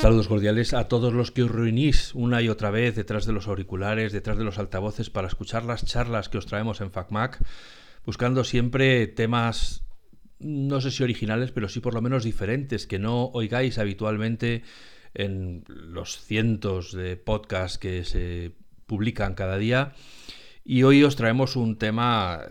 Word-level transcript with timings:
Saludos 0.00 0.28
cordiales 0.28 0.74
a 0.74 0.88
todos 0.88 1.12
los 1.14 1.30
que 1.30 1.42
os 1.42 1.50
reunís 1.50 2.14
una 2.14 2.42
y 2.42 2.48
otra 2.48 2.70
vez 2.70 2.94
detrás 2.94 3.24
de 3.24 3.32
los 3.32 3.48
auriculares, 3.48 4.12
detrás 4.12 4.36
de 4.36 4.44
los 4.44 4.58
altavoces 4.58 5.08
para 5.08 5.26
escuchar 5.26 5.64
las 5.64 5.84
charlas 5.84 6.28
que 6.28 6.38
os 6.38 6.46
traemos 6.46 6.80
en 6.80 6.90
FacMac, 6.90 7.42
buscando 8.04 8.44
siempre 8.44 9.06
temas, 9.06 9.84
no 10.38 10.80
sé 10.80 10.90
si 10.90 11.02
originales, 11.02 11.50
pero 11.50 11.68
sí 11.68 11.80
por 11.80 11.94
lo 11.94 12.02
menos 12.02 12.24
diferentes, 12.24 12.86
que 12.86 12.98
no 12.98 13.26
oigáis 13.32 13.78
habitualmente 13.78 14.62
en 15.14 15.64
los 15.66 16.20
cientos 16.20 16.92
de 16.92 17.16
podcasts 17.16 17.78
que 17.78 18.04
se 18.04 18.52
publican 18.86 19.34
cada 19.34 19.56
día. 19.56 19.94
Y 20.62 20.82
hoy 20.82 21.04
os 21.04 21.16
traemos 21.16 21.56
un 21.56 21.78
tema 21.78 22.42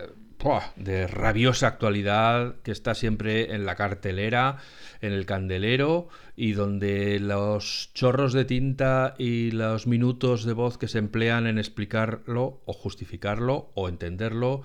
de 0.76 1.06
rabiosa 1.06 1.66
actualidad 1.66 2.56
que 2.62 2.70
está 2.70 2.94
siempre 2.94 3.54
en 3.54 3.66
la 3.66 3.74
cartelera, 3.74 4.58
en 5.00 5.12
el 5.12 5.26
candelero 5.26 6.08
y 6.36 6.52
donde 6.52 7.18
los 7.18 7.90
chorros 7.94 8.32
de 8.32 8.44
tinta 8.44 9.14
y 9.18 9.50
los 9.50 9.86
minutos 9.86 10.44
de 10.44 10.52
voz 10.52 10.78
que 10.78 10.88
se 10.88 10.98
emplean 10.98 11.46
en 11.46 11.58
explicarlo 11.58 12.60
o 12.64 12.72
justificarlo 12.72 13.70
o 13.74 13.88
entenderlo 13.88 14.62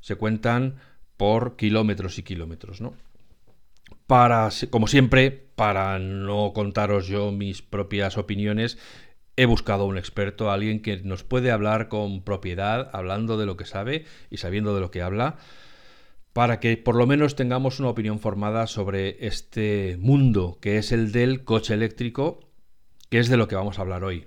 se 0.00 0.16
cuentan 0.16 0.76
por 1.16 1.56
kilómetros 1.56 2.18
y 2.18 2.22
kilómetros, 2.22 2.80
¿no? 2.80 2.94
Para, 4.06 4.48
como 4.70 4.88
siempre, 4.88 5.30
para 5.30 5.98
no 6.00 6.52
contaros 6.52 7.06
yo 7.06 7.30
mis 7.30 7.62
propias 7.62 8.18
opiniones, 8.18 8.78
he 9.40 9.46
buscado 9.46 9.86
un 9.86 9.96
experto, 9.96 10.50
alguien 10.50 10.82
que 10.82 10.98
nos 10.98 11.24
puede 11.24 11.50
hablar 11.50 11.88
con 11.88 12.22
propiedad, 12.22 12.90
hablando 12.92 13.38
de 13.38 13.46
lo 13.46 13.56
que 13.56 13.64
sabe 13.64 14.04
y 14.28 14.36
sabiendo 14.36 14.74
de 14.74 14.82
lo 14.82 14.90
que 14.90 15.00
habla, 15.00 15.38
para 16.34 16.60
que 16.60 16.76
por 16.76 16.94
lo 16.94 17.06
menos 17.06 17.36
tengamos 17.36 17.80
una 17.80 17.88
opinión 17.88 18.20
formada 18.20 18.66
sobre 18.66 19.26
este 19.26 19.96
mundo 19.98 20.58
que 20.60 20.76
es 20.76 20.92
el 20.92 21.10
del 21.10 21.42
coche 21.44 21.72
eléctrico, 21.72 22.40
que 23.08 23.18
es 23.18 23.30
de 23.30 23.38
lo 23.38 23.48
que 23.48 23.54
vamos 23.54 23.78
a 23.78 23.80
hablar 23.80 24.04
hoy. 24.04 24.26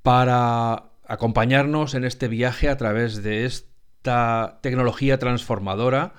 Para 0.00 0.84
acompañarnos 1.06 1.92
en 1.92 2.04
este 2.04 2.28
viaje 2.28 2.70
a 2.70 2.78
través 2.78 3.22
de 3.22 3.44
esta 3.44 4.58
tecnología 4.62 5.18
transformadora, 5.18 6.14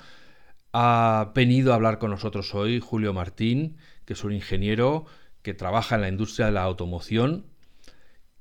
ha 0.74 1.32
venido 1.34 1.72
a 1.72 1.76
hablar 1.76 1.98
con 1.98 2.12
nosotros 2.12 2.54
hoy 2.54 2.80
Julio 2.80 3.14
Martín, 3.14 3.78
que 4.06 4.14
es 4.14 4.24
un 4.24 4.32
ingeniero 4.32 5.08
que 5.42 5.54
trabaja 5.54 5.96
en 5.96 6.02
la 6.02 6.10
industria 6.10 6.48
de 6.48 6.52
la 6.54 6.64
automoción, 6.64 7.46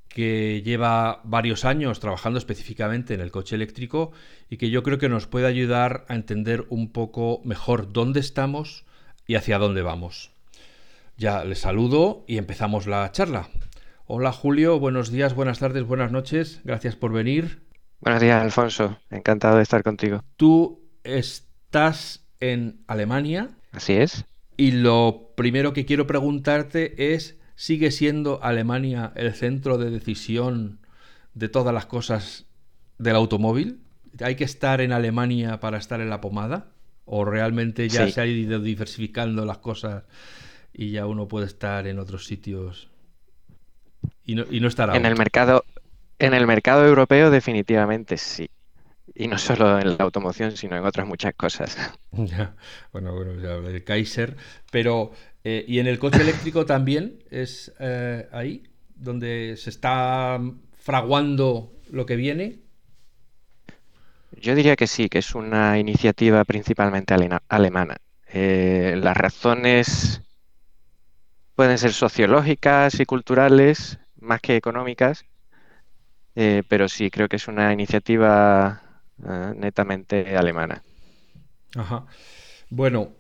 que 0.09 0.63
lleva 0.65 1.21
varios 1.25 1.65
años 1.65 2.01
trabajando 2.01 2.39
específicamente 2.39 3.15
en 3.15 3.21
el 3.21 3.31
coche 3.31 3.55
eléctrico 3.55 4.13
y 4.49 4.57
que 4.57 4.71
yo 4.71 4.83
creo 4.83 4.99
que 4.99 5.09
nos 5.09 5.27
puede 5.27 5.47
ayudar 5.47 6.05
a 6.09 6.15
entender 6.15 6.67
un 6.71 6.93
poco 6.93 7.41
mejor 7.45 7.93
dónde 7.93 8.21
estamos 8.21 8.85
y 9.27 9.37
hacia 9.37 9.59
dónde 9.59 9.83
vamos. 9.83 10.33
Ya 11.17 11.45
les 11.45 11.61
saludo 11.61 12.25
y 12.27 12.39
empezamos 12.39 12.87
la 12.87 13.11
charla. 13.13 13.49
Hola 14.07 14.33
Julio, 14.33 14.79
buenos 14.79 15.11
días, 15.11 15.35
buenas 15.35 15.59
tardes, 15.59 15.85
buenas 15.85 16.11
noches, 16.11 16.63
gracias 16.65 16.97
por 16.97 17.13
venir. 17.13 17.63
Buenos 18.01 18.23
días 18.23 18.43
Alfonso, 18.43 18.99
encantado 19.11 19.57
de 19.57 19.63
estar 19.63 19.83
contigo. 19.83 20.23
Tú 20.37 20.81
estás 21.05 22.27
en 22.41 22.83
Alemania. 22.87 23.51
Así 23.73 23.95
es. 23.95 24.25
Y 24.59 24.73
lo 24.73 25.31
primero 25.37 25.73
que 25.73 25.87
quiero 25.87 26.09
preguntarte 26.09 27.15
es, 27.15 27.39
¿sigue 27.55 27.93
siendo 27.93 28.43
Alemania 28.43 29.13
el 29.15 29.33
centro 29.33 29.79
de 29.79 29.89
decisión 29.89 30.81
de 31.33 31.49
todas 31.49 31.73
las 31.73 31.87
cosas 31.87 32.47
del 32.99 33.15
automóvil? 33.15 33.81
¿Hay 34.21 34.35
que 34.35 34.43
estar 34.43 34.81
en 34.81 34.91
Alemania 34.91 35.61
para 35.61 35.79
estar 35.79 36.01
en 36.01 36.11
la 36.11 36.21
pomada? 36.21 36.73
¿O 37.05 37.25
realmente 37.25 37.89
ya 37.89 38.11
se 38.11 38.21
ha 38.21 38.27
ido 38.27 38.59
diversificando 38.59 39.45
las 39.45 39.59
cosas 39.59 40.03
y 40.73 40.91
ya 40.91 41.07
uno 41.07 41.29
puede 41.29 41.47
estar 41.47 41.87
en 41.87 42.01
otros 42.01 42.27
sitios 42.27 42.91
y 44.25 44.35
no, 44.35 44.45
y 44.51 44.59
no 44.59 44.67
estar 44.67 44.95
En 44.95 45.07
el 45.07 45.17
mercado, 45.17 45.65
en 46.19 46.35
el 46.35 46.49
mercado 46.49 46.85
europeo 46.85 47.31
definitivamente 47.31 48.17
sí. 48.17 48.51
Y 49.21 49.27
no 49.27 49.37
solo 49.37 49.81
en 49.81 49.89
la 49.99 50.05
automoción, 50.05 50.57
sino 50.57 50.77
en 50.77 50.85
otras 50.85 51.07
muchas 51.07 51.35
cosas. 51.35 51.77
Ya, 52.13 52.57
bueno, 52.93 53.13
bueno, 53.15 53.35
ya 53.41 53.61
de 53.61 53.85
Kaiser. 53.85 54.37
Pero, 54.71 55.13
eh, 55.45 55.65
¿y 55.69 55.79
en 55.79 55.87
el 55.87 55.99
coche 55.99 56.23
eléctrico 56.23 56.65
también 56.67 57.23
es 57.31 57.73
eh, 57.81 58.29
ahí 58.33 58.63
donde 58.95 59.57
se 59.57 59.71
está 59.71 60.41
fraguando 60.73 61.73
lo 61.91 62.07
que 62.07 62.17
viene? 62.17 62.61
Yo 64.33 64.55
diría 64.55 64.75
que 64.75 64.87
sí, 64.87 65.09
que 65.09 65.19
es 65.19 65.35
una 65.35 65.79
iniciativa 65.79 66.45
principalmente 66.45 67.15
alemana. 67.49 67.97
Eh, 68.33 68.95
las 68.97 69.17
razones 69.17 70.23
pueden 71.55 71.77
ser 71.77 71.93
sociológicas 71.93 72.99
y 73.01 73.05
culturales, 73.05 73.99
más 74.21 74.41
que 74.41 74.57
económicas, 74.57 75.25
pero 76.35 76.89
sí, 76.89 77.11
creo 77.11 77.29
que 77.29 77.37
es 77.37 77.49
una 77.49 77.73
iniciativa 77.73 78.88
eh, 79.27 79.53
netamente 79.57 80.37
alemana. 80.37 80.83
Ajá. 81.75 82.07
Bueno, 82.71 83.13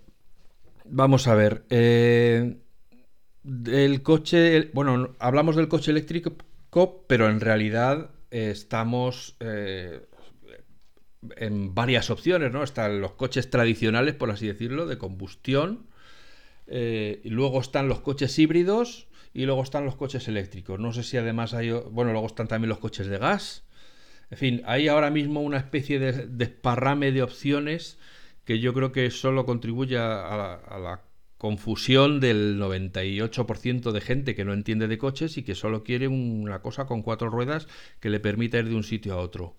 vamos 0.85 1.27
a 1.27 1.35
ver. 1.35 1.65
Eh, 1.71 2.57
el 3.67 4.03
coche, 4.03 4.71
bueno, 4.75 5.15
hablamos 5.19 5.57
del 5.57 5.69
coche 5.69 5.91
eléctrico, 5.91 6.37
pero 7.07 7.29
en 7.29 7.41
realidad 7.41 8.11
estamos 8.31 9.37
eh, 9.41 10.07
en 11.37 11.75
varias 11.75 12.11
opciones, 12.11 12.53
¿no? 12.53 12.63
Están 12.63 13.01
los 13.01 13.13
coches 13.13 13.51
tradicionales, 13.51 14.15
por 14.15 14.31
así 14.31 14.47
decirlo, 14.47 14.87
de 14.87 14.99
combustión. 14.99 15.87
y 16.67 17.31
luego 17.31 17.61
están 17.61 17.89
los 17.89 18.01
coches 18.01 18.39
híbridos 18.39 19.09
y 19.33 19.47
luego 19.47 19.63
están 19.63 19.85
los 19.85 19.97
coches 19.97 20.29
eléctricos. 20.29 20.79
No 20.79 20.93
sé 20.93 21.03
si 21.03 21.17
además 21.17 21.55
hay, 21.55 21.71
bueno, 21.71 22.13
luego 22.13 22.27
están 22.27 22.49
también 22.49 22.69
los 22.69 22.79
coches 22.79 23.07
de 23.07 23.19
gas. 23.19 23.65
En 24.31 24.39
fin, 24.39 24.63
hay 24.67 24.89
ahora 24.89 25.11
mismo 25.11 25.41
una 25.41 25.59
especie 25.59 25.99
de 25.99 26.27
desparrame 26.27 27.13
de 27.13 27.23
opciones 27.23 27.99
que 28.45 28.61
yo 28.61 28.73
creo 28.75 28.93
que 28.93 29.11
solo 29.11 29.45
contribuye 29.47 29.99
a 29.99 30.79
la, 30.81 31.03
confusión 31.37 32.19
del 32.19 32.59
98% 32.59 33.93
de 33.93 34.01
gente 34.01 34.35
que 34.35 34.45
no 34.45 34.53
entiende 34.53 34.89
de 34.89 34.99
coches 34.99 35.39
y 35.39 35.45
que 35.45 35.55
solo 35.55 35.85
quiere 35.85 36.09
una 36.09 36.61
cosa 36.63 36.87
con 36.87 37.03
cuatro 37.03 37.31
ruedas 37.31 37.69
que 38.01 38.11
le 38.11 38.19
permita 38.19 38.59
ir 38.59 38.69
de 38.69 38.75
un 38.75 38.83
sitio 38.83 39.15
a 39.15 39.19
otro. 39.19 39.55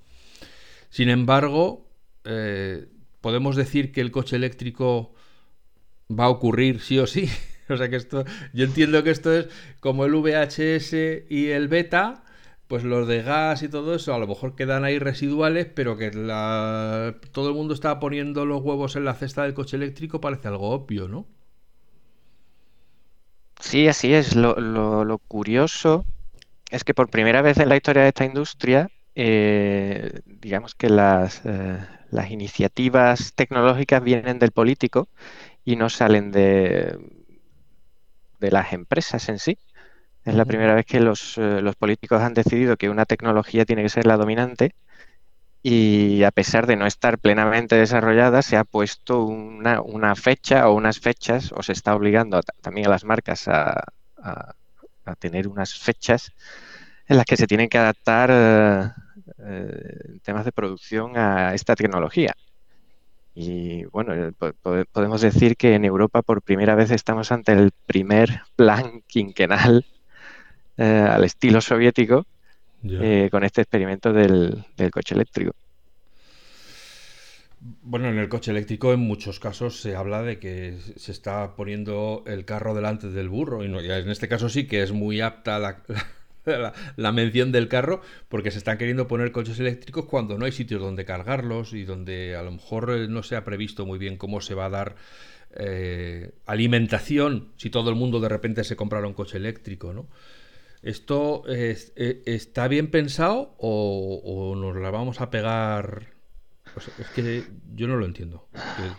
Sin 0.89 1.07
embargo, 1.07 1.89
eh, 2.25 2.87
podemos 3.21 3.55
decir 3.55 3.93
que 3.93 4.01
el 4.01 4.11
coche 4.11 4.35
eléctrico 4.35 5.13
va 6.11 6.25
a 6.25 6.29
ocurrir 6.29 6.81
sí 6.81 6.99
o 6.99 7.07
sí. 7.07 7.29
o 7.69 7.77
sea 7.77 7.89
que 7.89 7.95
esto, 7.95 8.25
yo 8.53 8.65
entiendo 8.65 9.03
que 9.03 9.11
esto 9.11 9.33
es 9.33 9.47
como 9.79 10.05
el 10.05 10.13
VHS 10.13 10.93
y 11.29 11.47
el 11.49 11.67
beta, 11.67 12.23
pues 12.69 12.83
los 12.83 13.07
de 13.07 13.23
gas 13.23 13.63
y 13.63 13.67
todo 13.67 13.95
eso 13.95 14.13
a 14.13 14.19
lo 14.19 14.27
mejor 14.27 14.55
quedan 14.55 14.83
ahí 14.83 14.99
residuales, 14.99 15.65
pero 15.65 15.97
que 15.97 16.11
todo 17.31 17.49
el 17.49 17.55
mundo 17.55 17.73
está 17.73 17.99
poniendo 17.99 18.45
los 18.45 18.61
huevos 18.61 18.95
en 18.95 19.05
la 19.05 19.15
cesta 19.15 19.41
del 19.41 19.55
coche 19.55 19.75
eléctrico 19.75 20.21
parece 20.21 20.49
algo 20.49 20.69
obvio, 20.69 21.07
¿no? 21.07 21.25
Sí, 23.59 23.87
así 23.87 24.13
es. 24.13 24.35
Lo, 24.35 25.17
curioso 25.27 26.05
es 26.69 26.83
que 26.83 26.93
por 26.93 27.09
primera 27.09 27.41
vez 27.41 27.57
en 27.57 27.69
la 27.69 27.75
historia 27.75 28.03
de 28.03 28.09
esta 28.09 28.25
industria, 28.25 28.91
eh, 29.15 30.21
digamos 30.27 30.75
que 30.75 30.89
las, 30.89 31.41
eh, 31.45 31.79
iniciativas 32.29 33.33
tecnológicas 33.33 34.03
vienen 34.03 34.37
del 34.37 34.51
político 34.51 35.09
y 35.65 35.75
no 35.75 35.89
salen 35.89 36.29
de 36.31 36.99
las 38.39 38.73
empresas 38.73 39.27
en 39.27 39.39
sí. 39.39 39.57
Es 40.29 40.35
la 40.35 40.45
primera 40.45 40.75
vez 40.75 40.85
que 40.85 40.97
eh, 40.97 41.01
los, 41.01 41.75
políticos 41.75 42.21
han 42.21 42.35
decidido 42.35 42.77
que 42.77 42.89
una 42.89 43.05
tecnología 43.05 43.65
tiene 43.65 43.81
que 43.81 43.89
ser 43.89 44.05
la 44.05 44.15
dominante 44.15 44.75
y 45.63 46.21
a 46.21 46.29
pesar 46.29 46.67
de 46.67 46.75
no 46.75 46.85
estar 46.85 47.17
plenamente 47.17 47.75
desarrollada, 47.75 48.43
se 48.43 48.55
ha 48.55 48.63
puesto 48.63 49.23
una, 49.23 50.15
fecha 50.15 50.69
o 50.69 50.75
unas 50.75 50.99
fechas, 50.99 51.51
o 51.51 51.63
se 51.63 51.71
está 51.71 51.95
obligando 51.95 52.41
también 52.61 52.85
a 52.85 52.91
las 52.91 53.03
marcas 53.03 53.47
a, 53.47 53.83
tener 55.17 55.47
unas 55.47 55.73
fechas 55.73 56.31
en 57.07 57.17
las 57.17 57.25
que 57.25 57.35
se 57.35 57.47
tienen 57.47 57.67
que 57.67 57.79
adaptar 57.79 58.29
eh, 58.31 58.91
eh, 59.39 60.19
temas 60.21 60.45
de 60.45 60.51
producción 60.51 61.17
a 61.17 61.55
esta 61.55 61.75
tecnología. 61.75 62.35
Y 63.33 63.85
bueno, 63.85 64.13
podemos 64.91 65.21
decir 65.21 65.57
que 65.57 65.73
en 65.73 65.85
Europa 65.85 66.21
por 66.21 66.43
primera 66.43 66.75
vez 66.75 66.91
estamos 66.91 67.31
ante 67.31 67.53
el 67.53 67.71
primer 67.87 68.43
plan 68.55 69.01
quinquenal 69.07 69.83
eh, 70.79 70.83
al 70.83 71.25
estilo 71.25 71.59
soviético 71.59 72.25
eh, 72.85 73.27
con 73.29 73.43
este 73.43 73.63
experimento 73.63 74.13
del, 74.13 74.63
coche 74.91 75.13
eléctrico. 75.13 75.51
Bueno, 77.59 78.07
en 78.07 78.17
el 78.17 78.29
coche 78.29 78.51
eléctrico 78.51 78.93
en 78.93 79.01
muchos 79.01 79.41
casos 79.41 79.81
se 79.81 79.97
habla 79.97 80.21
de 80.21 80.39
que 80.39 80.77
se 80.95 81.11
está 81.11 81.57
poniendo 81.57 82.23
el 82.25 82.45
carro 82.45 82.73
delante 82.73 83.09
del 83.09 83.27
burro. 83.27 83.65
Y 83.65 83.67
no, 83.67 83.81
en 83.81 84.09
este 84.09 84.29
caso 84.29 84.47
sí 84.47 84.67
que 84.67 84.81
es 84.81 84.93
muy 84.93 85.19
apta 85.19 85.59
la, 86.45 86.73
la, 86.95 87.11
mención 87.11 87.51
del 87.51 87.67
carro 87.67 88.01
porque 88.29 88.49
se 88.49 88.59
están 88.59 88.77
queriendo 88.77 89.09
poner 89.09 89.33
coches 89.33 89.59
eléctricos 89.59 90.05
cuando 90.05 90.37
no 90.37 90.45
hay 90.45 90.53
sitios 90.53 90.79
donde 90.79 91.03
cargarlos 91.03 91.73
y 91.73 91.83
donde 91.83 92.37
a 92.37 92.43
lo 92.43 92.51
mejor 92.51 92.91
eh, 92.91 93.07
no 93.09 93.21
se 93.23 93.35
ha 93.35 93.43
previsto 93.43 93.85
muy 93.85 93.99
bien 93.99 94.15
cómo 94.15 94.39
se 94.39 94.55
va 94.55 94.67
a 94.67 94.69
dar 94.69 94.95
eh, 95.55 96.31
alimentación 96.45 97.49
si 97.57 97.69
todo 97.69 97.89
el 97.89 97.97
mundo 97.97 98.21
de 98.21 98.29
repente 98.29 98.63
se 98.63 98.77
comprara 98.77 99.07
un 99.07 99.13
coche 99.13 99.35
eléctrico, 99.35 99.91
¿no? 99.91 100.07
¿Esto 100.81 101.43
e, 101.47 101.75
está 102.25 102.67
bien 102.67 102.89
pensado 102.89 103.55
o, 103.57 104.55
nos 104.55 104.75
la 104.77 104.91
vamos 104.91 105.21
a 105.21 105.29
pegar? 105.29 106.07
es 106.99 107.07
que 107.09 107.43
yo 107.75 107.87
no 107.87 107.97
lo 107.97 108.05
entiendo, 108.05 108.47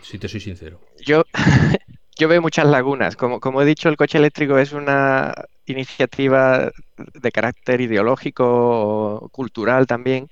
si 0.01 0.19
te 0.19 0.27
soy 0.27 0.41
sincero. 0.41 0.81
Yo, 1.03 1.23
yo 2.17 2.27
veo 2.27 2.41
muchas 2.41 2.67
lagunas. 2.67 3.15
Como, 3.15 3.39
como 3.39 3.61
he 3.61 3.65
dicho, 3.65 3.89
el 3.89 3.97
coche 3.97 4.17
eléctrico 4.17 4.57
es 4.59 4.73
una 4.73 5.33
iniciativa 5.65 6.71
de 6.97 7.31
carácter 7.31 7.81
ideológico, 7.81 9.29
cultural 9.31 9.87
también, 9.87 10.29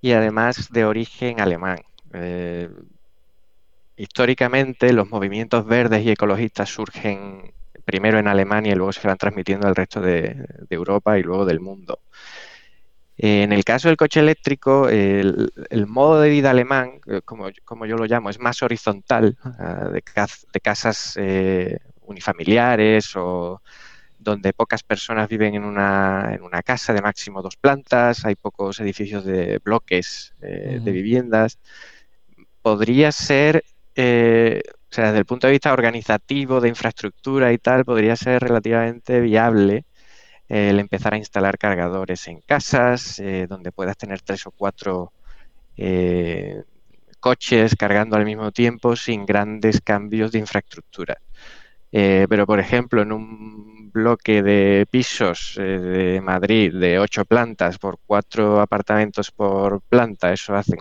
y 0.00 0.12
además 0.12 0.68
de 0.70 0.84
origen 0.84 1.40
alemán. 1.40 1.80
Eh, 2.12 2.68
históricamente 3.96 4.92
los 4.92 5.08
movimientos 5.10 5.66
verdes 5.66 6.04
y 6.04 6.10
ecologistas 6.10 6.68
surgen 6.68 7.52
primero 7.84 8.18
en 8.18 8.28
Alemania 8.28 8.72
y 8.72 8.76
luego 8.76 8.92
se 8.92 9.06
van 9.06 9.16
transmitiendo 9.16 9.66
al 9.66 9.76
resto 9.76 10.00
de, 10.00 10.46
Europa 10.70 11.18
y 11.18 11.22
luego 11.22 11.44
del 11.44 11.60
mundo. 11.60 12.00
En 13.16 13.52
el 13.52 13.64
caso 13.64 13.88
del 13.88 13.96
coche 13.96 14.20
eléctrico, 14.20 14.88
el, 14.88 15.52
modo 15.86 16.20
de 16.20 16.30
vida 16.30 16.50
alemán, 16.50 17.00
eh, 17.06 17.20
como, 17.24 17.48
como, 17.64 17.86
yo 17.86 17.96
lo 17.96 18.06
llamo, 18.06 18.28
es 18.28 18.40
más 18.40 18.62
horizontal, 18.62 19.36
ah, 19.44 19.88
de, 19.92 20.60
casas 20.60 21.14
eh, 21.16 21.78
unifamiliares 22.06 23.14
o 23.14 23.62
donde 24.24 24.52
pocas 24.52 24.82
personas 24.82 25.28
viven 25.28 25.54
en 25.54 25.64
una, 25.64 26.32
en 26.34 26.42
una, 26.42 26.62
casa 26.62 26.92
de 26.92 27.02
máximo 27.02 27.42
dos 27.42 27.56
plantas, 27.56 28.24
hay 28.24 28.34
pocos 28.34 28.80
edificios 28.80 29.24
de 29.24 29.60
bloques 29.62 30.34
eh, 30.40 30.80
de 30.82 30.90
viviendas. 30.90 31.58
Podría 32.62 33.12
ser 33.12 33.64
eh, 33.94 34.62
o 34.94 34.96
sea, 34.96 35.06
desde 35.06 35.18
el 35.18 35.26
punto 35.26 35.48
de 35.48 35.54
vista 35.54 35.72
organizativo, 35.72 36.60
de 36.60 36.68
infraestructura 36.68 37.52
y 37.52 37.58
tal, 37.58 37.84
podría 37.84 38.14
ser 38.14 38.40
relativamente 38.40 39.18
viable 39.20 39.86
el 40.48 40.78
empezar 40.78 41.14
a 41.14 41.16
instalar 41.16 41.58
cargadores 41.58 42.28
en 42.28 42.40
casas, 42.42 43.18
eh, 43.18 43.46
donde 43.48 43.72
puedas 43.72 43.96
tener 43.96 44.20
tres 44.22 44.46
o 44.46 44.52
cuatro 44.52 45.12
eh, 45.76 46.62
coches 47.18 47.74
cargando 47.76 48.14
al 48.16 48.24
mismo 48.24 48.52
tiempo 48.52 48.94
sin 48.94 49.26
grandes 49.26 49.80
cambios 49.80 50.30
de 50.30 50.38
infraestructura. 50.38 51.16
pero, 51.90 52.46
por 52.46 52.60
ejemplo, 52.60 53.02
en 53.02 53.10
un 53.10 53.90
bloque 53.92 54.44
de 54.44 54.86
pisos 54.88 55.54
de 55.56 56.20
Madrid 56.22 56.72
de 56.72 57.00
ocho 57.00 57.24
plantas 57.24 57.78
por 57.78 57.98
cuatro 58.06 58.60
apartamentos 58.60 59.32
por 59.32 59.80
planta, 59.82 60.32
eso 60.32 60.54
hacen 60.54 60.78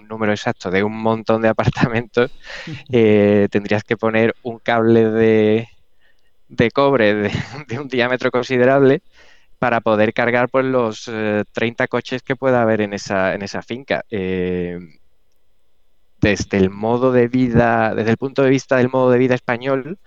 un 0.00 0.08
número 0.08 0.32
exacto 0.32 0.70
de 0.70 0.82
un 0.82 0.96
montón 0.96 1.42
de 1.42 1.48
apartamentos, 1.48 2.30
eh, 2.92 3.48
tendrías 3.50 3.84
que 3.84 3.96
poner 3.96 4.34
un 4.42 4.58
cable 4.58 5.10
de, 5.10 5.68
de 6.48 6.70
cobre 6.70 7.14
de, 7.14 7.78
un 7.78 7.88
diámetro 7.88 8.30
considerable 8.30 9.02
para 9.58 9.80
poder 9.80 10.14
cargar 10.14 10.48
pues, 10.48 10.64
los 10.64 11.04
30 11.04 11.84
eh, 11.84 11.88
coches 11.88 12.22
que 12.22 12.36
pueda 12.36 12.62
haber 12.62 12.80
en 12.80 12.94
esa, 12.94 13.34
en 13.34 13.42
esa 13.42 13.62
finca. 13.62 14.04
Eh, 14.10 14.78
desde 16.20 16.58
el 16.58 16.70
modo 16.70 17.12
de 17.12 17.28
vida, 17.28 17.94
desde 17.94 18.10
el 18.10 18.16
punto 18.16 18.42
de 18.42 18.50
vista 18.50 18.76
del 18.76 18.90
modo 18.90 19.10
de 19.10 19.18
vida 19.18 19.34
español, 19.34 19.98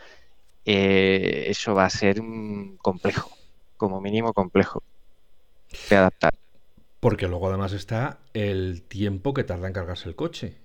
eso 0.66 1.74
va 1.74 1.86
a 1.86 1.90
ser 1.90 2.22
un 2.22 2.78
complejo, 2.78 3.32
como 3.78 4.00
mínimo 4.00 4.32
complejo 4.32 4.84
de 5.90 5.96
adaptar. 5.96 6.43
Porque 7.04 7.28
luego 7.28 7.50
además 7.50 7.74
está 7.74 8.20
el 8.34 8.82
tiempo 8.84 9.34
que 9.34 9.44
tarda 9.44 9.68
en 9.68 9.74
cargarse 9.74 10.08
el 10.08 10.16
coche, 10.16 10.56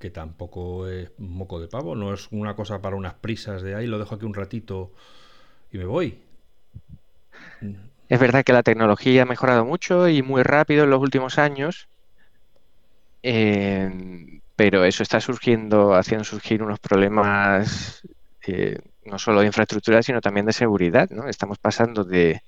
que 0.00 0.10
tampoco 0.10 0.88
es 0.88 1.12
moco 1.18 1.60
de 1.60 1.68
pavo, 1.68 1.94
no 1.94 2.12
es 2.12 2.26
una 2.32 2.56
cosa 2.56 2.82
para 2.82 2.96
unas 2.96 3.14
prisas 3.14 3.62
de 3.62 3.76
ahí, 3.76 3.86
lo 3.86 4.00
dejo 4.00 4.16
aquí 4.16 4.24
un 4.24 4.34
ratito 4.34 4.90
y 5.70 5.78
me 5.78 5.84
voy. 5.84 6.18
Es 8.08 8.18
verdad 8.18 8.42
que 8.42 8.52
la 8.52 8.64
tecnología 8.64 9.22
ha 9.22 9.24
mejorado 9.24 9.64
mucho 9.64 10.08
y 10.08 10.20
muy 10.20 10.42
rápido 10.42 10.82
en 10.82 10.90
los 10.90 11.00
últimos 11.00 11.38
años, 11.38 11.86
eh, 13.22 14.40
pero 14.56 14.84
eso 14.84 15.04
está 15.04 15.20
surgiendo, 15.20 15.94
haciendo 15.94 16.24
surgir 16.24 16.64
unos 16.64 16.80
problemas 16.80 18.02
eh, 18.48 18.80
no 19.04 19.20
solo 19.20 19.42
de 19.42 19.46
infraestructura, 19.46 20.02
sino 20.02 20.20
también 20.20 20.46
de 20.46 20.52
seguridad. 20.54 21.08
¿no? 21.10 21.28
Estamos 21.28 21.58
pasando 21.58 22.02
de, 22.02 22.42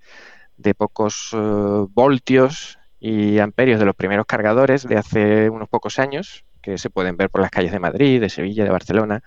pocos 0.76 1.31
eh, 1.32 1.87
voltios 1.94 2.81
y 3.06 3.38
amperios 3.38 3.79
de 3.79 3.87
los 3.87 3.94
primeros 3.94 4.26
cargadores 4.26 4.82
de 4.82 4.97
hace 4.97 5.49
unos 5.49 5.69
pocos 5.69 6.00
años, 6.00 6.44
que 6.61 6.76
se 6.76 6.91
pueden 6.91 7.17
ver 7.17 7.31
por 7.31 7.41
las 7.41 7.53
calles 7.53 7.70
de 7.70 7.79
Madrid, 7.79 8.20
de 8.20 8.29
Sevilla, 8.29 8.64
de 8.64 8.70
Barcelona, 8.70 9.23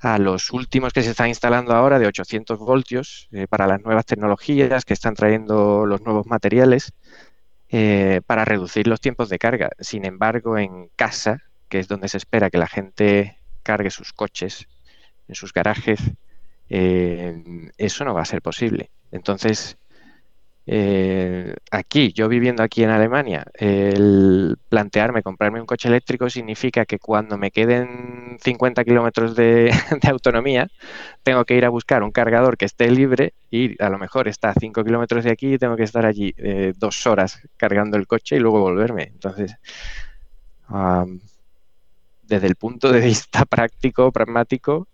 a 0.00 0.18
los 0.18 0.50
últimos 0.50 0.92
que 0.92 1.04
se 1.04 1.10
están 1.10 1.28
instalando 1.28 1.74
ahora 1.74 2.00
de 2.00 2.08
800 2.08 2.58
voltios 2.58 3.28
eh, 3.30 3.46
para 3.46 3.68
las 3.68 3.80
nuevas 3.82 4.04
tecnologías 4.04 4.84
que 4.84 4.94
están 4.94 5.14
trayendo 5.14 5.86
los 5.86 6.00
nuevos 6.00 6.26
materiales 6.26 6.92
eh, 7.68 8.20
para 8.26 8.44
reducir 8.44 8.88
los 8.88 9.00
tiempos 9.00 9.28
de 9.28 9.38
carga. 9.38 9.70
Sin 9.78 10.04
embargo, 10.04 10.58
en 10.58 10.88
casa, 10.96 11.44
que 11.68 11.78
es 11.78 11.86
donde 11.86 12.08
se 12.08 12.16
espera 12.16 12.50
que 12.50 12.58
la 12.58 12.66
gente 12.66 13.38
cargue 13.62 13.90
sus 13.92 14.12
coches, 14.12 14.66
en 15.28 15.36
sus 15.36 15.52
garajes, 15.52 16.00
eh, 16.68 17.70
eso 17.76 18.04
no 18.04 18.12
va 18.12 18.22
a 18.22 18.24
ser 18.24 18.42
posible. 18.42 18.90
Entonces, 19.12 19.78
eh, 20.70 21.54
aquí, 21.70 22.12
yo 22.12 22.28
viviendo 22.28 22.62
aquí 22.62 22.82
en 22.82 22.90
Alemania, 22.90 23.46
el 23.54 24.58
plantearme 24.68 25.22
comprarme 25.22 25.62
un 25.62 25.66
coche 25.66 25.88
eléctrico 25.88 26.28
significa 26.28 26.84
que 26.84 26.98
cuando 26.98 27.38
me 27.38 27.50
queden 27.50 28.36
50 28.42 28.84
kilómetros 28.84 29.34
de, 29.36 29.72
autonomía, 30.06 30.68
tengo 31.22 31.46
que 31.46 31.54
ir 31.54 31.64
a 31.64 31.70
buscar 31.70 32.02
un 32.02 32.10
cargador 32.10 32.58
que 32.58 32.66
esté 32.66 32.90
libre 32.90 33.32
y 33.50 33.82
a 33.82 33.88
lo 33.88 33.98
mejor 33.98 34.28
está 34.28 34.50
a 34.50 34.54
5 34.60 34.84
kilómetros 34.84 35.24
de 35.24 35.30
aquí 35.30 35.54
y 35.54 35.58
tengo 35.58 35.74
que 35.74 35.84
estar 35.84 36.04
allí 36.04 36.34
eh, 36.36 36.74
dos 36.76 37.06
horas 37.06 37.40
cargando 37.56 37.96
el 37.96 38.06
coche 38.06 38.36
y 38.36 38.40
luego 38.40 38.60
volverme. 38.60 39.04
Entonces, 39.04 39.56
desde 42.24 42.46
el 42.46 42.56
punto 42.56 42.92
de 42.92 43.00
vista 43.00 43.44
práctico, 43.46 44.12
pragmático, 44.12 44.86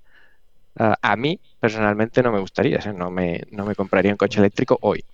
a 0.77 1.17
mí 1.17 1.41
personalmente 1.59 2.23
no 2.23 2.31
me 2.31 2.39
gustaría, 2.39 2.79
no, 2.93 3.11
no 3.11 3.67
me 3.67 3.75
compraría 3.75 4.13
un 4.13 4.17
coche 4.17 4.39
eléctrico 4.39 4.79
hoy. 4.81 5.05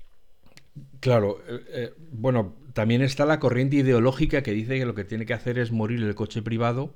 Claro, 1.00 1.42
eh, 1.48 1.60
eh, 1.68 1.94
bueno, 2.12 2.56
también 2.74 3.00
está 3.02 3.24
la 3.24 3.40
corriente 3.40 3.76
ideológica 3.76 4.42
que 4.42 4.52
dice 4.52 4.78
que 4.78 4.84
lo 4.84 4.94
que 4.94 5.04
tiene 5.04 5.24
que 5.26 5.32
hacer 5.34 5.58
es 5.58 5.72
morir 5.72 6.02
el 6.02 6.14
coche 6.14 6.42
privado 6.42 6.94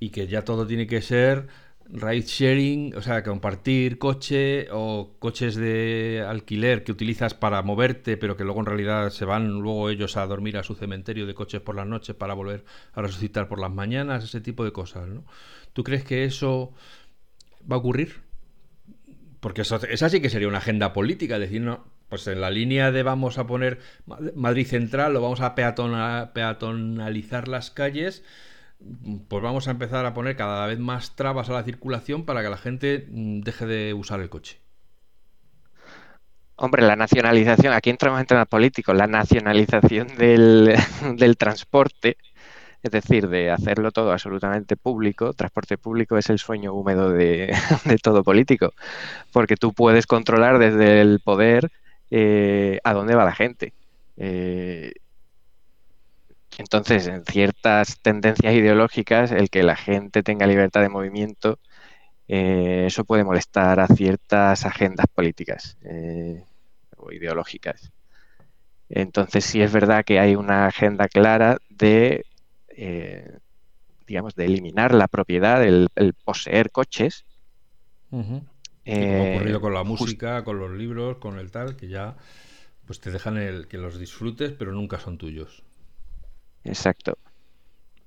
y 0.00 0.10
que 0.10 0.28
ya 0.28 0.44
todo 0.44 0.66
tiene 0.66 0.86
que 0.86 1.02
ser 1.02 1.48
ride 1.90 2.22
sharing, 2.22 2.96
o 2.96 3.02
sea, 3.02 3.22
compartir 3.24 3.98
coche 3.98 4.68
o 4.72 5.16
coches 5.20 5.56
de 5.56 6.24
alquiler 6.26 6.84
que 6.84 6.92
utilizas 6.92 7.34
para 7.34 7.62
moverte, 7.62 8.16
pero 8.16 8.36
que 8.36 8.44
luego 8.44 8.60
en 8.60 8.66
realidad 8.66 9.10
se 9.10 9.24
van 9.26 9.48
luego 9.60 9.90
ellos 9.90 10.16
a 10.16 10.26
dormir 10.26 10.58
a 10.58 10.64
su 10.64 10.74
cementerio 10.76 11.26
de 11.26 11.34
coches 11.34 11.60
por 11.62 11.76
las 11.76 11.86
noches 11.86 12.16
para 12.16 12.34
volver 12.34 12.64
a 12.94 13.02
resucitar 13.02 13.48
por 13.48 13.60
las 13.60 13.72
mañanas, 13.72 14.24
ese 14.24 14.40
tipo 14.40 14.64
de 14.64 14.72
cosas, 14.72 15.08
¿no? 15.08 15.24
¿Tú 15.74 15.84
crees 15.84 16.04
que 16.04 16.24
eso 16.24 16.72
va 17.70 17.76
a 17.76 17.78
ocurrir? 17.80 18.22
Porque 19.40 19.62
eso, 19.62 19.76
esa 19.88 20.08
sí 20.08 20.20
que 20.20 20.30
sería 20.30 20.48
una 20.48 20.58
agenda 20.58 20.92
política, 20.92 21.38
decir, 21.38 21.60
no, 21.62 21.84
pues 22.12 22.26
en 22.26 22.42
la 22.42 22.50
línea 22.50 22.92
de 22.92 23.02
vamos 23.02 23.38
a 23.38 23.46
poner 23.46 23.78
Madrid 24.34 24.66
Central 24.66 25.16
o 25.16 25.22
vamos 25.22 25.40
a 25.40 25.54
peatonalizar 25.54 27.48
las 27.48 27.70
calles, 27.70 28.22
pues 29.28 29.42
vamos 29.42 29.66
a 29.66 29.70
empezar 29.70 30.04
a 30.04 30.12
poner 30.12 30.36
cada 30.36 30.66
vez 30.66 30.78
más 30.78 31.16
trabas 31.16 31.48
a 31.48 31.54
la 31.54 31.62
circulación 31.62 32.26
para 32.26 32.42
que 32.42 32.50
la 32.50 32.58
gente 32.58 33.06
mm, 33.08 33.40
deje 33.40 33.64
de 33.64 33.94
usar 33.94 34.20
el 34.20 34.28
coche. 34.28 34.60
Hombre, 36.56 36.82
la 36.82 36.96
nacionalización, 36.96 37.72
aquí 37.72 37.88
entramos 37.88 38.20
en 38.20 38.26
temas 38.26 38.46
políticos, 38.46 38.94
la 38.94 39.06
nacionalización 39.06 40.08
del, 40.08 40.76
transporte, 41.38 42.18
es 42.82 42.90
decir, 42.90 43.26
de 43.30 43.50
hacerlo 43.50 43.90
todo 43.90 44.12
absolutamente 44.12 44.76
público, 44.76 45.32
transporte 45.32 45.78
público 45.78 46.18
es 46.18 46.28
el 46.28 46.38
sueño 46.38 46.74
húmedo 46.74 47.08
de, 47.08 47.56
de 47.86 47.96
todo 47.96 48.22
político, 48.22 48.74
porque 49.32 49.56
tú 49.56 49.72
puedes 49.72 50.06
controlar 50.06 50.58
desde 50.58 51.00
el 51.00 51.20
poder 51.20 51.70
eh, 52.14 52.78
a 52.84 52.92
dónde 52.92 53.14
va 53.14 53.24
la 53.24 53.34
gente. 53.34 53.72
Eh, 54.18 54.92
entonces, 56.58 57.06
en 57.06 57.24
ciertas 57.24 58.00
tendencias 58.02 58.52
ideológicas, 58.52 59.32
el 59.32 59.48
que 59.48 59.62
la 59.62 59.76
gente 59.76 60.22
tenga 60.22 60.46
libertad 60.46 60.82
de 60.82 60.90
movimiento, 60.90 61.58
eh, 62.28 62.84
eso 62.86 63.06
puede 63.06 63.24
molestar 63.24 63.80
a 63.80 63.86
ciertas 63.86 64.66
agendas 64.66 65.06
políticas 65.14 65.78
o 66.98 67.12
ideológicas. 67.12 67.90
Entonces, 68.90 69.46
sí 69.46 69.62
es 69.62 69.72
verdad 69.72 70.04
que 70.04 70.20
hay 70.20 70.36
una 70.36 70.66
agenda 70.66 71.08
clara 71.08 71.56
de, 71.70 72.26
digamos, 74.06 74.34
de 74.34 74.44
eliminar 74.44 74.92
la 74.92 75.08
propiedad, 75.08 75.64
el, 75.64 75.88
poseer 76.24 76.70
coches, 76.70 77.24
como 78.84 79.16
ha 79.16 79.36
ocurrido 79.36 79.60
con 79.60 79.74
la 79.74 79.84
música, 79.84 80.44
con 80.44 80.58
los 80.58 80.70
libros, 80.70 81.18
con 81.18 81.38
el 81.38 81.50
tal, 81.50 81.76
que 81.76 81.88
ya 81.88 82.16
pues 82.86 83.00
te 83.00 83.10
dejan 83.10 83.36
el 83.36 83.68
que 83.68 83.78
los 83.78 83.98
disfrutes, 83.98 84.52
pero 84.52 84.72
nunca 84.72 84.98
son 84.98 85.18
tuyos. 85.18 85.62
Exacto. 86.64 87.18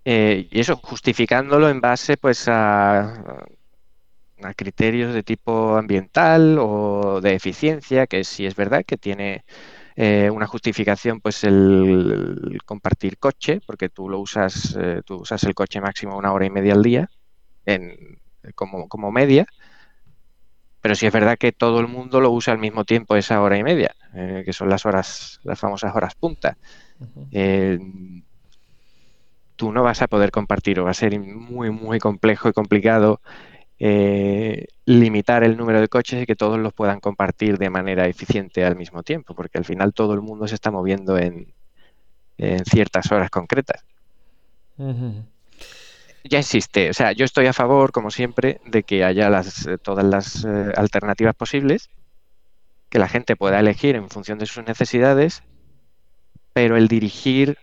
Eh, 0.03 0.47
y 0.51 0.59
eso, 0.59 0.75
justificándolo 0.77 1.69
en 1.69 1.81
base 1.81 2.17
pues 2.17 2.47
a 2.47 3.45
a 4.43 4.53
criterios 4.53 5.13
de 5.13 5.23
tipo 5.23 5.77
ambiental 5.77 6.57
o 6.59 7.21
de 7.21 7.35
eficiencia, 7.35 8.07
que 8.07 8.23
sí 8.23 8.45
es 8.45 8.55
verdad 8.55 8.83
que 8.85 8.97
tiene 8.97 9.43
eh, 9.95 10.29
una 10.29 10.47
justificación, 10.47 11.21
pues 11.21 11.43
el, 11.43 12.59
compartir 12.65 13.17
coche, 13.17 13.61
porque 13.65 13.89
tú 13.89 14.09
lo 14.09 14.19
usas, 14.19 14.75
eh, 14.79 15.01
tú 15.05 15.21
usas 15.21 15.43
el 15.43 15.55
coche 15.55 15.79
máximo 15.79 16.17
una 16.17 16.33
hora 16.33 16.45
y 16.45 16.49
media 16.49 16.73
al 16.73 16.83
día 16.83 17.09
en, 17.65 18.19
como, 18.55 18.87
como 18.89 19.11
media, 19.11 19.45
pero 20.85 20.93
sí 20.93 21.07
es 21.07 21.11
verdad 21.11 21.35
que 21.35 21.51
todo 21.51 21.79
el 21.79 21.87
mundo 21.87 22.21
lo 22.21 22.29
usa 22.29 22.53
al 22.53 22.59
mismo 22.59 22.85
tiempo 22.85 23.15
esa 23.15 23.41
hora 23.41 23.57
y 23.57 23.63
media, 23.63 23.95
eh, 24.13 24.43
que 24.45 24.53
son 24.53 24.69
las 24.69 24.85
horas, 24.85 25.39
las 25.43 25.59
famosas 25.59 25.95
horas 25.95 26.13
punta. 26.13 26.57
tú 29.55 29.71
no 29.71 29.81
vas 29.81 30.03
a 30.03 30.07
poder 30.07 30.29
compartir 30.29 30.79
o 30.79 30.83
va 30.83 30.91
a 30.91 30.93
ser 30.93 31.19
muy, 31.19 31.71
muy 31.71 31.97
complejo 31.97 32.49
y 32.49 32.53
complicado 32.53 33.19
eh, 33.79 34.67
limitar 34.85 35.43
el 35.43 35.57
número 35.57 35.81
de 35.81 35.87
coches 35.87 36.21
y 36.21 36.27
que 36.27 36.35
todos 36.35 36.59
los 36.59 36.71
puedan 36.71 36.99
compartir 36.99 37.57
de 37.57 37.71
manera 37.71 38.07
eficiente 38.07 38.63
al 38.63 38.75
mismo 38.75 39.01
tiempo, 39.01 39.33
porque 39.33 39.57
al 39.57 39.65
final 39.65 39.91
todo 39.91 40.13
el 40.13 40.21
mundo 40.21 40.47
se 40.47 40.53
está 40.53 40.69
moviendo 40.69 41.17
en, 41.17 41.51
ciertas 42.63 43.11
horas 43.11 43.31
concretas. 43.31 43.83
Ya 46.27 46.39
existe, 46.39 46.89
o 46.89 46.93
sea, 46.93 47.11
yo 47.11 47.23
estoy 47.23 47.45
a 47.45 47.53
favor, 47.53 47.91
como 47.91 48.09
siempre, 48.09 48.59
de 48.65 48.81
que 48.81 49.03
haya 49.03 49.29
las, 49.29 49.67
eh, 49.67 49.77
todas 49.77 50.03
las 50.03 50.43
eh, 50.43 50.71
alternativas 50.75 51.35
posibles, 51.35 51.91
que 52.89 52.97
la 52.97 53.07
gente 53.07 53.35
pueda 53.35 53.59
elegir 53.59 53.95
en 53.95 54.09
función 54.09 54.39
de 54.39 54.47
sus 54.47 54.65
necesidades, 54.65 55.43
pero 56.51 56.77
el 56.77 56.87
dirigir 56.87 57.59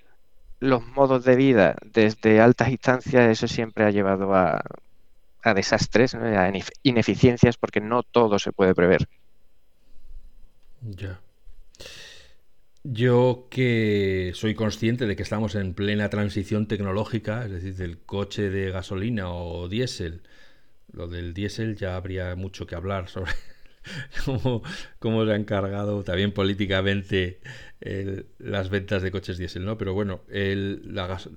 los 0.61 0.87
modos 0.87 1.25
de 1.25 1.35
vida 1.35 1.75
desde 1.85 2.41
altas 2.41 2.69
instancias, 2.69 3.29
eso 3.29 3.49
siempre 3.49 3.85
ha 3.85 3.91
llevado 3.91 4.33
a, 4.33 4.63
a 5.43 5.55
desastres, 5.55 6.15
a 6.15 6.53
ineficiencias, 6.85 7.57
porque 7.57 7.81
no 7.81 8.05
todo 8.05 8.39
se 8.39 8.53
puede 8.53 8.77
prever. 8.77 9.09
Ya. 10.83 11.21
Yo 12.85 13.47
que 13.49 14.33
soy 14.35 14.55
consciente 14.55 15.07
de 15.07 15.15
que 15.15 15.23
estamos 15.23 15.55
en 15.55 15.73
plena 15.75 16.11
transición 16.11 16.67
tecnológica, 16.67 17.45
es 17.45 17.53
decir, 17.53 17.77
del 17.77 17.99
coche 17.99 18.51
de 18.51 18.73
gasolina 18.73 19.31
o 19.33 19.69
diésel. 19.69 20.23
Lo 20.93 21.07
del 21.07 21.33
diésel 21.33 21.77
ya 21.77 21.97
habría 21.97 22.35
mucho 22.35 22.67
que 22.67 22.75
hablar 22.75 23.09
sobre 23.09 23.33
cómo, 24.99 25.25
se 25.25 25.33
han 25.33 25.45
cargado 25.45 26.03
también 26.03 26.33
políticamente 26.33 27.41
las 28.39 28.69
ventas 28.69 29.03
de 29.03 29.13
coches 29.13 29.39
diésel, 29.39 29.65
¿no? 29.65 29.79
Pero 29.79 29.95
bueno, 29.95 30.23
el, 30.29 30.93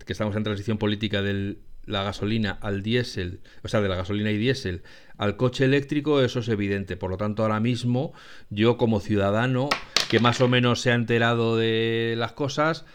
que 0.05 0.13
estamos 0.13 0.35
en 0.35 0.43
transición 0.43 0.79
política 0.79 1.21
del 1.21 1.59
la 1.85 2.03
gasolina 2.03 2.57
al 2.61 2.81
diésel, 2.81 3.41
o 3.63 3.67
sea, 3.67 3.81
de 3.81 3.89
la 3.89 3.95
gasolina 3.95 4.31
y 4.31 4.37
diésel 4.37 4.81
al 5.17 5.37
coche 5.37 5.65
eléctrico, 5.65 6.21
eso 6.21 6.39
es 6.39 6.49
evidente. 6.49 6.97
Por 6.97 7.09
lo 7.09 7.17
tanto, 7.17 7.43
ahora 7.43 7.59
mismo, 7.59 8.13
yo 8.49 8.77
como 8.77 8.99
ciudadano 8.99 9.69
que 10.09 10.19
más 10.19 10.41
o 10.41 10.47
menos 10.47 10.81
se 10.81 10.91
ha 10.91 10.95
enterado 10.95 11.57
de 11.57 12.15
las 12.17 12.33
cosas, 12.33 12.85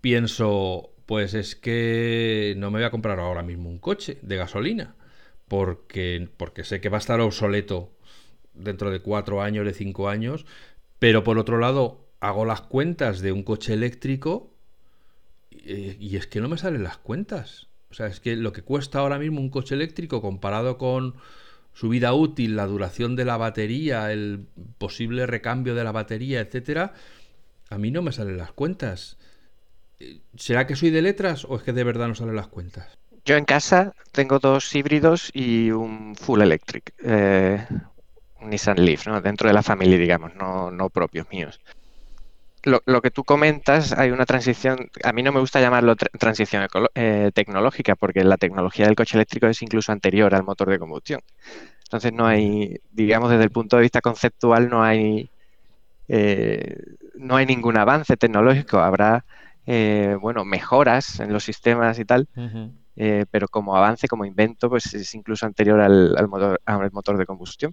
pienso, 0.00 0.90
pues 1.06 1.34
es 1.34 1.56
que 1.56 2.54
no 2.58 2.70
me 2.70 2.78
voy 2.78 2.86
a 2.86 2.90
comprar 2.90 3.20
ahora 3.20 3.42
mismo 3.42 3.68
un 3.68 3.78
coche 3.78 4.18
de 4.22 4.36
gasolina, 4.36 4.96
porque, 5.48 6.28
porque 6.36 6.64
sé 6.64 6.80
que 6.80 6.88
va 6.88 6.96
a 6.96 7.00
estar 7.00 7.20
obsoleto 7.20 7.92
dentro 8.54 8.90
de 8.90 9.00
cuatro 9.00 9.42
años, 9.42 9.64
de 9.64 9.74
cinco 9.74 10.08
años, 10.08 10.46
pero 10.98 11.22
por 11.22 11.38
otro 11.38 11.58
lado, 11.58 12.08
hago 12.20 12.44
las 12.44 12.62
cuentas 12.62 13.20
de 13.20 13.32
un 13.32 13.42
coche 13.42 13.74
eléctrico 13.74 14.52
y, 15.50 16.04
y 16.04 16.16
es 16.16 16.26
que 16.26 16.40
no 16.40 16.48
me 16.48 16.58
salen 16.58 16.82
las 16.82 16.98
cuentas. 16.98 17.68
O 17.90 17.94
sea, 17.94 18.06
es 18.06 18.20
que 18.20 18.34
lo 18.36 18.52
que 18.52 18.62
cuesta 18.62 18.98
ahora 18.98 19.18
mismo 19.18 19.40
un 19.40 19.50
coche 19.50 19.74
eléctrico 19.74 20.20
comparado 20.20 20.76
con 20.78 21.14
su 21.76 21.90
vida 21.90 22.14
útil, 22.14 22.56
la 22.56 22.66
duración 22.66 23.16
de 23.16 23.26
la 23.26 23.36
batería, 23.36 24.10
el 24.10 24.46
posible 24.78 25.26
recambio 25.26 25.74
de 25.74 25.84
la 25.84 25.92
batería, 25.92 26.40
etcétera, 26.40 26.94
a 27.68 27.76
mí 27.76 27.90
no 27.90 28.00
me 28.00 28.12
salen 28.12 28.38
las 28.38 28.50
cuentas. 28.52 29.18
¿Será 30.36 30.66
que 30.66 30.74
soy 30.74 30.88
de 30.88 31.02
letras 31.02 31.44
o 31.44 31.54
es 31.54 31.62
que 31.62 31.74
de 31.74 31.84
verdad 31.84 32.08
no 32.08 32.14
salen 32.14 32.34
las 32.34 32.46
cuentas? 32.46 32.96
Yo 33.26 33.36
en 33.36 33.44
casa 33.44 33.92
tengo 34.12 34.38
dos 34.38 34.74
híbridos 34.74 35.30
y 35.34 35.70
un 35.70 36.16
full 36.16 36.40
electric, 36.40 36.94
eh, 37.04 37.66
un 38.40 38.48
Nissan 38.48 38.82
Leaf, 38.82 39.06
¿no? 39.06 39.20
Dentro 39.20 39.48
de 39.48 39.52
la 39.52 39.62
familia, 39.62 39.98
digamos, 39.98 40.34
no, 40.34 40.70
no 40.70 40.88
propios 40.88 41.28
míos 41.30 41.60
lo, 42.66 43.00
que 43.00 43.10
tú 43.12 43.22
comentas, 43.22 43.92
hay 43.92 44.10
una 44.10 44.26
transición, 44.26 44.90
a 45.04 45.12
mí 45.12 45.22
no 45.22 45.30
me 45.30 45.38
gusta 45.38 45.60
llamarlo 45.60 45.94
transición 45.94 46.66
eh, 46.94 47.30
tecnológica, 47.32 47.94
porque 47.94 48.24
la 48.24 48.36
tecnología 48.36 48.86
del 48.86 48.96
coche 48.96 49.16
eléctrico 49.16 49.46
es 49.46 49.62
incluso 49.62 49.92
anterior 49.92 50.34
al 50.34 50.42
motor 50.42 50.68
de 50.68 50.78
combustión. 50.78 51.20
Entonces 51.84 52.12
no 52.12 52.26
hay, 52.26 52.80
digamos, 52.90 53.30
desde 53.30 53.44
el 53.44 53.50
punto 53.50 53.76
de 53.76 53.82
vista 53.82 54.00
conceptual, 54.00 54.68
no 54.68 54.82
hay, 54.82 55.30
eh, 56.08 56.76
no 57.14 57.36
hay 57.36 57.46
ningún 57.46 57.78
avance 57.78 58.16
tecnológico. 58.16 58.78
Habrá, 58.78 59.24
eh, 59.64 60.16
bueno, 60.20 60.44
mejoras 60.44 61.20
en 61.20 61.32
los 61.32 61.44
sistemas 61.44 62.00
y 62.00 62.04
tal, 62.04 62.28
pero 63.30 63.46
como 63.46 63.76
avance, 63.76 64.08
como 64.08 64.24
invento, 64.24 64.68
pues 64.68 64.92
es 64.92 65.14
incluso 65.14 65.46
anterior 65.46 65.80
al, 65.80 66.28
motor, 66.28 66.60
al 66.64 66.90
motor 66.90 67.16
de 67.16 67.26
combustión. 67.26 67.72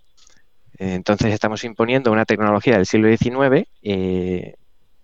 Entonces 0.77 1.33
estamos 1.33 1.63
imponiendo 1.63 2.11
una 2.11 2.25
tecnología 2.25 2.75
del 2.75 2.85
siglo 2.85 3.07
XIX 3.15 3.67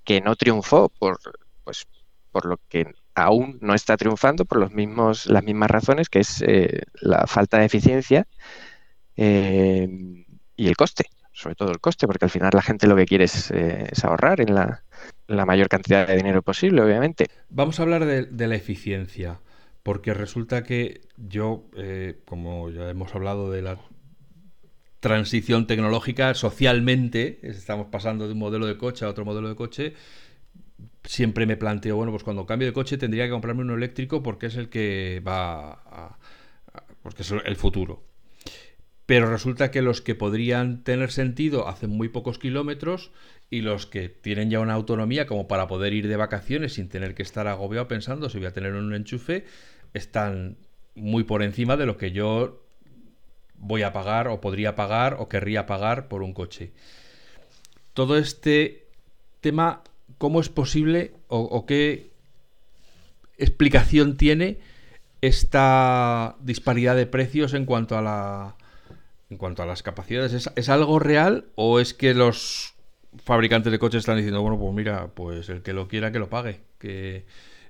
que 0.03 0.21
no 0.21 0.35
triunfó 0.35 0.89
por, 0.89 1.19
pues, 1.63 1.87
por 2.31 2.45
lo 2.45 2.59
que 2.69 2.93
aún 3.15 3.57
no 3.61 3.73
está 3.73 3.97
triunfando 3.97 4.45
por 4.45 4.59
los 4.59 4.71
mismos, 4.71 5.25
las 5.27 5.43
mismas 5.43 5.69
razones, 5.69 6.09
que 6.09 6.19
es 6.19 6.41
eh, 6.45 6.83
la 7.01 7.27
falta 7.27 7.59
de 7.59 7.65
eficiencia 7.65 8.27
eh, 9.17 9.87
y 10.55 10.67
el 10.67 10.75
coste, 10.75 11.05
sobre 11.31 11.55
todo 11.55 11.71
el 11.71 11.79
coste, 11.79 12.07
porque 12.07 12.25
al 12.25 12.31
final 12.31 12.51
la 12.53 12.61
gente 12.61 12.87
lo 12.87 12.95
que 12.95 13.05
quiere 13.05 13.25
es, 13.25 13.51
eh, 13.51 13.89
ahorrar 14.03 14.41
en 14.41 14.55
la, 14.55 14.83
mayor 15.45 15.69
cantidad 15.69 16.07
de 16.07 16.15
dinero 16.15 16.41
posible, 16.41 16.81
obviamente. 16.81 17.27
Vamos 17.49 17.79
a 17.79 17.83
hablar 17.83 18.05
de, 18.05 18.47
la 18.47 18.55
eficiencia, 18.55 19.39
porque 19.83 20.13
resulta 20.13 20.63
que 20.63 21.01
yo, 21.17 21.65
como 22.25 22.69
ya 22.69 22.89
hemos 22.89 23.13
hablado 23.15 23.51
de 23.51 23.61
la 23.61 23.77
transición 24.99 25.67
tecnológica 25.67 26.33
socialmente, 26.33 27.39
estamos 27.43 27.87
pasando 27.87 28.27
de 28.27 28.33
un 28.33 28.39
modelo 28.39 28.65
de 28.65 28.77
coche 28.77 29.05
a 29.05 29.09
otro 29.09 29.25
modelo 29.25 29.49
de 29.49 29.55
coche, 29.55 29.93
siempre 31.03 31.45
me 31.45 31.57
planteo, 31.57 31.95
bueno, 31.95 32.11
pues 32.11 32.23
cuando 32.23 32.45
cambio 32.45 32.67
de 32.67 32.73
coche 32.73 32.97
tendría 32.97 33.25
que 33.25 33.31
comprarme 33.31 33.61
uno 33.61 33.75
eléctrico 33.75 34.21
porque 34.21 34.47
es 34.47 34.55
el 34.55 34.69
que 34.69 35.21
va 35.25 36.17
porque 37.01 37.23
es 37.23 37.31
el 37.31 37.55
futuro. 37.55 38.03
Pero 39.05 39.27
resulta 39.27 39.71
que 39.71 39.81
los 39.81 40.01
que 40.01 40.13
podrían 40.13 40.83
tener 40.83 41.11
sentido 41.11 41.67
hacen 41.67 41.89
muy 41.89 42.09
pocos 42.09 42.37
kilómetros 42.37 43.11
y 43.49 43.61
los 43.61 43.87
que 43.87 44.09
tienen 44.09 44.51
ya 44.51 44.59
una 44.59 44.73
autonomía 44.73 45.25
como 45.25 45.47
para 45.47 45.67
poder 45.67 45.93
ir 45.93 46.07
de 46.07 46.15
vacaciones 46.15 46.73
sin 46.73 46.89
tener 46.89 47.15
que 47.15 47.23
estar 47.23 47.47
agobiado 47.47 47.87
pensando 47.87 48.29
si 48.29 48.37
voy 48.37 48.45
a 48.45 48.53
tener 48.53 48.73
un 48.73 48.93
enchufe, 48.93 49.45
están 49.93 50.57
muy 50.93 51.23
por 51.23 51.41
encima 51.41 51.75
de 51.75 51.87
lo 51.87 51.97
que 51.97 52.11
yo 52.11 52.68
voy 53.59 53.83
a 53.83 53.93
pagar 53.93 54.27
o 54.27 54.41
podría 54.41 54.75
pagar 54.75 55.17
o 55.19 55.29
querría 55.29 55.65
pagar 55.65 56.07
por 56.07 56.23
un 56.23 56.33
coche. 56.33 56.71
Todo 57.93 58.17
este 58.17 58.87
tema, 59.41 59.83
¿cómo 60.17 60.39
es 60.39 60.49
posible 60.49 61.13
o, 61.27 61.65
qué 61.65 62.09
explicación 63.37 64.17
tiene 64.17 64.59
esta 65.21 66.35
disparidad 66.41 66.95
de 66.95 67.05
precios 67.05 67.53
en 67.53 67.65
cuanto 67.65 67.97
a 67.97 68.01
la 68.01 68.55
en 69.29 69.37
cuanto 69.37 69.61
a 69.61 69.65
las 69.65 69.83
capacidades? 69.83 70.33
¿Es, 70.33 70.49
¿Es, 70.55 70.69
algo 70.69 70.97
real 70.97 71.45
o 71.55 71.79
es 71.79 71.93
que 71.93 72.13
los 72.13 72.73
fabricantes 73.23 73.71
de 73.71 73.79
coches 73.79 73.99
están 73.99 74.17
diciendo, 74.17 74.41
bueno, 74.41 74.57
pues 74.57 74.73
mira, 74.73 75.07
pues 75.13 75.49
el 75.49 75.61
que 75.61 75.73
lo 75.73 75.87
quiera 75.87 76.11
que 76.11 76.19
lo 76.19 76.29
pague, 76.29 76.61
que 76.79 77.25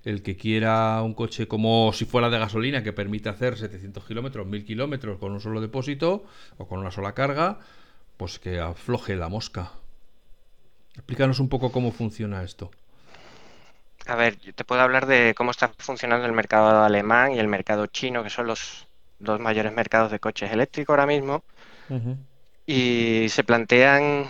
el 0.06 0.24
que 0.24 0.38
quiera 0.38 1.01
un 1.03 1.13
coche 1.13 1.48
como 1.48 1.91
si 1.94 2.06
fuera 2.06 2.29
de 2.29 2.39
gasolina 2.39 2.84
que 2.84 2.94
permite 2.94 3.29
hacer 3.29 3.58
700 3.58 4.06
kilómetros, 4.06 4.48
1000 4.48 4.65
kilómetros 4.65 5.20
con 5.20 5.34
un 5.34 5.41
solo 5.41 5.62
depósito 5.62 6.24
o 6.58 6.68
con 6.68 6.79
una 6.79 6.91
sola 6.91 7.13
carga, 7.13 7.60
pues 8.18 8.39
que 8.39 8.60
afloje 8.60 9.15
la 9.15 9.29
mosca. 9.29 9.72
Explícanos 10.96 11.39
un 11.39 11.50
poco 11.50 11.72
cómo 11.72 11.91
funciona 11.91 12.44
esto. 12.44 12.72
A 14.06 14.15
ver, 14.15 14.39
yo 14.39 14.53
te 14.53 14.63
puedo 14.63 14.82
hablar 14.82 15.06
de 15.06 15.34
cómo 15.36 15.51
está 15.51 15.72
funcionando 15.77 16.25
el 16.25 16.34
mercado 16.34 16.84
alemán 16.84 17.34
y 17.34 17.39
el 17.39 17.48
mercado 17.48 17.86
chino, 17.88 18.24
que 18.24 18.29
son 18.29 18.48
los 18.48 18.88
dos 19.20 19.39
mayores 19.39 19.74
mercados 19.74 20.12
de 20.12 20.20
coches 20.20 20.51
eléctricos 20.51 20.94
ahora 20.94 21.06
mismo. 21.06 21.44
Y 22.65 23.27
se 23.29 23.44
plantean 23.44 24.25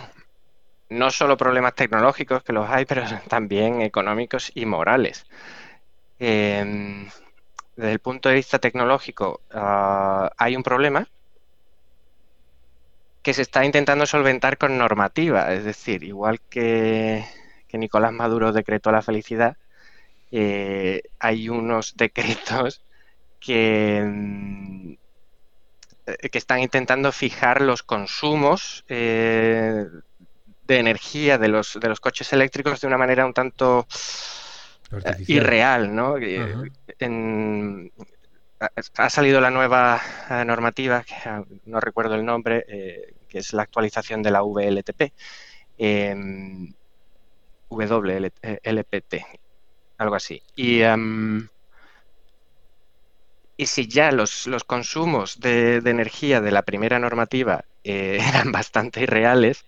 no 0.90 1.10
solo 1.10 1.36
problemas 1.36 1.74
tecnológicos, 1.74 2.42
que 2.42 2.52
los 2.52 2.68
hay, 2.68 2.84
pero 2.84 3.04
también 3.28 3.80
económicos 3.80 4.52
y 4.54 4.66
morales. 4.66 5.24
Em, 6.18 7.08
desde 7.76 7.92
el 7.92 8.00
punto 8.00 8.28
de 8.28 8.34
vista 8.34 8.58
tecnológico, 8.58 9.40
ah, 9.52 10.30
hay 10.36 10.56
un 10.56 10.62
problema 10.62 11.08
que 13.22 13.34
se 13.34 13.42
está 13.42 13.64
intentando 13.64 14.06
solventar 14.06 14.58
con 14.58 14.76
normativa. 14.78 15.52
Es 15.52 15.64
decir, 15.64 16.04
igual 16.04 16.40
que, 16.50 17.24
Nicolás 17.72 18.12
Maduro 18.12 18.52
decretó 18.52 18.90
la 18.90 19.02
felicidad, 19.02 19.56
eh, 20.32 21.02
hay 21.18 21.48
unos 21.48 21.96
decretos 21.96 22.84
que, 23.40 24.96
que 26.06 26.38
están 26.38 26.60
intentando 26.60 27.12
fijar 27.12 27.60
los 27.62 27.82
consumos 27.82 28.84
de 30.70 30.78
energía 30.78 31.36
de 31.36 31.48
los, 31.48 31.78
de 31.80 31.88
los 31.88 31.98
coches 31.98 32.32
eléctricos 32.32 32.80
de 32.80 32.86
una 32.86 32.96
manera 32.96 33.26
un 33.26 33.34
tanto 33.34 33.86
irreal, 35.26 35.94
¿no? 35.94 36.14
ha 38.96 39.10
salido 39.10 39.40
la 39.40 39.50
nueva 39.50 40.00
normativa, 40.46 41.02
que 41.02 41.14
ah, 41.24 41.42
no 41.64 41.80
recuerdo 41.80 42.14
el 42.14 42.24
nombre, 42.24 42.64
que 43.28 43.38
es 43.38 43.52
la 43.52 43.62
actualización 43.62 44.22
de 44.22 44.30
la 44.30 44.42
VLTP. 44.42 45.12
Em, 45.78 46.72
WLPT, 47.70 49.14
algo 49.98 50.14
así. 50.14 50.42
Y, 50.54 50.82
em, 50.82 51.48
y 53.56 53.66
si 53.66 53.88
ya 53.88 54.12
los, 54.12 54.48
consumos 54.66 55.40
de, 55.40 55.76
energía 55.76 56.40
de 56.40 56.50
la 56.50 56.62
primera 56.62 56.98
normativa 56.98 57.64
eh, 57.84 58.18
eran 58.28 58.52
bastante 58.52 59.02
irreales, 59.02 59.66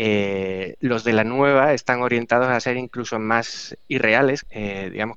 eh, 0.00 0.76
los 0.78 1.02
de 1.02 1.12
la 1.12 1.24
nueva 1.24 1.74
están 1.74 2.02
orientados 2.02 2.46
a 2.46 2.60
ser 2.60 2.76
incluso 2.76 3.18
más 3.18 3.76
irreales, 3.88 4.46
eh, 4.50 4.90
digamos, 4.92 5.16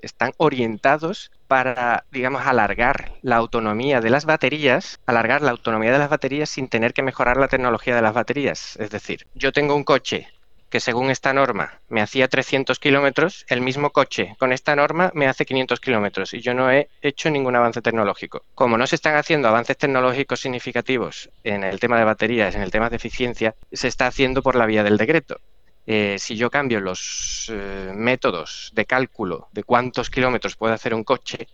están 0.00 0.32
orientados 0.38 1.30
para, 1.48 2.06
digamos, 2.10 2.40
alargar 2.46 3.12
la 3.20 3.36
autonomía 3.36 4.00
de 4.00 4.08
las 4.08 4.24
baterías, 4.24 5.00
alargar 5.04 5.42
la 5.42 5.50
autonomía 5.50 5.92
de 5.92 5.98
las 5.98 6.08
baterías 6.08 6.48
sin 6.48 6.68
tener 6.68 6.94
que 6.94 7.02
mejorar 7.02 7.36
la 7.36 7.48
tecnología 7.48 7.94
de 7.94 8.00
las 8.00 8.14
baterías. 8.14 8.76
Es 8.76 8.88
decir, 8.88 9.26
yo 9.34 9.52
tengo 9.52 9.76
un 9.76 9.84
coche 9.84 10.28
que 10.72 10.80
según 10.80 11.10
esta 11.10 11.34
norma 11.34 11.80
me 11.90 12.00
hacía 12.00 12.28
300 12.28 12.78
kilómetros, 12.78 13.44
el 13.48 13.60
mismo 13.60 13.90
coche 13.90 14.34
con 14.38 14.54
esta 14.54 14.74
norma 14.74 15.10
me 15.12 15.28
hace 15.28 15.44
500 15.44 15.78
kilómetros 15.80 16.32
y 16.32 16.40
yo 16.40 16.54
no 16.54 16.72
he 16.72 16.88
hecho 17.02 17.28
ningún 17.28 17.54
avance 17.54 17.82
tecnológico. 17.82 18.46
Como 18.54 18.78
no 18.78 18.86
se 18.86 18.96
están 18.96 19.16
haciendo 19.16 19.48
avances 19.48 19.76
tecnológicos 19.76 20.40
significativos 20.40 21.28
en 21.44 21.62
el 21.62 21.78
tema 21.78 21.98
de 21.98 22.04
baterías, 22.04 22.54
en 22.54 22.62
el 22.62 22.70
tema 22.70 22.88
de 22.88 22.96
eficiencia, 22.96 23.54
se 23.70 23.86
está 23.86 24.06
haciendo 24.06 24.42
por 24.42 24.56
la 24.56 24.64
vía 24.64 24.82
del 24.82 24.96
decreto. 24.96 25.36
Eh, 25.86 26.16
si 26.18 26.36
yo 26.36 26.48
cambio 26.48 26.80
los 26.80 27.50
eh, 27.52 27.92
métodos 27.94 28.70
de 28.72 28.86
cálculo 28.86 29.48
de 29.52 29.64
cuántos 29.64 30.08
kilómetros 30.08 30.56
puede 30.56 30.72
hacer 30.72 30.94
un 30.94 31.04
coche, 31.04 31.48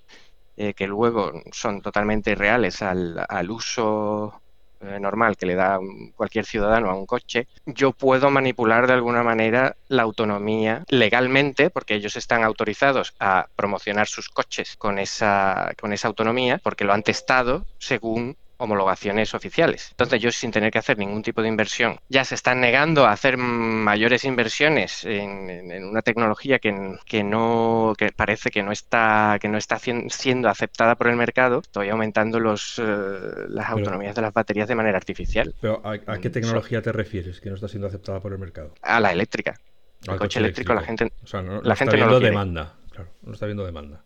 eh, 0.57 0.75
que 0.75 0.87
luego 0.87 1.33
son 1.51 1.83
totalmente 1.83 2.37
reales 2.37 2.83
al, 2.83 3.27
al 3.29 3.51
uso 3.51 4.43
normal 4.81 5.37
que 5.37 5.47
le 5.47 5.55
da 5.55 5.79
cualquier 6.15 6.45
ciudadano 6.45 6.91
a 6.91 6.95
un 6.95 7.07
coche, 7.07 7.49
yo 7.67 7.93
puedo 7.93 8.31
manipular 8.31 8.87
de 8.87 8.95
alguna 8.95 9.23
manera 9.23 9.77
la 9.89 10.03
autonomía 10.03 10.85
legalmente, 10.89 11.71
porque 11.71 11.95
ellos 11.95 12.17
están 12.17 12.45
autorizados 12.45 13.15
a 13.19 13.49
promocionar 13.57 14.07
sus 14.07 14.29
coches 14.29 14.77
con 14.77 14.99
esa, 14.99 15.73
con 15.81 15.93
esa 15.93 16.09
autonomía, 16.09 16.61
porque 16.63 16.85
lo 16.85 16.93
han 16.93 17.03
testado 17.03 17.67
según 17.79 18.37
homologaciones 18.59 19.35
oficiales. 19.35 19.89
Entonces 19.91 20.21
yo 20.21 20.31
sin 20.31 20.51
tener 20.51 20.71
que 20.71 20.79
hacer 20.79 20.99
ningún 20.99 21.23
tipo 21.23 21.43
de 21.43 21.49
inversión, 21.49 21.99
ya 22.09 22.25
se 22.25 22.35
están 22.35 22.61
negando 22.61 23.07
a 23.07 23.13
hacer 23.13 23.37
mayores 23.37 24.25
inversiones 24.25 25.05
en, 25.05 25.85
una 25.85 26.03
tecnología 26.03 26.59
que, 26.59 26.97
que, 27.07 27.25
no 27.25 27.95
que 27.97 28.13
parece 28.13 28.51
que 28.51 28.63
no 28.63 28.73
está 28.73 29.39
que 29.41 29.49
no 29.49 29.59
está 29.59 29.79
siendo 29.79 30.49
aceptada 30.49 30.97
por 30.97 31.09
el 31.09 31.17
mercado. 31.17 31.61
Estoy 31.61 31.89
aumentando 31.89 32.41
los, 32.41 32.79
eh, 32.79 33.47
las 33.49 33.71
autonomías 33.71 34.15
de 34.15 34.23
las 34.23 34.33
baterías 34.33 34.69
de 34.69 34.75
manera 34.75 34.99
artificial. 34.99 35.55
Pero 35.61 35.81
¿a, 35.85 36.19
qué 36.19 36.31
tecnología 36.31 36.83
te 36.83 36.93
refieres 36.93 37.41
que 37.41 37.49
no 37.49 37.55
está 37.55 37.69
siendo 37.69 37.87
aceptada 37.87 38.21
por 38.21 38.33
el 38.33 38.39
mercado? 38.39 38.75
A 38.83 39.01
la 39.01 39.13
eléctrica. 39.13 39.59
El 40.07 40.17
coche, 40.17 40.39
eléctrico, 40.39 40.75
la 40.75 40.83
gente 40.83 41.11
o 41.25 41.27
sea, 41.27 41.43
no, 41.43 41.61
la 41.61 41.75
gente 41.75 41.97
está 41.97 42.07
viendo 42.07 42.21
demanda. 42.21 42.77
Claro, 42.91 43.11
no 43.23 43.33
está 43.33 43.47
viendo 43.47 43.65
demanda 43.65 44.05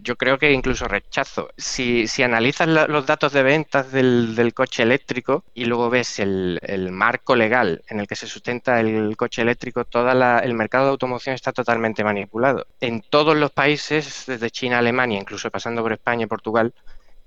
yo 0.00 0.16
creo 0.16 0.38
que 0.38 0.52
incluso 0.52 0.88
rechazo. 0.88 1.50
Si, 1.56 2.06
si 2.06 2.22
analizas 2.22 2.68
los 2.68 3.06
datos 3.06 3.32
de 3.32 3.42
ventas 3.42 3.92
del, 3.92 4.52
coche 4.54 4.82
eléctrico 4.82 5.44
y 5.54 5.64
luego 5.64 5.90
ves 5.90 6.18
el, 6.18 6.60
marco 6.90 7.34
legal 7.34 7.82
en 7.88 8.00
el 8.00 8.06
que 8.06 8.16
se 8.16 8.26
sustenta 8.26 8.80
el 8.80 9.16
coche 9.16 9.42
eléctrico, 9.42 9.84
todo 9.84 10.10
el 10.10 10.54
mercado 10.54 10.84
de 10.84 10.90
automoción 10.90 11.34
está 11.34 11.52
totalmente 11.52 12.04
manipulado. 12.04 12.66
En 12.80 13.02
todos 13.02 13.36
los 13.36 13.50
países, 13.50 14.24
desde 14.26 14.50
China 14.50 14.76
a 14.76 14.78
Alemania, 14.80 15.18
incluso 15.20 15.50
pasando 15.50 15.82
por 15.82 15.92
España 15.92 16.24
y 16.24 16.26
Portugal, 16.26 16.72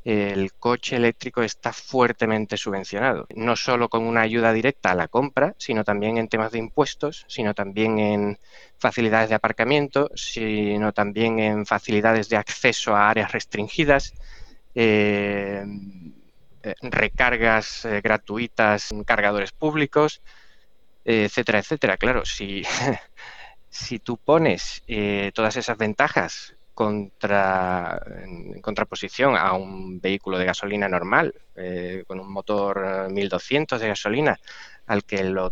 el 0.08 0.54
coche 0.54 0.96
eléctrico 0.96 1.44
está 1.44 1.74
fuertemente 1.74 2.56
subvencionado, 2.56 3.28
no 3.36 3.58
solo 3.58 3.90
con 3.90 4.04
una 4.06 4.22
ayuda 4.22 4.54
directa 4.54 4.92
a 4.92 4.96
la 4.96 5.10
compra, 5.10 5.54
sino 5.58 5.84
también 5.84 6.18
en 6.18 6.30
temas 6.30 6.54
de 6.54 6.60
impuestos, 6.60 7.26
sino 7.28 7.54
también 7.54 8.00
en 8.00 8.40
facilidades 8.78 9.28
de 9.28 9.36
aparcamiento, 9.36 10.10
sino 10.16 10.94
también 10.94 11.40
en 11.40 11.66
facilidades 11.66 12.30
de 12.30 12.38
acceso 12.38 12.96
a 12.96 13.10
áreas 13.10 13.34
restringidas, 13.34 14.14
eh, 14.74 15.66
eh, 16.64 16.74
recargas 16.84 17.84
eh, 17.84 18.00
gratuitas 18.02 18.92
cargadores 19.06 19.52
públicos, 19.52 20.22
etcétera, 21.04 21.60
etcétera. 21.60 21.98
Claro, 21.98 22.24
si, 22.24 22.64
si 23.70 24.00
tú 24.00 24.18
pones 24.18 24.84
todas 25.34 25.58
esas 25.58 25.78
ventajas 25.78 26.57
en 26.86 28.62
contraposición 28.62 29.36
a 29.36 29.54
un 29.54 30.00
vehículo 30.00 30.38
de 30.38 30.46
gasolina 30.46 30.88
normal, 30.88 31.34
eh, 31.56 32.04
con 32.08 32.20
un 32.20 32.32
motor 32.32 33.10
1200 33.10 33.80
de 33.80 33.88
gasolina, 33.88 34.40
al 34.88 35.04
que 35.04 35.24
lo, 35.24 35.48
eh, 35.48 35.52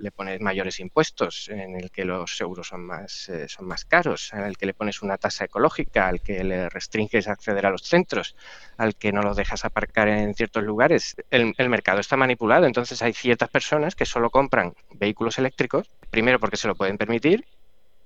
le 0.00 0.10
pones 0.12 0.40
mayores 0.40 0.78
impuestos, 0.78 1.48
en 1.48 1.76
el 1.76 1.90
que 1.90 2.04
los 2.04 2.36
seguros 2.36 2.68
son 2.68 2.86
más, 2.86 3.28
eh, 3.28 3.48
son 3.48 3.66
más 3.66 3.84
caros, 3.84 4.32
al 4.32 4.56
que 4.56 4.66
le 4.66 4.74
pones 4.74 5.02
una 5.02 5.16
tasa 5.16 5.46
ecológica, 5.46 6.06
al 6.06 6.20
que 6.20 6.44
le 6.44 6.68
restringes 6.68 7.28
acceder 7.28 7.66
a 7.66 7.70
los 7.70 7.82
centros, 7.82 8.36
al 8.76 8.94
que 8.94 9.12
no 9.12 9.22
lo 9.22 9.34
dejas 9.34 9.64
aparcar 9.64 10.08
en 10.08 10.34
ciertos 10.34 10.62
lugares, 10.62 11.16
el, 11.30 11.54
el 11.58 11.68
mercado 11.68 11.98
está 12.00 12.16
manipulado. 12.16 12.66
Entonces 12.66 13.02
hay 13.02 13.12
ciertas 13.12 13.50
personas 13.50 13.96
que 13.96 14.06
solo 14.06 14.30
compran 14.30 14.74
vehículos 14.92 15.38
eléctricos, 15.38 15.90
primero 16.10 16.38
porque 16.38 16.56
se 16.56 16.68
lo 16.68 16.76
pueden 16.76 16.98
permitir, 16.98 17.46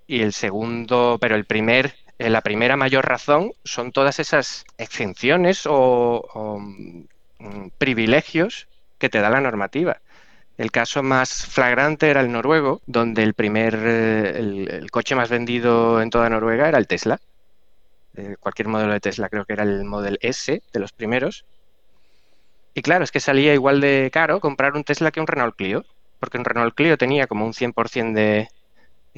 y 0.07 0.23
el 0.23 0.33
segundo, 0.33 1.19
pero 1.21 1.37
el 1.37 1.45
primer 1.45 1.87
eh, 1.87 2.10
la 2.29 2.43
primera 2.43 2.77
mayor 2.77 3.07
razón 3.07 3.53
son 3.65 3.93
todas 3.93 4.19
esas 4.21 4.67
exenciones 4.77 5.63
o, 5.67 6.59
mm, 7.39 7.69
privilegios 7.79 8.69
que 8.99 9.09
te 9.09 9.21
da 9.21 9.31
la 9.31 9.41
normativa. 9.41 10.01
El 10.59 10.71
caso 10.71 11.03
más 11.03 11.47
flagrante 11.47 12.11
era 12.11 12.21
el 12.21 12.31
noruego, 12.31 12.83
donde 12.87 13.23
el 13.23 13.33
primer, 13.33 13.75
eh, 13.83 14.39
el, 14.39 14.91
coche 14.91 15.15
más 15.15 15.31
vendido 15.31 16.03
en 16.03 16.11
toda 16.11 16.29
Noruega 16.29 16.69
era 16.69 16.77
el 16.77 16.87
Tesla. 16.87 17.19
Eh, 18.17 18.37
cualquier 18.39 18.69
modelo 18.69 18.93
de 18.93 19.01
Tesla 19.01 19.31
creo 19.31 19.47
que 19.47 19.55
era 19.55 19.63
el 19.63 19.85
Model 19.85 20.19
S 20.21 20.63
de 20.71 20.81
los 20.81 20.93
primeros. 20.93 21.47
Y 22.75 22.83
claro, 22.83 23.05
es 23.05 23.11
que 23.11 23.21
salía 23.21 23.55
igual 23.55 23.81
de 23.81 24.11
caro 24.13 24.41
comprar 24.41 24.75
un 24.75 24.85
Tesla 24.85 25.11
que 25.11 25.21
un 25.21 25.27
Renault 25.27 25.57
Clio, 25.57 25.87
porque 26.19 26.37
un 26.37 26.45
Renault 26.45 26.75
Clio 26.75 26.99
tenía 26.99 27.27
como 27.27 27.47
un 27.47 27.55
100% 27.55 28.13
de, 28.13 28.49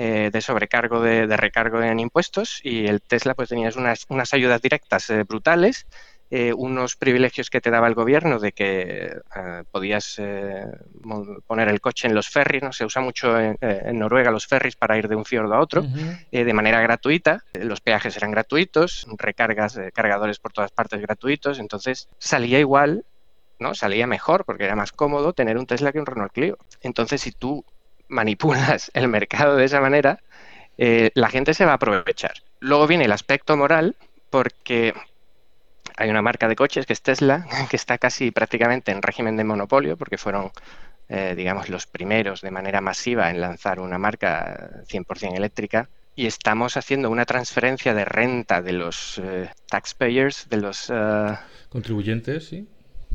eh, 0.04 0.30
de 0.32 0.40
sobrecargo 0.40 1.00
de, 1.00 1.36
recargo 1.36 1.80
en 1.80 2.00
impuestos 2.00 2.58
y 2.64 2.88
el 2.88 3.00
Tesla 3.00 3.34
pues 3.34 3.50
tenías 3.50 3.76
unas, 3.76 4.04
unas 4.08 4.34
ayudas 4.34 4.60
directas 4.60 5.08
eh, 5.10 5.22
brutales, 5.22 5.86
eh, 6.28 6.52
unos 6.52 6.96
privilegios 6.96 7.50
que 7.50 7.60
te 7.60 7.70
daba 7.70 7.86
el 7.86 7.94
gobierno 7.94 8.40
de 8.40 8.50
que 8.50 9.14
podías 9.70 10.20
poner 11.46 11.68
el 11.68 11.80
coche 11.80 12.08
en 12.08 12.16
los 12.16 12.28
ferries, 12.28 12.64
¿no? 12.64 12.72
se 12.72 12.84
usa 12.84 13.00
mucho 13.00 13.38
en, 13.38 13.56
Noruega 13.96 14.32
los 14.32 14.48
ferries 14.48 14.74
para 14.74 14.98
ir 14.98 15.06
de 15.06 15.14
un 15.14 15.24
fiordo 15.24 15.54
a 15.54 15.60
otro, 15.60 15.84
de 16.32 16.52
manera 16.52 16.80
gratuita, 16.80 17.44
los 17.52 17.80
peajes 17.80 18.16
eran 18.16 18.32
gratuitos, 18.32 19.06
recargas, 19.18 19.78
cargadores 19.94 20.40
por 20.40 20.52
todas 20.52 20.72
partes 20.72 21.00
gratuitos, 21.00 21.60
entonces 21.60 22.08
salía 22.18 22.58
igual 22.58 23.04
¿no? 23.60 23.76
Salía 23.76 24.08
mejor 24.08 24.44
porque 24.44 24.64
era 24.64 24.74
más 24.74 24.90
cómodo 24.90 25.32
tener 25.32 25.56
un 25.58 25.66
Tesla 25.66 25.92
que 25.92 26.00
un 26.00 26.06
Renault 26.06 26.32
Clio. 26.32 26.58
Entonces, 26.80 27.20
si 27.20 27.30
tú 27.30 27.64
manipulas 28.12 28.90
el 28.94 29.08
mercado 29.08 29.56
de 29.56 29.64
esa 29.64 29.80
manera, 29.80 30.20
eh, 30.78 31.10
la 31.14 31.28
gente 31.28 31.54
se 31.54 31.64
va 31.64 31.72
a 31.72 31.76
aprovechar. 31.76 32.34
Luego 32.60 32.86
viene 32.86 33.04
el 33.04 33.12
aspecto 33.12 33.56
moral, 33.56 33.96
porque 34.30 34.94
hay 35.96 36.10
una 36.10 36.22
marca 36.22 36.48
de 36.48 36.56
coches 36.56 36.86
que 36.86 36.92
es 36.92 37.02
Tesla, 37.02 37.46
que 37.70 37.76
está 37.76 37.98
casi 37.98 38.30
prácticamente 38.30 38.92
en 38.92 39.02
régimen 39.02 39.36
de 39.36 39.44
monopolio, 39.44 39.96
porque 39.96 40.18
fueron, 40.18 40.50
eh, 41.08 41.34
digamos, 41.36 41.68
los 41.68 41.86
primeros 41.86 42.40
de 42.40 42.50
manera 42.50 42.80
masiva 42.80 43.30
en 43.30 43.40
lanzar 43.40 43.80
una 43.80 43.98
marca 43.98 44.82
100% 44.88 45.36
eléctrica. 45.36 45.88
Y 46.14 46.26
estamos 46.26 46.76
haciendo 46.76 47.08
una 47.08 47.24
transferencia 47.24 47.94
de 47.94 48.04
renta 48.04 48.60
de 48.60 48.72
los 48.72 49.18
eh, 49.22 49.50
taxpayers, 49.66 50.46
de 50.50 50.56
los... 50.58 50.92
Contribuyentes, 51.70 52.48
sí 52.48 52.68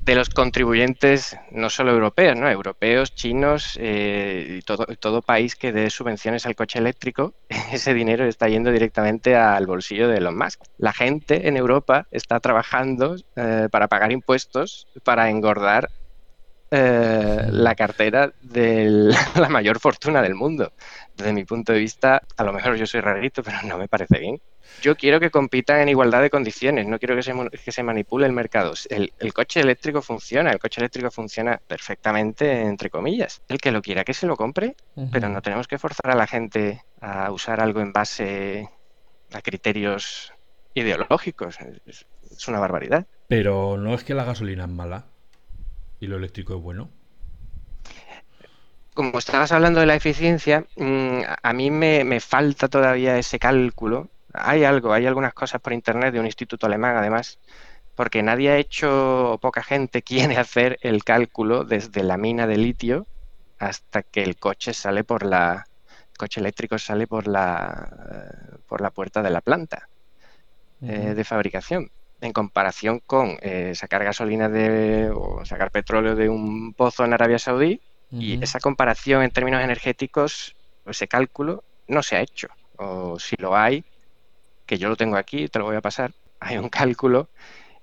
de 0.07 0.15
los 0.15 0.29
contribuyentes, 0.29 1.37
no 1.51 1.69
solo 1.69 1.91
europeos, 1.91 2.37
¿no? 2.37 2.49
europeos, 2.49 3.13
chinos 3.13 3.77
eh, 3.77 4.61
todo, 4.65 4.85
todo 5.01 5.21
país 5.21 5.57
que 5.57 5.73
dé 5.73 5.89
subvenciones 5.89 6.45
al 6.45 6.55
coche 6.55 6.79
eléctrico, 6.79 7.35
ese 7.73 7.93
dinero 7.93 8.25
está 8.25 8.47
yendo 8.47 8.71
directamente 8.71 9.35
al 9.35 9.67
bolsillo 9.67 10.07
de 10.07 10.17
Elon 10.19 10.37
Musk. 10.37 10.61
La 10.77 10.93
gente 10.93 11.49
en 11.49 11.57
Europa 11.57 12.07
está 12.09 12.39
trabajando 12.39 13.17
eh, 13.35 13.67
para 13.69 13.89
pagar 13.89 14.13
impuestos 14.13 14.87
para 15.03 15.29
engordar 15.29 15.89
eh, 16.71 17.47
la 17.49 17.75
cartera 17.75 18.31
de 18.39 19.11
la 19.35 19.49
mayor 19.49 19.79
fortuna 19.79 20.21
del 20.21 20.35
mundo. 20.35 20.71
Desde 21.15 21.33
mi 21.33 21.43
punto 21.43 21.73
de 21.73 21.79
vista, 21.79 22.21
a 22.37 22.43
lo 22.43 22.53
mejor 22.53 22.77
yo 22.77 22.85
soy 22.85 23.01
rarito, 23.01 23.43
pero 23.43 23.57
no 23.63 23.77
me 23.77 23.89
parece 23.89 24.19
bien. 24.19 24.37
Yo 24.81 24.95
quiero 24.95 25.19
que 25.19 25.31
compitan 25.31 25.79
en 25.79 25.89
igualdad 25.89 26.21
de 26.21 26.29
condiciones, 26.29 26.87
no 26.87 26.99
quiero 26.99 27.15
que 27.15 27.23
se, 27.23 27.33
que 27.63 27.71
se 27.71 27.83
manipule 27.83 28.25
el 28.25 28.31
mercado. 28.31 28.73
El, 28.89 29.11
coche 29.33 29.59
eléctrico 29.59 30.01
funciona, 30.01 30.51
el 30.51 30.59
coche 30.59 30.81
eléctrico 30.81 31.09
funciona 31.11 31.59
perfectamente, 31.67 32.61
entre 32.61 32.89
comillas. 32.89 33.41
El 33.47 33.57
que 33.57 33.71
lo 33.71 33.81
quiera 33.81 34.03
que 34.03 34.13
se 34.13 34.27
lo 34.27 34.35
compre, 34.35 34.75
pero 35.11 35.29
no 35.29 35.41
tenemos 35.41 35.67
que 35.67 35.77
forzar 35.77 36.11
a 36.11 36.15
la 36.15 36.27
gente 36.27 36.83
a 37.01 37.31
usar 37.31 37.59
algo 37.59 37.81
en 37.81 37.91
base 37.91 38.69
a 39.33 39.41
criterios 39.41 40.33
ideológicos. 40.73 41.57
Es, 41.85 42.05
es 42.31 42.47
una 42.47 42.59
barbaridad. 42.59 43.07
Pero 43.27 43.77
no 43.77 43.93
es 43.93 44.03
que 44.03 44.13
la 44.13 44.23
gasolina 44.23 44.65
es 44.65 44.69
mala 44.69 45.05
y 45.99 46.07
lo 46.07 46.17
eléctrico 46.17 46.55
es 46.55 46.61
bueno 46.61 46.89
como 48.97 49.19
estabas 49.19 49.51
hablando 49.51 49.79
de 49.79 49.85
la 49.85 49.93
eficiencia, 49.93 50.65
mm, 50.75 51.19
a 51.43 51.53
mí 51.53 51.69
me, 51.69 52.19
falta 52.19 52.67
todavía 52.67 53.19
ese 53.19 53.37
cálculo. 53.37 54.09
Hay 54.41 54.63
algo, 54.63 54.93
hay 54.93 55.05
algunas 55.05 55.33
cosas 55.33 55.61
por 55.61 55.73
internet 55.73 56.13
de 56.13 56.19
un 56.19 56.25
instituto 56.25 56.65
alemán, 56.65 56.95
además, 56.97 57.39
porque 57.95 58.23
nadie 58.23 58.49
ha 58.51 58.57
hecho, 58.57 59.33
o 59.33 59.37
poca 59.37 59.63
gente 59.63 60.01
quiere 60.03 60.37
hacer 60.37 60.77
el 60.81 61.03
cálculo 61.03 61.63
desde 61.63 62.03
la 62.03 62.17
mina 62.17 62.47
de 62.47 62.57
litio 62.57 63.07
hasta 63.59 64.03
que 64.03 64.21
el 64.23 64.37
coche 64.37 64.73
sale 64.73 65.03
por 65.03 65.25
la, 65.25 65.65
coche 66.17 66.41
eléctrico 66.41 66.77
sale 66.77 67.07
por 67.07 67.27
la, 67.27 68.59
por 68.67 68.81
la 68.81 68.89
puerta 68.91 69.21
de 69.21 69.29
la 69.29 69.41
planta 69.41 69.87
eh, 70.81 71.13
de 71.15 71.23
fabricación. 71.23 71.89
En 72.19 72.33
comparación 72.33 72.99
con 73.05 73.37
eh, 73.41 73.73
sacar 73.75 74.03
gasolina 74.03 74.49
de, 74.49 75.11
o 75.13 75.45
sacar 75.45 75.71
petróleo 75.71 76.15
de 76.15 76.27
un 76.27 76.73
pozo 76.73 77.05
en 77.05 77.13
Arabia 77.13 77.39
Saudí, 77.39 77.79
y 78.09 78.41
esa 78.41 78.59
comparación 78.59 79.21
en 79.21 79.31
términos 79.31 79.61
energéticos, 79.61 80.55
ese 80.85 81.09
cálculo, 81.09 81.63
no 81.87 82.01
se 82.01 82.15
ha 82.15 82.21
hecho. 82.21 82.47
O 82.77 83.19
si 83.19 83.35
lo 83.35 83.55
hay, 83.55 83.83
que 84.67 84.77
yo 84.77 84.89
lo 84.89 84.95
tengo 84.95 85.17
aquí, 85.17 85.47
te 85.47 85.59
lo 85.59 85.65
voy 85.65 85.75
a 85.75 85.81
pasar, 85.81 86.13
hay 86.39 86.57
un 86.57 86.69
cálculo 86.69 87.29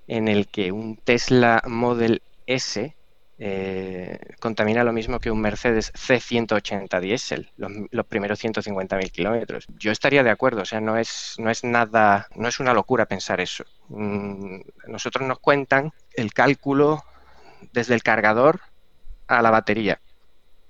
en 0.07 0.27
el 0.27 0.47
que 0.47 0.71
un 0.71 0.97
Tesla 0.97 1.61
Model 1.65 2.21
S 2.47 2.95
eh, 3.37 4.19
contamina 4.39 4.85
lo 4.85 4.93
mismo 4.93 5.19
que 5.19 5.29
un 5.29 5.41
Mercedes 5.41 5.91
C180 5.93 7.01
diésel, 7.01 7.51
los, 7.57 8.05
primeros 8.05 8.41
150.000 8.41 9.11
kilómetros. 9.11 9.65
Yo 9.77 9.91
estaría 9.91 10.23
de 10.23 10.29
acuerdo, 10.29 10.61
o 10.61 10.65
sea, 10.65 10.79
no 10.79 10.97
es, 10.97 11.35
no 11.37 11.49
es 11.49 11.65
nada, 11.65 12.27
no 12.35 12.47
es 12.47 12.61
una 12.61 12.73
locura 12.73 13.07
pensar 13.07 13.41
eso. 13.41 13.65
Mm, 13.89 14.61
nosotros 14.87 15.27
nos 15.27 15.39
cuentan 15.39 15.91
el 16.13 16.33
cálculo 16.33 17.03
desde 17.73 17.95
el 17.95 18.03
cargador 18.03 18.61
a 19.27 19.41
la 19.41 19.49
batería 19.49 19.99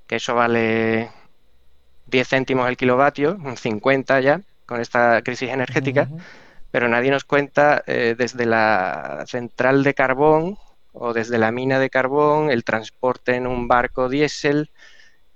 que 0.07 0.17
eso 0.17 0.35
vale 0.35 1.11
10 2.07 2.27
céntimos 2.27 2.69
el 2.69 2.77
kilovatio, 2.77 3.37
50 3.55 4.19
ya, 4.21 4.41
con 4.65 4.81
esta 4.81 5.21
crisis 5.21 5.49
energética, 5.49 6.09
pero 6.71 6.87
nadie 6.87 7.11
nos 7.11 7.23
cuenta 7.23 7.83
eh, 7.87 8.15
desde 8.17 8.45
la 8.45 9.23
central 9.27 9.83
de 9.83 9.93
carbón 9.93 10.57
o 10.91 11.13
desde 11.13 11.37
la 11.37 11.51
mina 11.51 11.79
de 11.79 11.89
carbón, 11.89 12.49
el 12.49 12.63
transporte 12.63 13.35
en 13.35 13.47
un 13.47 13.67
barco 13.67 14.09
diésel, 14.09 14.71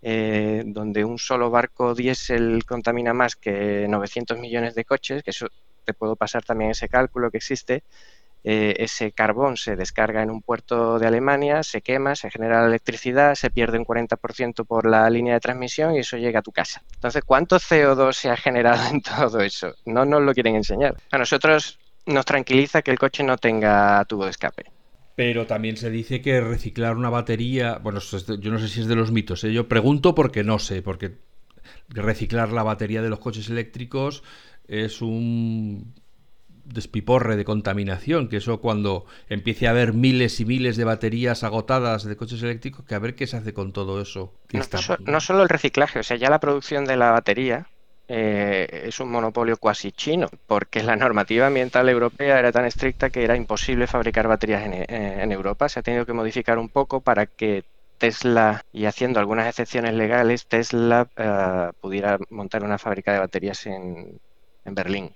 eh, 0.01 0.63
donde 0.65 1.03
un 1.03 1.17
solo 1.17 1.49
barco 1.49 1.93
diésel 1.93 2.63
contamina 2.65 3.13
más 3.13 3.35
que 3.35 3.85
900 3.89 4.37
millones 4.39 4.75
de 4.75 4.85
coches, 4.85 5.21
que 5.23 5.31
eso 5.31 5.47
te 5.83 5.93
puedo 5.93 6.15
pasar 6.15 6.43
también 6.43 6.71
ese 6.71 6.87
cálculo 6.87 7.29
que 7.29 7.37
existe, 7.37 7.83
eh, 8.43 8.75
ese 8.77 9.11
carbón 9.11 9.57
se 9.57 9.75
descarga 9.75 10.23
en 10.23 10.31
un 10.31 10.41
puerto 10.41 10.97
de 10.97 11.07
Alemania, 11.07 11.61
se 11.63 11.81
quema, 11.81 12.15
se 12.15 12.29
genera 12.29 12.65
electricidad, 12.65 13.35
se 13.35 13.49
pierde 13.49 13.77
un 13.77 13.85
40% 13.85 14.65
por 14.65 14.89
la 14.89 15.09
línea 15.09 15.33
de 15.33 15.39
transmisión 15.39 15.95
y 15.95 15.99
eso 15.99 16.17
llega 16.17 16.39
a 16.39 16.43
tu 16.43 16.51
casa. 16.51 16.81
Entonces, 16.95 17.23
¿cuánto 17.25 17.57
CO2 17.57 18.13
se 18.13 18.29
ha 18.29 18.37
generado 18.37 18.89
en 18.91 19.01
todo 19.01 19.41
eso? 19.41 19.73
No 19.85 20.05
nos 20.05 20.21
lo 20.21 20.33
quieren 20.33 20.55
enseñar. 20.55 20.95
A 21.11 21.17
nosotros 21.17 21.79
nos 22.05 22.25
tranquiliza 22.25 22.81
que 22.81 22.91
el 22.91 22.99
coche 22.99 23.23
no 23.23 23.37
tenga 23.37 24.03
tubo 24.05 24.25
de 24.25 24.31
escape. 24.31 24.63
Pero 25.15 25.45
también 25.45 25.75
se 25.75 25.89
dice 25.89 26.21
que 26.21 26.39
reciclar 26.39 26.95
una 26.95 27.09
batería, 27.09 27.77
bueno, 27.83 27.99
yo 27.99 28.51
no 28.51 28.57
sé 28.59 28.69
si 28.69 28.79
es 28.79 28.87
de 28.87 28.95
los 28.95 29.11
mitos, 29.11 29.43
¿eh? 29.43 29.51
yo 29.51 29.67
pregunto 29.67 30.15
porque 30.15 30.45
no 30.45 30.59
sé, 30.59 30.81
porque 30.81 31.17
reciclar 31.89 32.53
la 32.53 32.63
batería 32.63 33.01
de 33.01 33.09
los 33.09 33.19
coches 33.19 33.49
eléctricos 33.49 34.23
es 34.67 35.01
un 35.01 35.93
despiporre 36.73 37.35
de 37.35 37.45
contaminación, 37.45 38.29
que 38.29 38.37
eso 38.37 38.59
cuando 38.59 39.05
empiece 39.27 39.67
a 39.67 39.71
haber 39.71 39.93
miles 39.93 40.39
y 40.39 40.45
miles 40.45 40.77
de 40.77 40.83
baterías 40.83 41.43
agotadas 41.43 42.03
de 42.03 42.15
coches 42.15 42.41
eléctricos, 42.43 42.85
que 42.85 42.95
a 42.95 42.99
ver 42.99 43.15
qué 43.15 43.27
se 43.27 43.37
hace 43.37 43.53
con 43.53 43.73
todo 43.73 44.01
eso. 44.01 44.33
No, 45.05 45.19
solo 45.19 45.43
el 45.43 45.49
reciclaje, 45.49 45.99
o 45.99 46.03
sea, 46.03 46.17
ya 46.17 46.29
la 46.29 46.39
producción 46.39 46.85
de 46.85 46.97
la 46.97 47.11
batería 47.11 47.67
eh, 48.07 48.85
es 48.85 48.99
un 48.99 49.11
monopolio 49.11 49.57
cuasi 49.57 49.91
chino, 49.91 50.27
porque 50.47 50.81
la 50.83 50.95
normativa 50.95 51.47
ambiental 51.47 51.89
europea 51.89 52.39
era 52.39 52.51
tan 52.51 52.65
estricta 52.65 53.09
que 53.09 53.23
era 53.23 53.35
imposible 53.35 53.85
fabricar 53.85 54.27
baterías 54.27 54.65
en, 54.65 54.73
eh, 54.73 55.33
Europa. 55.33 55.69
Se 55.69 55.79
ha 55.79 55.83
tenido 55.83 56.05
que 56.05 56.13
modificar 56.13 56.57
un 56.57 56.69
poco 56.69 57.01
para 57.01 57.27
que 57.27 57.63
Tesla, 57.99 58.65
y 58.71 58.85
haciendo 58.85 59.19
algunas 59.19 59.47
excepciones 59.47 59.93
legales, 59.93 60.47
Tesla 60.47 61.07
eh, 61.17 61.71
pudiera 61.81 62.17
montar 62.29 62.63
una 62.63 62.77
fábrica 62.77 63.13
de 63.13 63.19
baterías 63.19 63.65
en, 63.67 64.19
en 64.65 64.75
Berlín. 64.75 65.11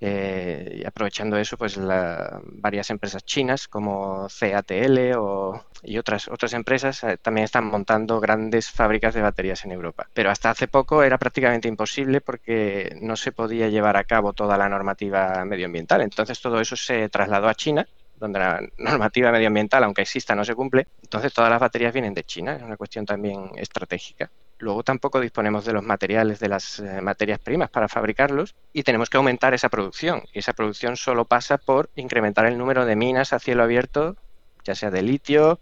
Eh, 0.00 0.80
y 0.82 0.86
aprovechando 0.86 1.36
eso, 1.36 1.56
pues 1.56 1.78
varias 1.78 2.90
empresas 2.90 3.24
chinas 3.24 3.66
como 3.66 4.28
CATL 4.28 5.14
o, 5.16 5.64
y 5.82 5.98
otras, 5.98 6.28
otras 6.28 6.52
empresas 6.52 7.02
eh, 7.04 7.18
también 7.20 7.44
están 7.44 7.66
montando 7.66 8.20
grandes 8.20 8.70
fábricas 8.70 9.14
de 9.14 9.22
baterías 9.22 9.64
en 9.64 9.72
Europa. 9.72 10.08
Pero 10.12 10.30
hasta 10.30 10.50
hace 10.50 10.68
poco 10.68 11.02
era 11.02 11.18
prácticamente 11.18 11.68
imposible 11.68 12.20
porque 12.20 12.96
no 13.00 13.16
se 13.16 13.32
podía 13.32 13.68
llevar 13.68 13.96
a 13.96 14.04
cabo 14.04 14.32
toda 14.32 14.56
la 14.56 14.68
normativa 14.68 15.44
medioambiental. 15.44 16.02
Entonces 16.02 16.40
todo 16.40 16.60
eso 16.60 16.76
se 16.76 17.08
trasladó 17.08 17.48
a 17.48 17.54
China 17.54 17.86
donde 18.14 18.38
la 18.38 18.60
normativa 18.78 19.32
medioambiental, 19.32 19.84
aunque 19.84 20.02
exista, 20.02 20.34
no 20.34 20.44
se 20.44 20.54
cumple. 20.54 20.88
Entonces 21.02 21.32
todas 21.32 21.50
las 21.50 21.60
baterías 21.60 21.92
vienen 21.92 22.14
de 22.14 22.24
China, 22.24 22.56
es 22.56 22.62
una 22.62 22.76
cuestión 22.76 23.06
también 23.06 23.50
estratégica. 23.56 24.30
Luego 24.58 24.82
tampoco 24.82 25.20
disponemos 25.20 25.64
de 25.64 25.72
los 25.72 25.84
materiales, 25.84 26.40
de 26.40 26.48
las 26.48 26.80
eh, 26.80 27.00
materias 27.00 27.38
primas 27.38 27.70
para 27.70 27.88
fabricarlos 27.88 28.56
y 28.72 28.82
tenemos 28.82 29.08
que 29.08 29.16
aumentar 29.16 29.54
esa 29.54 29.68
producción. 29.68 30.22
Y 30.32 30.40
esa 30.40 30.52
producción 30.52 30.96
solo 30.96 31.24
pasa 31.24 31.58
por 31.58 31.90
incrementar 31.94 32.44
el 32.46 32.58
número 32.58 32.84
de 32.84 32.96
minas 32.96 33.32
a 33.32 33.38
cielo 33.38 33.62
abierto, 33.62 34.16
ya 34.64 34.74
sea 34.74 34.90
de 34.90 35.02
litio, 35.02 35.60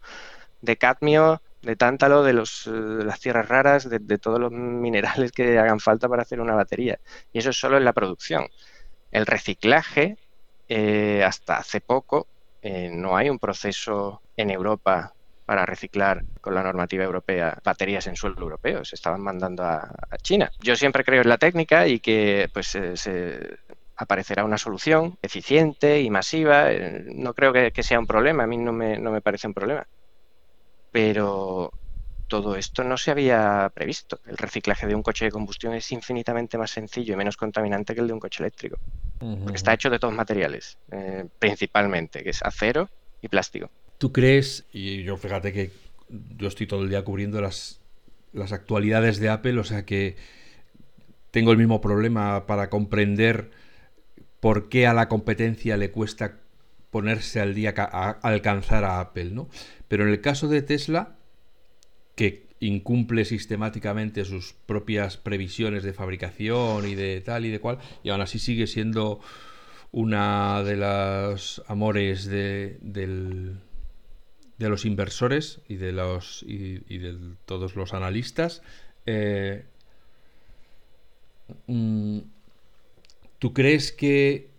de 0.62 0.78
cadmio, 0.78 1.42
de 1.60 1.76
tántalo, 1.76 2.22
de, 2.22 2.32
los, 2.32 2.66
eh, 2.66 2.70
las 2.70 3.20
tierras 3.20 3.48
raras, 3.48 3.88
de, 3.90 4.18
todos 4.18 4.40
los 4.40 4.50
minerales 4.52 5.30
que 5.32 5.58
hagan 5.58 5.80
falta 5.80 6.08
para 6.08 6.22
hacer 6.22 6.40
una 6.40 6.54
batería. 6.54 6.98
Y 7.34 7.40
eso 7.40 7.50
es 7.50 7.56
solo 7.58 7.76
en 7.76 7.84
la 7.84 7.92
producción. 7.92 8.46
El 9.10 9.26
reciclaje, 9.26 10.16
eh, 10.68 11.22
hasta 11.22 11.58
hace 11.58 11.80
poco, 11.80 12.26
no 12.90 13.16
hay 13.16 13.30
un 13.30 13.38
proceso 13.38 14.22
en 14.36 14.50
Europa 14.50 15.14
para 15.46 15.64
reciclar 15.64 16.24
con 16.40 16.54
la 16.54 16.62
normativa 16.62 17.04
europea 17.04 17.56
baterías 17.64 18.06
en 18.08 18.16
suelo 18.16 18.36
europeo. 18.40 18.84
Se 18.84 18.96
estaban 18.96 19.22
mandando 19.22 19.62
a, 19.62 19.88
China. 20.20 20.50
Yo 20.60 20.74
siempre 20.74 21.04
creo 21.04 21.22
en 21.22 21.28
la 21.28 21.38
técnica 21.38 21.86
y 21.86 22.00
que 22.00 22.50
pues 22.52 22.66
se, 22.66 23.58
aparecerá 23.96 24.44
una 24.44 24.58
solución 24.58 25.16
eficiente 25.22 26.02
y 26.02 26.10
masiva. 26.10 26.72
Eh, 26.72 27.04
no 27.14 27.32
creo 27.32 27.52
que, 27.52 27.82
sea 27.82 28.00
un 28.00 28.06
problema, 28.06 28.42
a 28.42 28.46
mí 28.46 28.56
no 28.56 28.72
me, 28.72 28.98
no 28.98 29.12
me 29.12 29.20
parece 29.20 29.46
un 29.46 29.54
problema. 29.54 29.86
Pero 30.90 31.72
todo 32.26 32.56
esto 32.56 32.82
no 32.82 32.96
se 32.96 33.12
había 33.12 33.70
previsto. 33.72 34.18
El 34.26 34.36
reciclaje 34.36 34.86
de 34.88 34.96
un 34.96 35.02
coche 35.02 35.26
de 35.26 35.30
combustión 35.30 35.74
es 35.74 35.92
infinitamente 35.92 36.58
más 36.58 36.72
sencillo 36.72 37.14
y 37.14 37.16
menos 37.16 37.36
contaminante 37.36 37.94
que 37.94 38.00
el 38.00 38.08
de 38.08 38.14
un 38.14 38.20
coche 38.20 38.42
eléctrico. 38.42 38.78
Porque 39.18 39.56
está 39.56 39.72
hecho 39.72 39.90
de 39.90 39.98
todos 39.98 40.12
materiales, 40.12 40.76
eh, 40.90 41.24
principalmente, 41.38 42.24
que 42.24 42.30
es 42.30 42.42
acero 42.42 42.90
y 43.22 43.28
plástico. 43.28 43.70
¿Tú 43.98 44.12
crees, 44.12 44.66
y 44.72 45.02
yo 45.02 45.16
fíjate 45.16 45.52
que 45.52 45.70
yo 46.36 46.48
estoy 46.48 46.66
todo 46.66 46.82
el 46.82 46.90
día 46.90 47.04
cubriendo 47.04 47.40
las, 47.40 47.80
las 48.32 48.52
actualidades 48.52 49.18
de 49.18 49.28
Apple, 49.28 49.58
o 49.58 49.64
sea 49.64 49.84
que 49.84 50.16
tengo 51.30 51.52
el 51.52 51.58
mismo 51.58 51.80
problema 51.80 52.46
para 52.46 52.70
comprender 52.70 53.50
por 54.40 54.68
qué 54.68 54.86
a 54.86 54.94
la 54.94 55.08
competencia 55.08 55.76
le 55.76 55.90
cuesta 55.90 56.38
ponerse 56.90 57.40
al 57.40 57.54
día 57.54 57.74
a 57.76 58.10
alcanzar 58.22 58.84
a 58.84 59.00
Apple, 59.00 59.30
¿no? 59.32 59.48
Pero 59.88 60.04
en 60.04 60.10
el 60.10 60.20
caso 60.20 60.48
de 60.48 60.62
Tesla, 60.62 61.16
que 62.14 62.46
incumple 62.60 63.24
sistemáticamente 63.24 64.24
sus 64.24 64.54
propias 64.54 65.16
previsiones 65.16 65.82
de 65.82 65.92
fabricación 65.92 66.86
y 66.86 66.94
de 66.94 67.20
tal 67.20 67.44
y 67.44 67.50
de 67.50 67.60
cual, 67.60 67.78
y 68.02 68.10
aún 68.10 68.20
así 68.20 68.38
sigue 68.38 68.66
siendo 68.66 69.20
una 69.92 70.62
de 70.62 70.76
las 70.76 71.62
amores 71.66 72.26
de, 72.26 72.78
del, 72.80 73.58
de 74.58 74.68
los 74.68 74.84
inversores 74.84 75.60
y 75.68 75.76
de 75.76 75.92
los 75.92 76.42
y, 76.46 76.78
de 76.98 77.16
todos 77.44 77.76
los 77.76 77.92
analistas. 77.94 78.62
Eh, 79.04 79.64
mm, 81.66 82.20
¿Tú 83.38 83.52
crees 83.52 83.92
que 83.92 84.50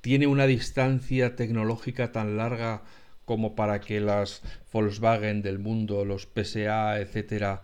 tiene 0.00 0.26
una 0.26 0.46
distancia 0.46 1.36
tecnológica 1.36 2.12
tan 2.12 2.36
larga 2.36 2.82
como 3.24 3.54
para 3.54 3.80
que 3.80 4.00
las 4.00 4.42
Volkswagen 4.72 5.42
del 5.42 5.58
mundo, 5.58 6.04
los 6.04 6.26
PSA, 6.26 7.00
etcétera, 7.00 7.62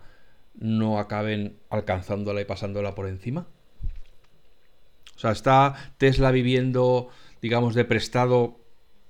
no 0.55 0.99
acaben 0.99 1.57
alcanzándola 1.69 2.41
y 2.41 2.45
pasándola 2.45 2.95
por 2.95 3.07
encima? 3.07 3.47
O 5.15 5.19
sea, 5.19 5.31
¿está 5.31 5.93
Tesla 5.97 6.31
viviendo, 6.31 7.09
digamos, 7.41 7.75
de 7.75 7.85
prestado 7.85 8.59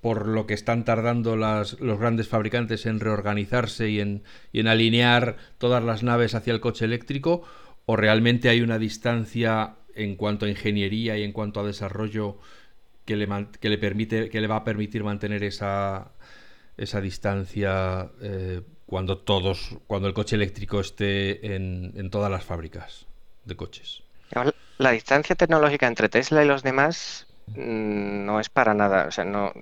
por 0.00 0.26
lo 0.26 0.46
que 0.46 0.54
están 0.54 0.84
tardando 0.84 1.36
las, 1.36 1.80
los 1.80 1.98
grandes 1.98 2.28
fabricantes 2.28 2.86
en 2.86 3.00
reorganizarse 3.00 3.88
y 3.90 4.00
en, 4.00 4.22
y 4.52 4.60
en 4.60 4.68
alinear 4.68 5.36
todas 5.58 5.82
las 5.82 6.02
naves 6.02 6.34
hacia 6.34 6.52
el 6.52 6.60
coche 6.60 6.84
eléctrico? 6.84 7.42
¿O 7.86 7.96
realmente 7.96 8.48
hay 8.48 8.60
una 8.60 8.78
distancia 8.78 9.76
en 9.94 10.14
cuanto 10.14 10.46
a 10.46 10.48
ingeniería 10.48 11.16
y 11.16 11.24
en 11.24 11.32
cuanto 11.32 11.60
a 11.60 11.64
desarrollo 11.64 12.38
que 13.04 13.16
le, 13.16 13.78
permite, 13.78 14.28
que 14.28 14.40
le 14.40 14.46
va 14.46 14.56
a 14.56 14.64
permitir 14.64 15.02
mantener 15.02 15.42
esa, 15.42 16.12
esa 16.76 17.00
distancia 17.00 18.10
eh, 18.20 18.60
cuando 18.84 19.18
todos, 19.18 19.78
cuando 19.86 20.08
el 20.08 20.14
coche 20.14 20.36
eléctrico 20.36 20.80
esté 20.80 21.54
en, 21.54 21.92
en 21.96 22.10
todas 22.10 22.30
las 22.30 22.44
fábricas 22.44 23.06
de 23.46 23.56
coches. 23.56 24.02
La 24.76 24.90
distancia 24.90 25.34
tecnológica 25.34 25.86
entre 25.86 26.08
Tesla 26.08 26.44
y 26.44 26.46
los 26.46 26.62
demás 26.62 27.26
mm, 27.46 28.26
no 28.26 28.40
es 28.40 28.50
para 28.50 28.74
nada, 28.74 29.06
o 29.06 29.10
sea, 29.10 29.24
no, 29.24 29.52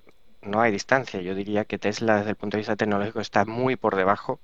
no 0.46 0.60
hay 0.60 0.72
distancia. 0.72 1.20
Yo 1.20 1.34
diría 1.34 1.64
que 1.64 1.78
Tesla 1.78 2.18
desde 2.18 2.30
el 2.30 2.36
punto 2.36 2.56
de 2.56 2.60
vista 2.60 2.76
tecnológico 2.76 3.20
está 3.20 3.44
muy 3.44 3.76
por 3.76 3.96
debajo 3.96 4.40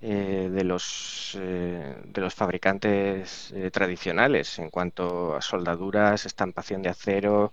eh, 0.00 0.50
de 0.52 0.64
los 0.64 1.38
eh, 1.40 1.94
de 2.04 2.20
los 2.20 2.34
fabricantes 2.34 3.52
eh, 3.54 3.70
tradicionales 3.70 4.58
en 4.58 4.68
cuanto 4.70 5.36
a 5.36 5.40
soldaduras, 5.40 6.26
estampación 6.26 6.82
de 6.82 6.88
acero, 6.90 7.52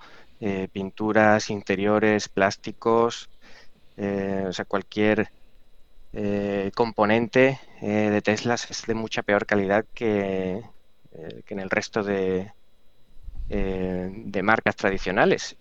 pinturas 0.71 1.49
interiores, 1.49 2.29
plásticos, 2.29 3.29
o 3.97 4.53
sea, 4.53 4.65
cualquier 4.65 5.29
componente 6.75 7.59
de 7.81 8.21
Tesla 8.21 8.53
es 8.55 8.83
de 8.87 8.93
mucha 8.93 9.21
peor 9.21 9.45
calidad 9.45 9.85
que, 9.93 10.63
eh, 11.11 11.43
en 11.47 11.59
el 11.59 11.69
resto 11.69 12.03
de, 12.03 12.53
de 13.49 14.43
marcas 14.43 14.75
tradicionales. 14.77 15.57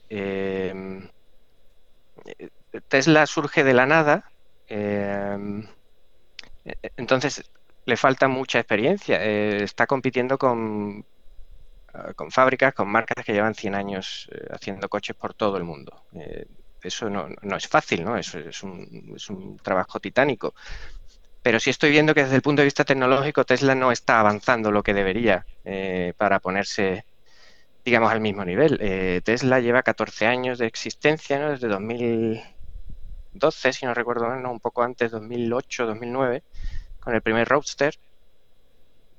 Tesla 2.89 3.27
surge 3.27 3.65
de 3.65 3.75
la 3.75 3.87
nada, 3.87 4.31
entonces 6.97 7.51
le 7.85 7.97
falta 7.97 8.29
mucha 8.29 8.59
experiencia. 8.59 9.23
está 9.23 9.87
compitiendo 9.87 10.39
con, 10.39 11.05
con 12.17 12.31
fábricas, 12.31 12.75
con 12.75 12.89
marcas 12.89 13.25
que 13.25 13.33
llevan 13.33 13.55
100 13.55 13.75
años 13.75 14.31
haciendo 14.51 14.89
coches 14.89 15.17
por 15.17 15.35
todo 15.35 15.57
el 15.57 15.65
mundo 15.65 16.05
eso 16.83 17.11
no, 17.11 17.57
es 17.57 17.69
fácil, 17.69 18.05
¿no? 18.05 18.17
Es, 18.17 18.35
es, 18.35 18.63
un, 18.63 19.13
es, 19.17 19.29
un, 19.31 19.57
trabajo 19.59 20.01
titánico. 20.01 20.55
Pero 21.43 21.61
sí 21.61 21.71
estoy 21.71 21.91
viendo 21.91 22.15
que 22.15 22.25
desde 22.25 22.37
el 22.37 22.43
punto 22.43 22.63
de 22.63 22.67
vista 22.67 22.85
tecnológico 22.85 23.45
Tesla 23.45 23.75
no 23.75 23.93
está 23.93 24.21
avanzando 24.21 24.71
lo 24.71 24.83
que 24.83 24.95
debería 24.95 25.47
eh, 25.65 26.13
para 26.17 26.41
ponerse, 26.41 27.05
digamos, 27.89 28.13
al 28.13 28.21
mismo 28.21 28.45
nivel. 28.45 28.79
Eh, 28.83 29.23
Tesla 29.25 29.61
lleva 29.61 29.83
14 29.83 30.27
años 30.27 30.59
de 30.59 30.67
existencia, 30.67 31.39
¿no? 31.39 31.53
Desde 31.53 31.69
2012, 31.69 33.73
si 33.73 33.87
no 33.87 33.95
recuerdo 33.95 34.29
mal, 34.29 34.45
un 34.45 34.61
poco 34.61 34.83
antes, 34.83 35.11
2008, 35.11 35.87
2009, 35.87 36.43
con 37.01 37.15
el 37.15 37.23
primer 37.23 37.49
Roadster. 37.49 37.95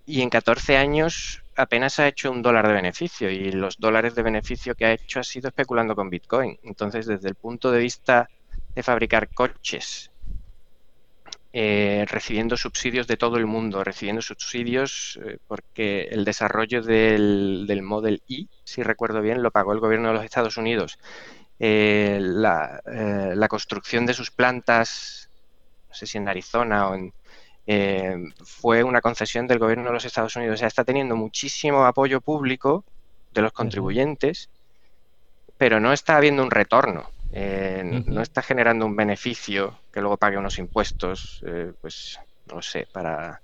Y 0.06 0.22
en 0.22 0.30
14 0.30 0.78
años 0.78 1.44
apenas 1.56 2.00
ha 2.00 2.08
hecho 2.08 2.32
un 2.32 2.44
dólar 2.44 2.68
de 2.68 2.74
beneficio 2.74 3.32
y 3.32 3.52
los 3.52 3.80
dólares 3.80 4.14
de 4.14 4.22
beneficio 4.22 4.76
que 4.76 4.86
ha 4.86 4.94
hecho 4.94 5.20
ha 5.20 5.24
sido 5.24 5.48
especulando 5.48 5.96
con 5.96 6.12
Bitcoin. 6.12 6.60
Entonces, 6.62 7.08
desde 7.08 7.28
el 7.28 7.36
punto 7.36 7.72
de 7.72 7.80
vista 7.80 8.30
de 8.76 8.84
fabricar 8.84 9.34
coches, 9.34 10.12
eh, 11.52 12.06
recibiendo 12.08 12.58
subsidios 12.58 13.08
de 13.08 13.18
todo 13.18 13.38
el 13.38 13.46
mundo, 13.46 13.84
recibiendo 13.84 14.22
subsidios 14.22 15.20
eh, 15.24 15.38
porque 15.48 16.08
el 16.12 16.26
desarrollo 16.26 16.82
del, 16.82 17.82
Model 17.82 18.22
I, 18.28 18.48
si 18.64 18.84
recuerdo 18.84 19.22
bien, 19.22 19.42
lo 19.42 19.52
pagó 19.52 19.74
el 19.74 19.80
gobierno 19.80 20.10
de 20.10 20.16
los 20.16 20.26
Estados 20.26 20.58
Unidos. 20.58 21.00
Eh, 21.60 22.20
la, 22.22 22.82
la 22.86 23.48
construcción 23.48 24.06
de 24.06 24.14
sus 24.14 24.32
plantas, 24.32 25.30
no 25.90 25.94
sé 25.94 26.06
si 26.06 26.18
en 26.18 26.30
Arizona 26.30 26.88
o 26.88 26.96
en, 26.96 27.14
eh, 27.72 28.18
fue 28.44 28.84
una 28.84 29.00
concesión 29.00 29.46
del 29.46 29.60
gobierno 29.60 29.86
de 29.86 29.94
los 29.94 30.04
Estados 30.04 30.36
Unidos. 30.36 30.56
O 30.56 30.58
sea, 30.58 30.68
está 30.68 30.84
teniendo 30.84 31.16
muchísimo 31.16 31.86
apoyo 31.86 32.20
público 32.20 32.84
de 33.32 33.44
los 33.44 33.52
contribuyentes, 33.52 34.50
pero 35.56 35.80
no 35.80 35.94
está 35.94 36.18
habiendo 36.18 36.42
un 36.42 36.50
retorno. 36.50 37.12
Eh, 37.32 38.04
no 38.08 38.24
está 38.24 38.42
generando 38.42 38.88
un 38.88 38.96
beneficio 38.96 39.78
que 39.92 40.02
luego 40.02 40.18
pague 40.18 40.38
unos 40.38 40.60
impuestos, 40.60 41.44
eh, 41.46 41.74
pues 41.82 42.20
no 42.48 42.62
sé, 42.62 42.88
para 42.92 43.42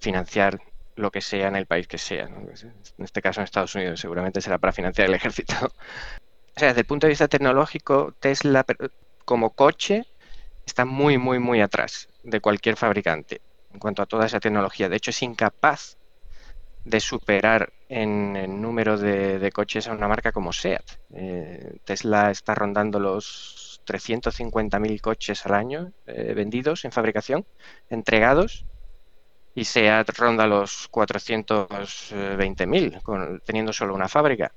financiar 0.00 0.58
lo 0.96 1.10
que 1.10 1.20
sea 1.20 1.48
en 1.48 1.56
el 1.56 1.66
país 1.66 1.86
que 1.86 1.98
sea. 1.98 2.24
En 2.24 3.04
este 3.04 3.22
caso 3.22 3.40
en 3.40 3.44
Estados 3.44 3.74
Unidos 3.74 4.00
seguramente 4.00 4.40
será 4.40 4.58
para 4.58 4.72
financiar 4.72 5.08
el 5.08 5.14
ejército. 5.14 5.54
O 6.56 6.58
sea, 6.58 6.68
desde 6.68 6.80
el 6.80 6.86
punto 6.86 7.06
de 7.06 7.10
vista 7.10 7.28
tecnológico, 7.28 8.14
Tesla 8.18 8.64
como 9.26 9.50
coche 9.50 10.06
está 10.64 10.86
muy, 10.86 11.18
muy, 11.18 11.38
muy 11.38 11.60
atrás 11.60 12.08
de 12.22 12.40
cualquier 12.40 12.76
fabricante 12.78 13.42
en 13.74 13.78
cuanto 13.78 14.00
a 14.00 14.06
toda 14.06 14.24
esa 14.24 14.40
tecnología. 14.40 14.88
De 14.88 14.96
hecho, 14.96 15.10
es 15.10 15.22
incapaz 15.22 15.98
de 16.86 17.00
superar 17.00 17.74
en 17.90 18.36
el 18.36 18.58
número 18.60 18.96
de, 18.96 19.50
coches 19.52 19.86
a 19.86 19.92
una 19.92 20.08
marca 20.08 20.32
como 20.32 20.52
SEAT. 20.52 20.84
Eh, 21.14 21.76
Tesla 21.84 22.30
está 22.30 22.54
rondando 22.54 22.98
los 23.00 23.75
350.000 23.86 25.00
coches 25.00 25.46
al 25.46 25.54
año 25.54 25.92
eh, 26.06 26.34
vendidos 26.34 26.84
en 26.84 26.92
fabricación, 26.92 27.46
entregados, 27.88 28.66
y 29.54 29.64
SEAT 29.64 30.10
ronda 30.18 30.46
los 30.46 30.90
420.000, 30.90 33.40
teniendo 33.44 33.72
solo 33.72 33.94
una 33.94 34.08
fábrica. 34.08 34.52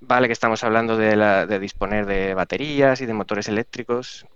Vale 0.00 0.28
que 0.28 0.32
estamos 0.32 0.62
hablando 0.62 0.96
de, 0.96 1.16
de 1.16 1.58
disponer 1.58 2.06
de 2.06 2.34
baterías 2.34 3.00
y 3.00 3.06
de 3.06 3.14
motores 3.14 3.48
eléctricos, 3.48 4.26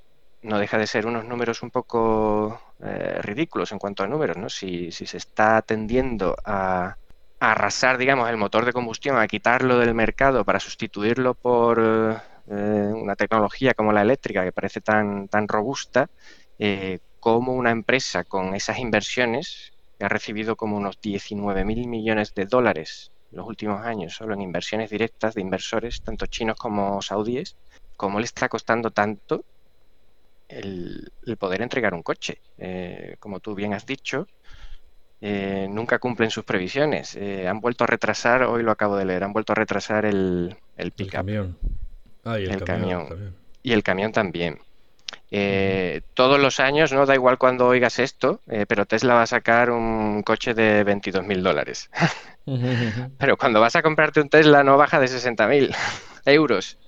no 0.42 0.58
deja 0.58 0.78
de 0.78 0.86
ser 0.86 1.06
unos 1.06 1.24
números 1.24 1.62
un 1.62 1.70
poco 1.70 2.60
eh, 2.80 3.18
ridículos 3.22 3.72
en 3.72 3.78
cuanto 3.78 4.02
a 4.02 4.06
números, 4.06 4.36
¿no? 4.36 4.48
Si, 4.48 4.92
se 4.92 5.16
está 5.16 5.62
tendiendo 5.62 6.36
a, 6.44 6.96
arrasar, 7.40 7.98
digamos, 7.98 8.28
el 8.28 8.36
motor 8.36 8.64
de 8.64 8.72
combustión, 8.72 9.16
a 9.16 9.26
quitarlo 9.28 9.78
del 9.78 9.94
mercado 9.94 10.44
para 10.44 10.60
sustituirlo 10.60 11.34
por 11.34 12.20
una 12.50 13.16
tecnología 13.16 13.74
como 13.74 13.92
la 13.92 14.02
eléctrica, 14.02 14.44
que 14.44 14.52
parece 14.52 14.80
tan, 14.80 15.28
tan 15.28 15.48
robusta, 15.48 16.08
eh, 16.58 16.98
como 17.20 17.52
una 17.54 17.70
empresa 17.70 18.24
con 18.24 18.54
esas 18.54 18.78
inversiones, 18.78 19.72
que 19.98 20.04
ha 20.04 20.08
recibido 20.08 20.56
como 20.56 20.76
unos 20.76 21.00
19 21.00 21.64
mil 21.64 21.88
millones 21.88 22.32
de 22.34 22.46
dólares 22.46 23.12
en 23.30 23.38
los 23.38 23.46
últimos 23.46 23.84
años, 23.84 24.14
solo 24.14 24.34
en 24.34 24.42
inversiones 24.42 24.90
directas 24.90 25.34
de 25.34 25.42
inversores, 25.42 26.00
tanto 26.02 26.26
chinos 26.26 26.56
como 26.56 27.02
saudíes, 27.02 27.56
¿cómo 27.96 28.18
le 28.18 28.24
está 28.24 28.48
costando 28.48 28.90
tanto 28.90 29.44
el, 30.48 31.10
poder 31.38 31.62
entregar 31.62 31.94
un 31.94 32.02
coche. 32.02 32.40
Eh, 32.56 33.16
como 33.20 33.40
tú 33.40 33.54
bien 33.54 33.74
has 33.74 33.86
dicho, 33.86 34.26
eh, 35.20 35.66
nunca 35.70 35.98
cumplen 35.98 36.30
sus 36.30 36.44
previsiones. 36.44 37.16
Eh, 37.16 37.46
han 37.46 37.60
vuelto 37.60 37.84
a 37.84 37.86
retrasar, 37.86 38.42
hoy 38.44 38.62
lo 38.62 38.72
acabo 38.72 38.96
de 38.96 39.04
leer, 39.04 39.24
han 39.24 39.32
vuelto 39.32 39.52
a 39.52 39.56
retrasar 39.56 40.04
el, 40.04 40.56
el 40.76 40.92
camión. 41.10 41.58
Ah, 42.24 42.38
y 42.38 42.44
el, 42.44 42.62
camión. 42.62 43.34
Y 43.62 43.72
el 43.72 43.82
camión 43.82 44.12
también. 44.12 44.58
Todos 46.14 46.40
los 46.40 46.60
años, 46.60 46.92
no 46.92 47.06
da 47.06 47.14
igual 47.14 47.38
cuando 47.38 47.66
oigas 47.66 47.98
esto, 47.98 48.40
pero 48.68 48.86
Tesla 48.86 49.14
va 49.14 49.22
a 49.22 49.26
sacar 49.26 49.70
un 49.70 50.22
coche 50.22 50.54
de 50.54 50.84
22 50.84 51.24
mil 51.26 51.42
dólares. 51.42 51.90
pero 53.18 53.36
cuando 53.36 53.60
vas 53.60 53.76
a 53.76 53.82
comprarte 53.82 54.20
un 54.20 54.28
Tesla 54.28 54.64
no 54.64 54.76
baja 54.76 55.00
de 55.00 55.08
60 55.08 55.48
mil 55.48 55.70
euros. 56.24 56.78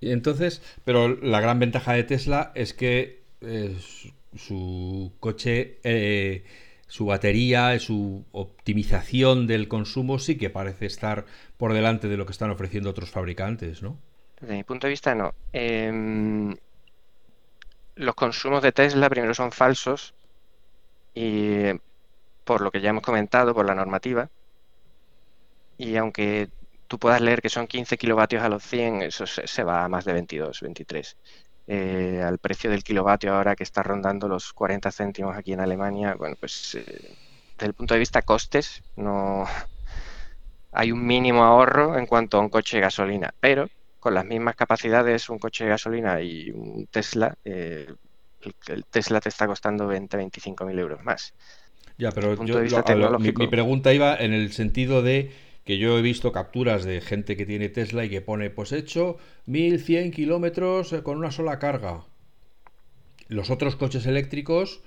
Entonces, 0.00 0.62
pero 0.84 1.08
la 1.08 1.40
gran 1.40 1.58
ventaja 1.58 1.92
de 1.94 2.04
Tesla 2.04 2.52
es 2.54 2.74
que 2.74 3.22
eh, 3.40 3.76
su, 4.36 5.12
coche, 5.20 5.78
eh, 5.84 6.44
su 6.86 7.06
batería, 7.06 7.78
su 7.78 8.24
optimización 8.32 9.46
del 9.46 9.68
consumo 9.68 10.18
sí 10.18 10.36
que 10.36 10.50
parece 10.50 10.86
estar 10.86 11.24
por 11.56 11.72
delante 11.72 12.08
de 12.08 12.16
lo 12.16 12.26
que 12.26 12.32
están 12.32 12.50
ofreciendo 12.50 12.90
otros 12.90 13.10
fabricantes, 13.10 13.82
¿no? 13.82 13.98
Desde 14.44 14.56
mi 14.56 14.64
punto 14.64 14.86
de 14.86 14.90
vista, 14.90 15.14
no. 15.14 15.34
Em, 15.54 16.54
los 17.94 18.14
consumos 18.14 18.62
de 18.62 18.72
Tesla 18.72 19.08
primero 19.08 19.32
son 19.32 19.52
falsos 19.52 20.12
y 21.14 21.70
por 22.44 22.60
lo 22.60 22.70
que 22.70 22.82
ya 22.82 22.90
hemos 22.90 23.02
comentado, 23.02 23.54
por 23.54 23.64
la 23.64 23.74
normativa. 23.74 24.28
Y 25.78 25.96
aunque 25.96 26.50
tú 26.88 26.98
puedas 26.98 27.22
leer 27.22 27.40
que 27.40 27.48
son 27.48 27.66
15 27.66 27.96
kilovatios 27.96 28.42
a 28.42 28.50
los 28.50 28.62
100, 28.64 29.00
eso 29.00 29.24
se, 29.26 29.64
va 29.64 29.82
a 29.82 29.88
más 29.88 30.04
de 30.04 30.12
22, 30.12 30.60
23. 30.60 31.16
Eh, 31.66 32.22
al 32.22 32.36
precio 32.36 32.70
del 32.70 32.84
kilovatio 32.84 33.34
ahora 33.34 33.56
que 33.56 33.62
está 33.62 33.82
rondando 33.82 34.28
los 34.28 34.52
40 34.52 34.92
céntimos 34.92 35.34
aquí 35.38 35.54
en 35.54 35.60
Alemania, 35.60 36.16
bueno, 36.16 36.36
pues 36.38 36.74
eh, 36.74 36.84
desde 37.56 37.66
el 37.66 37.72
punto 37.72 37.94
de 37.94 38.00
vista 38.00 38.20
costes, 38.20 38.82
no 38.96 39.46
hay 40.72 40.92
un 40.92 41.06
mínimo 41.06 41.44
ahorro 41.44 41.96
en 41.96 42.04
cuanto 42.04 42.36
a 42.36 42.40
un 42.40 42.50
coche 42.50 42.76
de 42.76 42.82
gasolina, 42.82 43.32
pero 43.40 43.70
con 44.04 44.12
las 44.12 44.26
mismas 44.26 44.54
capacidades, 44.54 45.30
un 45.30 45.38
coche 45.38 45.64
de 45.64 45.70
gasolina 45.70 46.20
y 46.20 46.50
un 46.50 46.86
Tesla, 46.90 47.38
eh, 47.42 47.86
el, 48.68 48.84
Tesla 48.84 49.18
te 49.18 49.30
está 49.30 49.46
costando 49.46 49.86
20, 49.86 50.14
25 50.18 50.66
mil 50.66 50.78
euros 50.78 51.02
más. 51.02 51.32
Ya, 51.96 52.12
pero 52.12 52.34
yo, 52.44 52.60
mi 53.18 53.46
pregunta 53.46 53.94
iba 53.94 54.14
en 54.14 54.34
el 54.34 54.52
sentido 54.52 55.00
de 55.00 55.32
que 55.64 55.78
yo 55.78 55.98
he 55.98 56.02
visto 56.02 56.32
capturas 56.32 56.84
de 56.84 57.00
gente 57.00 57.34
que 57.34 57.46
tiene 57.46 57.70
Tesla 57.70 58.04
y 58.04 58.10
que 58.10 58.20
pone, 58.20 58.50
pues 58.50 58.72
hecho 58.72 59.16
1100 59.46 60.10
kilómetros 60.10 60.94
con 61.02 61.16
una 61.16 61.30
sola 61.30 61.58
carga. 61.58 62.04
Los 63.28 63.48
otros 63.48 63.74
coches 63.74 64.04
eléctricos 64.04 64.82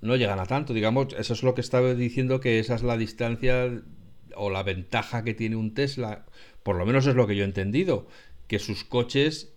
no 0.00 0.14
llegan 0.14 0.38
a 0.38 0.46
tanto, 0.46 0.74
digamos, 0.74 1.12
eso 1.18 1.32
es 1.32 1.42
lo 1.42 1.56
que 1.56 1.60
estaba 1.60 1.92
diciendo 1.94 2.38
que 2.38 2.60
esa 2.60 2.76
es 2.76 2.84
la 2.84 2.96
distancia 2.96 3.82
o 4.36 4.48
la 4.48 4.62
ventaja 4.62 5.24
que 5.24 5.34
tiene 5.34 5.56
un 5.56 5.74
Tesla, 5.74 6.24
por 6.62 6.76
lo 6.76 6.86
menos 6.86 7.08
es 7.08 7.16
lo 7.16 7.26
que 7.26 7.34
yo 7.34 7.42
he 7.42 7.46
entendido, 7.46 8.06
que 8.46 8.58
sus 8.58 8.84
coches 8.84 9.54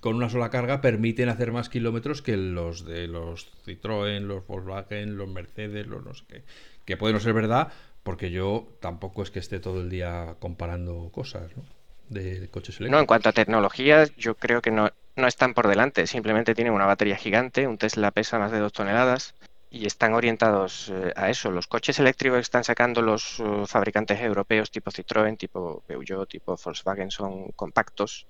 con 0.00 0.14
una 0.14 0.28
sola 0.28 0.50
carga 0.50 0.80
permiten 0.80 1.28
hacer 1.28 1.52
más 1.52 1.68
kilómetros 1.68 2.22
que 2.22 2.36
los 2.36 2.84
de 2.84 3.08
los 3.08 3.52
Citroën, 3.64 4.20
los 4.20 4.46
Volkswagen, 4.46 5.16
los 5.16 5.28
Mercedes, 5.28 5.86
los 5.86 6.04
no 6.04 6.14
sé 6.14 6.24
qué. 6.28 6.44
Que 6.84 6.96
puede 6.96 7.12
no 7.12 7.20
ser 7.20 7.32
verdad, 7.32 7.72
porque 8.02 8.30
yo 8.30 8.68
tampoco 8.80 9.22
es 9.22 9.30
que 9.30 9.40
esté 9.40 9.58
todo 9.58 9.80
el 9.80 9.90
día 9.90 10.36
comparando 10.38 11.10
cosas, 11.10 11.56
¿no? 11.56 11.64
De 12.08 12.48
coches 12.50 12.78
eléctricos. 12.78 12.90
No, 12.92 13.00
en 13.00 13.06
cuanto 13.06 13.28
a 13.30 13.32
tecnología, 13.32 14.04
yo 14.16 14.36
creo 14.36 14.62
que 14.62 14.70
no, 14.70 14.90
no 15.16 15.26
están 15.26 15.54
por 15.54 15.66
delante. 15.66 16.06
Simplemente 16.06 16.54
tienen 16.54 16.72
una 16.72 16.86
batería 16.86 17.16
gigante, 17.16 17.66
un 17.66 17.78
Tesla 17.78 18.12
pesa 18.12 18.38
más 18.38 18.52
de 18.52 18.60
dos 18.60 18.72
toneladas 18.72 19.34
y 19.70 19.86
están 19.86 20.14
orientados 20.14 20.90
eh, 20.90 21.12
a 21.16 21.30
eso. 21.30 21.50
Los 21.50 21.66
coches 21.66 21.98
eléctricos 21.98 22.36
que 22.36 22.42
están 22.42 22.64
sacando 22.64 23.02
los 23.02 23.40
eh, 23.40 23.64
fabricantes 23.66 24.20
europeos 24.20 24.70
tipo 24.70 24.90
Citroën, 24.90 25.36
tipo 25.36 25.82
Peugeot, 25.86 26.28
tipo 26.28 26.56
Volkswagen 26.56 27.10
son 27.10 27.50
compactos, 27.52 28.26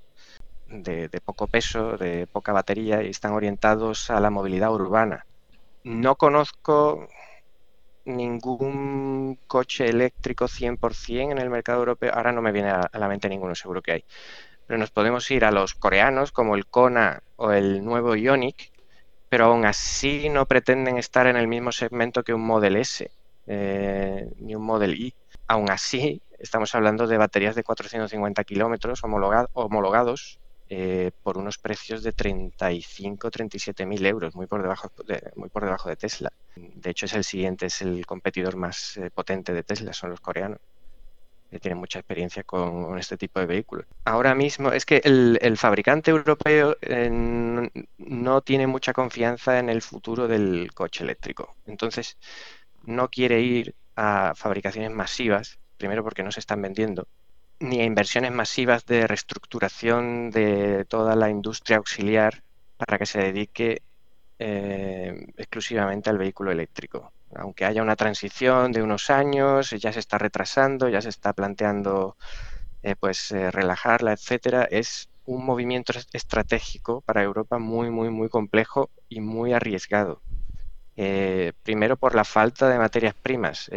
de, 0.68 1.20
poco 1.25 1.46
peso, 1.46 1.96
de 1.96 2.27
poca 2.27 2.53
batería 2.53 3.03
y 3.03 3.11
están 3.11 3.33
orientados 3.33 4.11
a 4.11 4.20
la 4.20 4.31
movilidad 4.31 4.72
urbana. 4.72 5.27
No 5.85 6.16
conozco 6.16 7.09
ningún 8.05 9.38
coche 9.46 9.88
eléctrico 9.88 10.46
100% 10.46 11.33
en 11.33 11.38
el 11.38 11.51
mercado 11.51 11.79
europeo. 11.79 12.12
Ahora 12.12 12.33
no 12.33 12.42
me 12.42 12.53
viene 12.53 12.70
a 12.70 12.90
la 12.92 13.09
mente 13.09 13.29
ninguno, 13.29 13.55
seguro 13.55 13.83
que 13.83 13.92
hay. 13.92 14.05
Pero 14.66 14.79
nos 14.79 14.90
podemos 14.90 15.31
ir 15.31 15.44
a 15.44 15.53
los 15.53 15.75
coreanos 15.75 16.33
como 16.33 16.57
el 16.57 16.66
Kona 16.66 17.22
o 17.37 17.53
el 17.53 17.85
nuevo 17.85 18.16
Ioniq, 18.16 18.72
pero 19.29 19.47
aún 19.47 19.65
así 19.65 20.29
no 20.29 20.47
pretenden 20.47 20.99
estar 20.99 21.27
en 21.27 21.37
el 21.37 21.49
mismo 21.49 21.73
segmento 21.73 22.23
que 22.23 22.35
un 22.35 22.43
Model 22.43 22.77
S 22.77 23.11
eh, 23.47 24.29
ni 24.39 24.55
un 24.55 24.65
Model 24.65 24.95
Y. 24.95 25.15
Aún 25.49 25.71
así, 25.71 26.21
estamos 26.39 26.75
hablando 26.75 27.07
de 27.07 27.19
baterías 27.19 27.55
de 27.55 27.62
450 27.62 28.45
kilómetros 28.45 29.03
homologados 29.05 30.39
eh, 30.69 31.12
por 31.23 31.39
unos 31.39 31.59
precios 31.59 32.03
de 32.03 32.12
35, 32.12 33.31
37 33.31 33.87
mil 33.87 34.05
euros, 34.05 34.35
muy 34.35 34.47
por, 34.47 34.62
debajo 34.62 34.91
de, 35.07 35.31
muy 35.37 35.49
por 35.49 35.65
debajo 35.65 35.89
de 35.89 35.97
Tesla. 35.97 36.33
De 36.57 36.91
hecho, 36.91 37.07
es 37.07 37.15
el 37.15 37.23
siguiente, 37.23 37.67
es 37.67 37.83
el 37.83 38.05
competidor 38.05 38.57
más 38.57 38.97
eh, 38.97 39.11
potente 39.11 39.53
de 39.53 39.62
Tesla, 39.62 39.93
son 39.93 40.11
los 40.11 40.21
coreanos 40.21 40.59
que 41.57 41.61
tienen 41.61 41.79
mucha 41.79 41.99
experiencia 41.99 42.42
con, 42.45 42.99
este 42.99 43.16
tipo 43.16 43.40
de 43.40 43.47
vehículos. 43.47 43.87
Ahora 44.05 44.35
mismo 44.35 44.71
es 44.73 44.85
que 44.85 45.01
el, 45.05 45.38
el 45.40 45.57
fabricante 45.57 46.11
europeo 46.11 46.77
eh, 46.83 47.11
no 47.99 48.40
tiene 48.42 48.66
mucha 48.66 48.92
confianza 48.92 49.59
en 49.59 49.69
el 49.69 49.83
futuro 49.83 50.29
del 50.29 50.71
coche 50.75 51.05
eléctrico. 51.05 51.57
Entonces, 51.66 52.16
no 52.85 53.09
quiere 53.09 53.40
ir 53.40 53.75
a 53.97 54.35
fabricaciones 54.37 54.92
masivas, 54.92 55.59
primero 55.77 56.05
porque 56.05 56.23
no 56.23 56.31
se 56.31 56.40
están 56.40 56.61
vendiendo, 56.62 57.09
ni 57.59 57.81
a 57.81 57.85
inversiones 57.85 58.33
masivas 58.33 58.85
de 58.85 59.07
reestructuración 59.07 60.31
de 60.31 60.85
toda 60.85 61.16
la 61.16 61.31
industria 61.31 61.79
auxiliar 61.79 62.42
para 62.77 62.99
que 62.99 63.07
se 63.07 63.19
dedique 63.19 63.83
eh, 64.38 65.27
exclusivamente 65.37 66.11
al 66.11 66.19
vehículo 66.19 66.53
eléctrico. 66.53 67.12
Aunque 67.35 67.65
haya 67.65 67.83
una 67.83 67.97
transición 67.97 68.73
de 68.73 68.83
unos 68.83 69.11
años, 69.11 69.71
ya 69.71 69.93
se 69.93 70.01
está 70.01 70.19
retrasando, 70.19 70.89
ya 70.89 71.01
se 71.01 71.09
está 71.09 71.33
planteando 71.33 72.17
eh, 72.83 72.95
pues 72.95 73.33
eh, 73.33 73.51
relajarla, 73.51 74.12
etcétera, 74.12 74.62
es 74.71 75.09
un 75.25 75.45
movimiento 75.45 75.93
estratégico 76.12 77.01
para 77.01 77.23
Europa 77.23 77.59
muy, 77.59 77.91
muy, 77.91 78.11
muy 78.11 78.29
complejo 78.29 78.91
y 79.09 79.21
muy 79.21 79.53
arriesgado. 79.53 80.23
Eh, 80.97 81.53
primero 81.65 81.97
por 81.97 82.15
la 82.15 82.23
falta 82.25 82.69
de 82.69 82.79
materias 82.79 83.15
primas. 83.21 83.69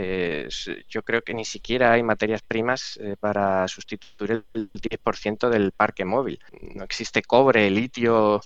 Yo 0.88 1.02
creo 1.04 1.22
que 1.24 1.34
ni 1.34 1.44
siquiera 1.44 1.92
hay 1.92 2.04
materias 2.04 2.44
primas 2.44 3.00
para 3.20 3.68
sustituir 3.68 4.46
el 4.54 4.70
10% 4.74 5.50
del 5.50 5.72
parque 5.72 6.06
móvil. 6.06 6.40
No 6.76 6.84
existe 6.84 7.24
cobre, 7.24 7.70
litio 7.72 8.42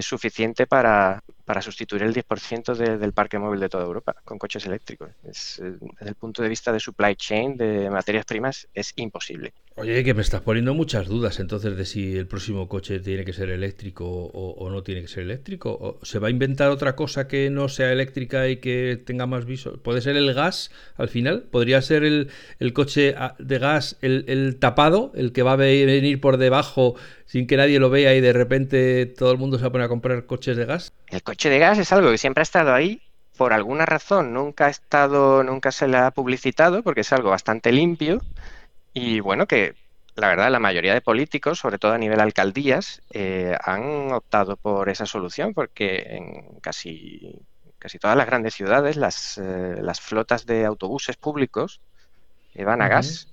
suficiente 0.00 0.66
para, 0.66 1.24
para, 1.44 1.62
sustituir 1.62 2.02
el 2.02 2.14
10% 2.14 2.74
del 2.74 3.12
parque 3.12 3.38
móvil 3.38 3.60
de 3.60 3.68
toda 3.68 3.84
Europa 3.84 4.14
con 4.24 4.38
coches 4.38 4.66
eléctricos. 4.66 5.10
desde 5.22 5.78
el 6.00 6.14
punto 6.14 6.42
de 6.42 6.48
vista 6.48 6.72
de 6.72 6.80
supply 6.80 7.16
chain, 7.16 7.56
de 7.56 7.90
materias 7.90 8.24
primas, 8.24 8.68
es 8.74 8.92
imposible. 8.96 9.52
Oye, 9.74 10.04
que 10.04 10.12
me 10.12 10.20
estás 10.20 10.42
poniendo 10.42 10.74
muchas 10.74 11.06
dudas 11.08 11.40
entonces 11.40 11.76
de 11.76 11.86
si 11.86 12.16
el 12.16 12.26
próximo 12.26 12.68
coche 12.68 13.00
tiene 13.00 13.24
que 13.24 13.32
ser 13.32 13.48
eléctrico 13.48 14.04
o, 14.04 14.70
no 14.70 14.82
tiene 14.82 15.00
que 15.00 15.08
ser 15.08 15.22
eléctrico. 15.22 15.70
¿O 15.80 16.04
¿Se 16.04 16.18
va 16.18 16.28
a 16.28 16.30
inventar 16.30 16.70
otra 16.70 16.94
cosa 16.94 17.26
que 17.26 17.48
no 17.48 17.68
sea 17.70 17.90
eléctrica 17.90 18.48
y 18.48 18.56
que 18.56 19.02
tenga 19.02 19.26
más 19.26 19.46
viso? 19.46 19.78
¿Puede 19.82 20.02
ser 20.02 20.16
el 20.16 20.34
gas 20.34 20.70
al 20.96 21.08
final? 21.08 21.44
¿Podría 21.50 21.80
ser 21.80 22.04
el, 22.04 22.28
coche 22.74 23.14
de 23.38 23.58
gas 23.58 23.96
el, 24.02 24.56
tapado, 24.60 25.10
el 25.14 25.32
que 25.32 25.42
va 25.42 25.52
a 25.52 25.56
venir 25.56 26.20
por 26.20 26.36
debajo 26.36 26.94
sin 27.24 27.46
que 27.46 27.56
nadie 27.56 27.78
lo 27.78 27.88
vea 27.88 28.14
y 28.14 28.20
de 28.20 28.34
repente 28.34 29.06
todo 29.06 29.32
el 29.32 29.38
mundo 29.38 29.56
se 29.56 29.62
va 29.62 29.68
a 29.68 29.72
poner 29.72 29.86
a 29.86 29.88
comprar 29.88 30.26
coches 30.26 30.54
de 30.56 30.66
gas? 30.66 30.92
El 31.08 31.22
coche 31.32 31.48
de 31.48 31.58
gas 31.58 31.78
es 31.78 31.90
algo 31.94 32.10
que 32.10 32.18
siempre 32.18 32.42
ha 32.42 32.50
estado 32.50 32.74
ahí. 32.74 33.00
Por 33.38 33.54
alguna 33.54 33.86
razón 33.86 34.34
nunca 34.34 34.66
ha 34.66 34.68
estado, 34.68 35.42
nunca 35.42 35.72
se 35.72 35.88
le 35.88 35.96
ha 35.96 36.10
publicitado 36.10 36.82
porque 36.82 37.00
es 37.00 37.10
algo 37.10 37.30
bastante 37.30 37.72
limpio 37.72 38.20
y 38.92 39.20
bueno, 39.20 39.46
que 39.46 39.74
la 40.14 40.28
verdad 40.28 40.50
la 40.50 40.58
mayoría 40.58 40.92
de 40.92 41.00
políticos, 41.00 41.58
sobre 41.58 41.78
todo 41.78 41.92
a 41.92 41.98
nivel 41.98 42.20
alcaldías, 42.20 43.00
eh, 43.14 43.56
han 43.64 44.12
optado 44.12 44.58
por 44.58 44.90
esa 44.90 45.06
solución 45.06 45.54
porque 45.54 46.04
en 46.10 46.60
casi, 46.60 47.40
casi 47.78 47.98
todas 47.98 48.18
las 48.18 48.26
grandes 48.26 48.52
ciudades 48.52 48.96
las, 48.96 49.38
eh, 49.38 49.76
las 49.80 50.02
flotas 50.02 50.44
de 50.44 50.66
autobuses 50.66 51.16
públicos 51.16 51.80
eh, 52.52 52.64
van 52.64 52.82
a 52.82 52.88
gas. 52.88 53.28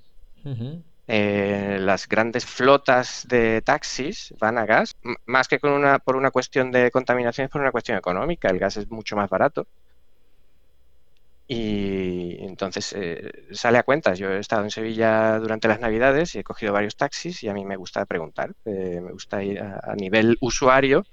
Las 1.10 2.08
grandes 2.08 2.44
flotas 2.44 3.26
de 3.28 3.62
taxis 3.62 4.34
van 4.38 4.58
a 4.58 4.66
gas, 4.66 4.94
más 5.26 5.48
que 5.48 5.58
con 5.58 5.72
una, 5.72 5.98
por 5.98 6.16
una 6.16 6.30
cuestión 6.30 6.70
de 6.70 6.90
contaminación, 6.90 7.46
es 7.46 7.50
por 7.50 7.60
una 7.60 7.72
cuestión 7.72 7.98
económica. 7.98 8.48
El 8.48 8.58
gas 8.58 8.76
es 8.76 8.90
mucho 8.90 9.16
más 9.16 9.28
barato. 9.28 9.66
Y 11.52 12.36
entonces 12.44 12.94
eh, 12.96 13.32
sale 13.50 13.78
a 13.78 13.82
cuentas. 13.82 14.20
Yo 14.20 14.30
he 14.30 14.38
estado 14.38 14.62
en 14.62 14.70
Sevilla 14.70 15.36
durante 15.40 15.66
las 15.66 15.80
Navidades 15.80 16.32
y 16.36 16.38
he 16.38 16.44
cogido 16.44 16.72
varios 16.72 16.94
taxis 16.94 17.42
y 17.42 17.48
a 17.48 17.54
mí 17.54 17.64
me 17.64 17.74
gusta 17.74 18.06
preguntar, 18.06 18.52
eh, 18.64 19.00
me 19.02 19.10
gusta 19.10 19.42
ir 19.42 19.60
a, 19.60 19.96
nivel 19.96 20.38
usuario, 20.40 21.04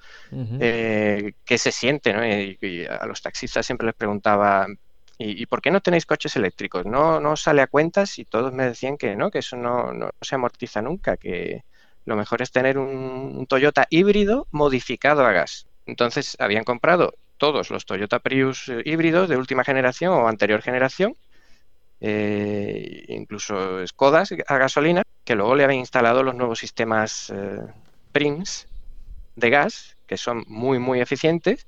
eh, 0.59 1.31
qué 1.43 1.57
se 1.57 1.71
siente. 1.71 2.13
¿no? 2.13 2.23
Y, 2.23 2.85
a 2.85 3.07
los 3.07 3.23
taxistas 3.23 3.65
siempre 3.65 3.87
les 3.87 3.95
preguntaba, 3.95 4.67
¿y, 5.17 5.45
por 5.47 5.61
qué 5.61 5.71
no 5.71 5.81
tenéis 5.81 6.05
coches 6.05 6.35
eléctricos? 6.35 6.85
No, 6.85 7.19
no 7.19 7.35
sale 7.35 7.61
a 7.61 7.67
cuentas 7.67 8.19
y 8.19 8.25
todos 8.25 8.53
me 8.53 8.65
decían 8.65 8.97
que 8.97 9.15
no, 9.15 9.31
que 9.31 9.39
eso 9.39 9.57
no, 9.57 9.91
se 10.21 10.35
amortiza 10.35 10.81
nunca, 10.81 11.17
que 11.17 11.63
lo 12.05 12.15
mejor 12.15 12.41
es 12.41 12.51
tener 12.51 12.77
un 12.77 13.45
Toyota 13.47 13.87
híbrido 13.89 14.47
modificado 14.51 15.25
a 15.25 15.31
gas. 15.31 15.67
Entonces 15.85 16.35
habían 16.39 16.63
comprado 16.63 17.13
todos 17.37 17.69
los 17.69 17.85
Toyota 17.85 18.19
Prius 18.19 18.67
eh, 18.69 18.81
híbridos 18.85 19.29
de 19.29 19.37
última 19.37 19.63
generación 19.63 20.13
o 20.13 20.27
anterior 20.27 20.61
generación, 20.61 21.15
eh, 22.01 23.05
incluso 23.07 23.85
Skodas 23.87 24.33
a 24.47 24.57
gasolina, 24.57 25.03
que 25.23 25.35
luego 25.35 25.55
le 25.55 25.63
habían 25.63 25.79
instalado 25.79 26.23
los 26.23 26.35
nuevos 26.35 26.59
sistemas 26.59 27.31
eh, 27.35 27.59
de 29.35 29.49
gas, 29.51 29.95
que 30.07 30.17
son 30.17 30.43
muy, 30.47 30.79
muy 30.79 31.01
eficientes 31.01 31.67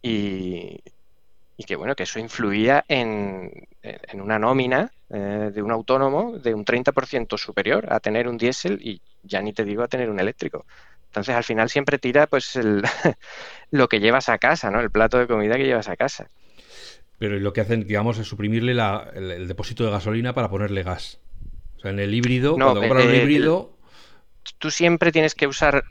y, 0.00 0.80
que 1.64 1.76
bueno, 1.76 1.94
que 1.94 2.04
eso 2.04 2.18
influía 2.18 2.84
en, 2.88 3.50
en 3.82 4.20
una 4.20 4.38
nómina 4.38 4.92
de 5.08 5.62
un 5.62 5.70
autónomo 5.70 6.38
de 6.38 6.52
un 6.54 6.64
30% 6.64 7.38
superior 7.38 7.92
a 7.92 7.98
tener 7.98 8.28
un 8.28 8.36
diésel 8.36 8.78
y 8.82 9.00
ya 9.22 9.40
ni 9.40 9.52
te 9.52 9.64
digo 9.64 9.82
a 9.82 9.88
tener 9.88 10.10
un 10.10 10.20
eléctrico. 10.20 10.66
Entonces 11.08 11.34
al 11.34 11.44
final 11.44 11.68
siempre 11.70 11.98
tira 11.98 12.26
pues 12.26 12.56
el, 12.56 12.82
lo 13.70 13.88
que 13.88 14.00
llevas 14.00 14.28
a 14.28 14.38
casa, 14.38 14.70
¿no? 14.70 14.80
El 14.80 14.90
plato 14.90 15.18
de 15.18 15.26
comida 15.26 15.56
que 15.56 15.64
llevas 15.64 15.88
a 15.88 15.96
casa. 15.96 16.30
Pero 17.18 17.38
lo 17.38 17.52
que 17.52 17.60
hacen, 17.60 17.86
digamos, 17.86 18.18
es 18.18 18.28
suprimirle 18.28 18.72
el, 18.72 19.48
depósito 19.48 19.84
de 19.84 19.90
gasolina 19.90 20.34
para 20.34 20.48
ponerle 20.48 20.82
gas. 20.82 21.18
O 21.76 21.80
sea, 21.80 21.90
en 21.90 21.98
el 21.98 22.14
híbrido, 22.14 22.54
cuando 22.54 22.80
compras 22.80 23.04
un 23.04 23.10
eh, 23.10 23.22
híbrido. 23.22 23.76
tú 24.58 24.70
siempre 24.70 25.10
tienes 25.10 25.34
que 25.34 25.46
usar. 25.46 25.84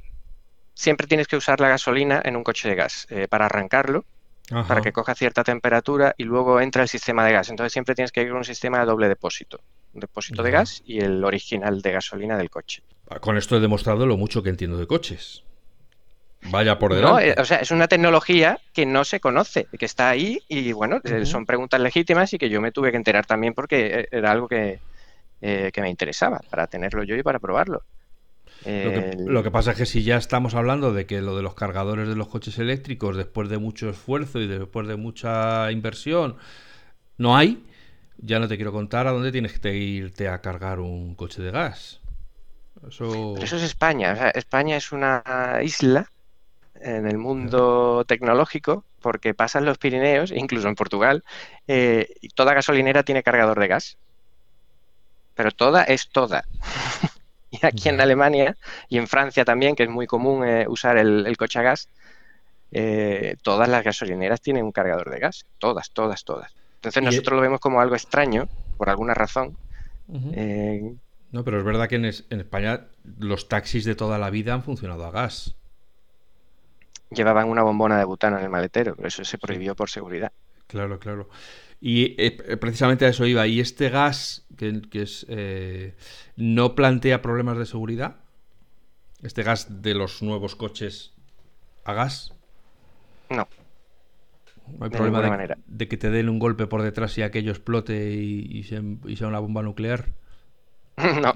Siempre 0.73 1.07
tienes 1.07 1.27
que 1.27 1.35
usar 1.35 1.59
la 1.59 1.69
gasolina 1.69 2.21
en 2.23 2.35
un 2.35 2.43
coche 2.43 2.69
de 2.69 2.75
gas 2.75 3.07
eh, 3.09 3.27
para 3.27 3.47
arrancarlo, 3.47 4.05
para 4.49 4.81
que 4.81 4.93
coja 4.93 5.13
cierta 5.15 5.43
temperatura 5.43 6.15
y 6.17 6.23
luego 6.23 6.61
entra 6.61 6.83
el 6.83 6.87
sistema 6.87 7.25
de 7.25 7.33
gas. 7.33 7.49
Entonces 7.49 7.73
siempre 7.73 7.95
tienes 7.95 8.11
que 8.11 8.21
ir 8.21 8.29
con 8.29 8.37
un 8.37 8.45
sistema 8.45 8.79
de 8.79 8.85
doble 8.85 9.07
depósito. 9.07 9.59
Un 9.93 10.01
depósito 10.01 10.43
de 10.43 10.51
gas 10.51 10.81
y 10.85 10.99
el 10.99 11.23
original 11.23 11.81
de 11.81 11.91
gasolina 11.91 12.37
del 12.37 12.49
coche. 12.49 12.83
Con 13.19 13.37
esto 13.37 13.57
he 13.57 13.59
demostrado 13.59 14.05
lo 14.05 14.17
mucho 14.17 14.43
que 14.43 14.49
entiendo 14.49 14.77
de 14.77 14.87
coches. 14.87 15.43
Vaya 16.49 16.77
por 16.77 16.93
delante. 16.93 17.11
No, 17.11 17.19
eh, 17.19 17.35
o 17.37 17.45
sea, 17.45 17.57
es 17.57 17.71
una 17.71 17.87
tecnología 17.87 18.59
que 18.73 18.85
no 18.85 19.03
se 19.03 19.19
conoce, 19.19 19.67
que 19.77 19.85
está 19.85 20.09
ahí 20.09 20.39
y 20.47 20.71
bueno, 20.71 21.01
eh, 21.03 21.25
son 21.25 21.45
preguntas 21.45 21.81
legítimas 21.81 22.31
y 22.33 22.37
que 22.37 22.49
yo 22.49 22.61
me 22.61 22.71
tuve 22.71 22.91
que 22.91 22.97
enterar 22.97 23.25
también 23.25 23.53
porque 23.53 23.87
eh, 23.87 24.07
era 24.11 24.31
algo 24.31 24.47
que, 24.47 24.79
eh, 25.41 25.71
que 25.71 25.81
me 25.81 25.89
interesaba 25.89 26.41
para 26.49 26.67
tenerlo 26.67 27.03
yo 27.03 27.15
y 27.15 27.23
para 27.23 27.39
probarlo. 27.39 27.83
Lo 28.65 29.43
que, 29.43 29.51
pasa 29.51 29.71
es 29.71 29.77
que 29.77 29.85
si 29.85 30.03
ya 30.03 30.17
estamos 30.17 30.55
hablando 30.55 30.91
de 30.93 31.05
que 31.05 31.21
lo 31.21 31.35
de 31.35 31.43
los 31.43 31.53
cargadores 31.53 32.07
de 32.07 32.15
los 32.15 32.27
coches 32.27 32.57
eléctricos, 32.59 33.15
después 33.15 33.49
de 33.49 33.57
mucho 33.57 33.89
esfuerzo 33.89 34.39
y 34.39 34.47
después 34.47 34.87
de 34.87 34.95
mucha 34.95 35.71
inversión, 35.71 36.37
no 37.17 37.37
hay, 37.37 37.63
ya 38.17 38.39
no 38.39 38.47
te 38.47 38.55
quiero 38.55 38.71
contar 38.71 39.07
a 39.07 39.11
dónde 39.11 39.31
tienes 39.31 39.59
que 39.59 39.75
irte 39.75 40.27
a 40.27 40.41
cargar 40.41 40.79
un 40.79 41.15
coche 41.15 41.41
de 41.41 41.51
gas. 41.51 42.01
Eso, 42.87 43.35
eso 43.37 43.55
es 43.57 43.63
España. 43.63 44.31
España 44.33 44.75
es 44.75 44.91
una 44.91 45.23
isla 45.63 46.09
en 46.81 47.07
el 47.07 47.17
mundo 47.17 48.05
tecnológico 48.05 48.83
porque 49.01 49.33
pasan 49.33 49.65
los 49.65 49.77
Pirineos, 49.77 50.31
incluso 50.31 50.67
en 50.67 50.75
Portugal, 50.75 51.23
eh, 51.67 52.07
y 52.21 52.29
toda 52.29 52.53
gasolinera 52.53 53.03
tiene 53.03 53.23
cargador 53.23 53.59
de 53.59 53.67
gas. 53.67 53.97
Pero 55.35 55.51
toda 55.51 55.83
es 55.83 56.09
toda. 56.09 56.45
y 57.49 57.59
aquí 57.65 57.89
en 57.89 58.01
Alemania 58.01 58.57
y 58.89 58.97
en 58.97 59.07
Francia 59.07 59.45
también, 59.45 59.75
que 59.75 59.83
es 59.83 59.89
muy 59.89 60.07
común 60.07 60.45
eh, 60.45 60.65
usar 60.67 60.97
el, 60.97 61.35
coche 61.37 61.59
a 61.59 61.63
gas, 61.63 61.89
eh, 62.71 63.35
todas 63.41 63.69
las 63.69 63.83
gasolineras 63.83 64.41
tienen 64.41 64.65
un 64.65 64.71
cargador 64.71 65.09
de 65.09 65.19
gas. 65.19 65.45
Todas, 65.57 65.91
todas, 65.91 66.23
todas. 66.23 66.53
Entonces 66.75 67.03
nosotros 67.03 67.35
lo 67.35 67.41
vemos 67.41 67.59
como 67.59 67.81
algo 67.81 67.95
extraño, 67.95 68.47
por 68.77 68.89
alguna 68.89 69.13
razón. 69.13 69.57
no, 70.07 71.43
pero 71.43 71.57
es 71.59 71.63
verdad 71.65 71.87
que 71.87 71.95
en, 71.95 72.05
en 72.05 72.39
España 72.39 72.87
los 73.17 73.47
taxis 73.47 73.85
de 73.85 73.95
toda 73.95 74.17
la 74.17 74.29
vida 74.29 74.53
han 74.53 74.63
funcionado 74.63 75.05
a 75.05 75.11
gas 75.11 75.55
llevaban 77.09 77.49
una 77.49 77.63
bombona 77.63 77.97
de 77.97 78.05
butano 78.05 78.37
en 78.37 78.43
el 78.43 78.49
maletero, 78.49 78.95
pero 78.95 79.07
eso 79.07 79.23
se 79.23 79.37
prohibió 79.37 79.75
por 79.75 79.89
seguridad. 79.89 80.31
Claro, 80.67 80.99
claro. 80.99 81.29
Y 81.79 82.15
eh, 82.21 82.57
precisamente 82.57 83.05
a 83.05 83.09
eso 83.09 83.25
iba. 83.25 83.45
¿Y 83.47 83.59
este 83.59 83.89
gas 83.89 84.45
que, 84.57 84.81
es 84.93 85.25
eh, 85.29 85.95
no 86.35 86.75
plantea 86.75 87.21
problemas 87.21 87.57
de 87.57 87.65
seguridad? 87.65 88.17
¿Este 89.21 89.43
gas 89.43 89.81
de 89.81 89.93
los 89.93 90.21
nuevos 90.21 90.55
coches 90.55 91.13
a 91.83 91.93
gas? 91.93 92.33
No. 93.29 93.47
No 94.77 94.85
hay 94.85 94.91
problema 94.91 95.37
de, 95.65 95.87
que 95.87 95.97
te 95.97 96.09
den 96.09 96.27
un 96.27 96.39
golpe 96.39 96.67
por 96.67 96.81
detrás 96.81 97.17
y 97.17 97.21
aquello 97.21 97.51
explote 97.51 98.11
y, 98.13 98.63
sea, 98.63 98.81
una 99.27 99.39
bomba 99.39 99.61
nuclear. 99.61 100.07
no. 100.97 101.33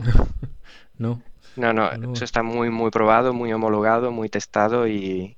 no. 0.98 1.24
No, 1.58 1.74
no, 1.74 2.14
eso 2.14 2.24
está 2.24 2.44
muy, 2.44 2.70
muy 2.70 2.92
probado, 2.92 3.34
muy 3.34 3.52
homologado, 3.52 4.10
muy 4.12 4.30
testado 4.30 4.88
y, 4.88 5.36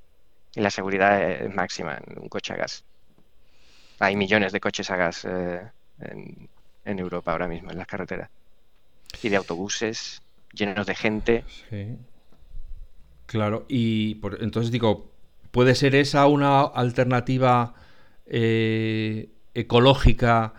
y 0.54 0.62
la 0.62 0.70
seguridad 0.70 1.22
es 1.24 1.54
máxima 1.54 1.97
en 1.97 2.20
un 2.20 2.30
coche 2.30 2.54
a 2.54 2.58
gas. 2.58 2.86
Hay 4.04 4.16
millones 4.18 4.51
de 4.51 4.60
coches 4.60 4.89
a 4.91 4.97
gas 4.97 5.26
eh, 5.26 5.62
en, 6.86 6.99
Europa 6.99 7.32
ahora 7.32 7.47
mismo, 7.47 7.72
en 7.72 7.78
las 7.78 7.88
carreteras. 7.88 8.30
Y 9.22 9.30
de 9.30 9.38
autobuses 9.38 10.22
llenos 10.51 10.86
de 10.86 10.95
gente. 10.95 11.43
Sí. 11.70 11.97
Claro, 13.26 13.66
y 13.70 14.16
por, 14.16 14.43
entonces 14.43 14.72
digo, 14.72 15.10
¿puede 15.51 15.74
ser 15.76 15.95
esa 15.95 16.28
una 16.28 16.62
alternativa 16.62 17.76
eh, 18.26 19.30
ecológica 19.54 20.54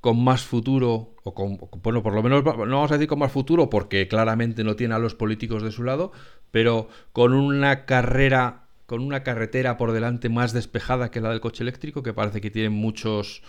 con 0.00 0.24
más 0.24 0.42
futuro? 0.42 1.14
O 1.22 1.34
con, 1.34 1.58
bueno, 1.82 2.02
por 2.02 2.14
lo 2.14 2.22
menos 2.22 2.44
no 2.44 2.54
vamos 2.54 2.90
a 2.90 2.94
decir 2.94 3.08
con 3.08 3.18
más 3.18 3.32
futuro 3.32 3.68
porque 3.68 4.08
claramente 4.08 4.64
no 4.64 4.74
tiene 4.74 4.94
a 4.94 4.98
los 4.98 5.14
políticos 5.14 5.62
de 5.62 5.70
su 5.70 5.82
lado, 5.82 6.12
pero 6.50 6.88
con 7.12 7.34
una 7.34 7.84
carrera 7.84 8.65
con 8.86 9.02
una 9.02 9.22
carretera 9.22 9.76
por 9.76 9.92
delante 9.92 10.28
más 10.28 10.52
despejada 10.52 11.10
que 11.10 11.20
la 11.20 11.30
del 11.30 11.40
coche 11.40 11.62
eléctrico, 11.62 12.02
que 12.02 12.14
parece 12.14 12.40
que 12.40 12.50
tiene 12.50 12.70
muchos 12.70 13.42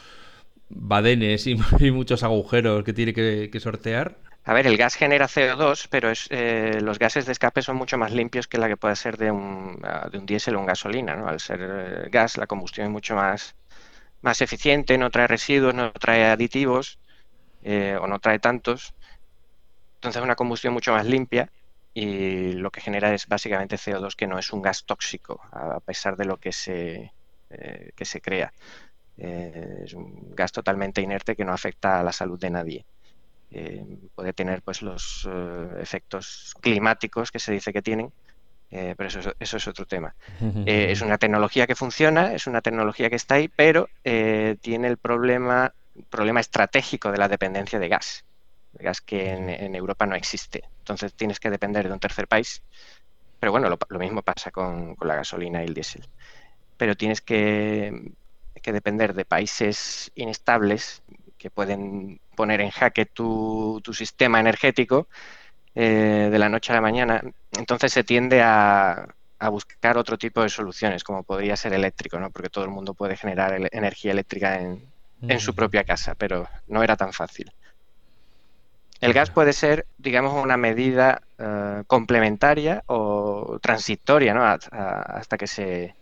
badenes 0.70 1.48
y, 1.48 1.56
muchos 1.92 2.24
agujeros 2.24 2.84
que 2.84 2.94
tiene 2.94 3.14
que, 3.14 3.60
sortear. 3.60 4.18
A 4.44 4.54
ver, 4.54 4.66
el 4.66 4.78
gas 4.78 4.96
genera 4.96 5.28
CO2, 5.28 5.88
pero 5.90 6.10
es, 6.10 6.28
eh, 6.30 6.80
los 6.82 7.00
gases 7.00 7.26
de 7.26 7.34
escape 7.34 7.62
son 7.62 7.76
mucho 7.76 7.98
más 7.98 8.12
limpios 8.12 8.48
que 8.48 8.58
la 8.58 8.68
que 8.68 8.78
puede 8.78 8.96
ser 8.96 9.18
de 9.18 9.30
un, 9.30 9.80
ah, 9.84 10.08
de 10.10 10.18
un 10.18 10.26
diésel 10.26 10.56
o 10.56 10.60
un 10.60 10.66
gasolina. 10.66 11.16
¿no? 11.16 11.28
Al 11.28 11.40
ser 11.40 11.60
eh, 11.62 12.10
gas, 12.10 12.38
la 12.38 12.48
combustión 12.48 12.88
es 12.88 12.92
mucho 12.92 13.14
más, 13.16 13.56
más 14.22 14.42
eficiente, 14.42 14.98
no 14.98 15.10
trae 15.12 15.28
residuos, 15.28 15.76
no 15.76 15.92
trae 15.92 16.26
aditivos 16.26 16.98
eh, 17.64 17.98
o 18.00 18.08
no 18.08 18.20
trae 18.20 18.40
tantos. 18.40 18.94
Entonces 19.96 20.20
es 20.20 20.24
una 20.24 20.36
combustión 20.36 20.74
mucho 20.74 20.94
más 20.94 21.06
limpia 21.06 21.50
y 22.00 22.52
lo 22.54 22.70
que 22.70 22.80
genera 22.80 23.12
es 23.12 23.26
básicamente 23.26 23.76
CO2 23.76 24.16
que 24.16 24.28
no 24.28 24.38
es 24.38 24.54
un 24.54 24.62
gas 24.62 24.84
tóxico 24.84 25.42
a 25.52 25.80
pesar 25.80 26.16
de 26.16 26.26
lo 26.26 26.38
que 26.38 26.52
se, 26.52 27.12
eh, 27.50 27.92
que 27.96 28.06
se 28.06 28.22
crea. 28.22 28.54
Eh, 29.18 29.82
es 29.84 29.96
un 29.96 30.36
gas 30.36 30.52
totalmente 30.52 31.02
inerte 31.02 31.36
que 31.36 31.44
no 31.44 31.54
afecta 31.54 32.00
a 32.00 32.04
la 32.04 32.12
salud 32.12 32.40
de 32.40 32.52
nadie. 32.52 32.86
Eh, 33.50 33.84
puede 34.14 34.32
tener 34.34 34.62
pues 34.62 34.84
los 34.84 35.28
efectos 35.80 36.54
climáticos 36.62 37.32
que 37.32 37.40
se 37.40 37.52
dice 37.52 37.74
que 37.74 37.82
tienen, 37.82 38.14
pero 38.70 39.08
eso, 39.08 39.34
eso, 39.40 39.58
es 39.58 39.68
otro 39.68 39.88
tema. 39.88 40.14
es 40.68 41.02
una 41.02 41.18
tecnología 41.18 41.66
que 41.66 41.74
funciona, 41.74 42.36
es 42.36 42.46
una 42.46 42.62
tecnología 42.62 43.10
que 43.10 43.16
está 43.16 43.36
ahí, 43.36 43.48
pero 43.48 43.90
tiene 44.04 44.88
el 44.88 44.98
problema, 44.98 45.74
problema 46.12 46.42
estratégico 46.42 47.12
de 47.12 47.18
la 47.18 47.28
dependencia 47.28 47.80
de 47.80 47.88
gas 47.88 48.24
gas 48.80 49.02
que 49.02 49.30
en, 49.32 49.76
Europa 49.76 50.06
no 50.06 50.16
existe. 50.16 50.64
Entonces 50.88 51.14
tienes 51.14 51.42
que 51.42 51.50
depender 51.50 51.86
de 51.86 51.94
un 51.94 52.00
tercer 52.00 52.30
país. 52.30 52.64
Pero 53.42 53.52
bueno, 53.52 53.68
lo, 53.70 54.00
mismo 54.00 54.22
pasa 54.22 54.52
con, 54.52 54.96
la 55.02 55.16
gasolina 55.16 55.62
y 55.62 55.66
el 55.66 55.74
diésel. 55.74 56.08
Pero 56.78 56.96
tienes 56.96 57.20
que, 57.20 58.14
depender 58.64 59.14
de 59.14 59.26
países 59.26 60.12
inestables 60.16 61.04
que 61.38 61.50
pueden 61.50 62.20
poner 62.36 62.62
en 62.62 62.70
jaque 62.70 63.06
tu, 63.06 63.82
sistema 63.94 64.40
energético 64.40 65.08
eh, 65.76 66.30
de 66.32 66.40
la 66.40 66.48
noche 66.48 66.72
a 66.72 66.76
la 66.76 66.82
mañana. 66.82 67.22
Entonces 67.52 67.92
se 67.92 68.06
tiende 68.06 68.42
a, 68.42 69.14
buscar 69.52 69.98
otro 69.98 70.18
tipo 70.18 70.42
de 70.42 70.50
soluciones, 70.50 71.04
como 71.04 71.24
podría 71.24 71.58
ser 71.58 71.74
eléctrico, 71.74 72.18
¿no? 72.18 72.32
porque 72.32 72.50
todo 72.50 72.64
el 72.64 72.72
mundo 72.72 72.94
puede 72.94 73.18
generar 73.18 73.70
energía 73.72 74.14
eléctrica 74.14 74.60
en, 74.60 74.82
en 75.22 75.40
su 75.40 75.54
propia 75.54 75.84
casa, 75.84 76.16
pero 76.16 76.48
no 76.68 76.82
era 76.82 76.96
tan 76.96 77.12
fácil. 77.12 77.52
El 79.00 79.14
gas 79.14 79.30
puede 79.30 79.54
ser, 79.54 79.86
digamos, 79.98 80.34
una 80.34 80.58
medida 80.58 81.22
eh, 81.38 81.84
complementaria 81.86 82.84
o 82.88 83.60
transitoria, 83.62 84.34
¿no? 84.34 84.44
hasta 84.44 85.38
que 85.38 85.46
se, 85.46 85.96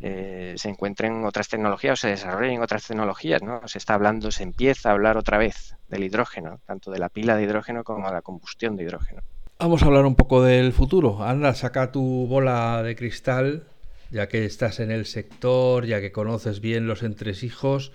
eh, 0.00 0.54
se 0.56 0.68
encuentren 0.68 1.24
otras 1.24 1.48
tecnologías 1.48 1.92
o 1.92 1.96
se 2.02 2.08
desarrollen 2.08 2.60
otras 2.60 2.86
tecnologías, 2.86 3.40
¿no? 3.42 3.66
Se 3.66 3.78
está 3.78 3.94
hablando, 3.94 4.32
se 4.32 4.42
empieza 4.42 4.90
a 4.90 4.92
hablar 4.92 5.16
otra 5.16 5.38
vez 5.38 5.76
del 5.88 6.02
hidrógeno, 6.02 6.58
tanto 6.66 6.90
de 6.90 6.98
la 6.98 7.08
pila 7.08 7.36
de 7.36 7.44
hidrógeno 7.44 7.84
como 7.84 8.08
de 8.08 8.14
la 8.14 8.22
combustión 8.22 8.76
de 8.76 8.82
hidrógeno. 8.82 9.22
Vamos 9.60 9.82
a 9.82 9.86
hablar 9.86 10.04
un 10.04 10.16
poco 10.16 10.42
del 10.42 10.72
futuro. 10.72 11.22
Anda, 11.22 11.54
saca 11.54 11.92
tu 11.92 12.26
bola 12.26 12.82
de 12.82 12.96
cristal, 12.96 13.62
ya 14.10 14.26
que 14.26 14.44
estás 14.44 14.80
en 14.80 14.90
el 14.90 15.06
sector, 15.06 15.86
ya 15.86 16.00
que 16.00 16.10
conoces 16.10 16.60
bien 16.60 16.88
los 16.88 17.04
entresijos. 17.04 17.92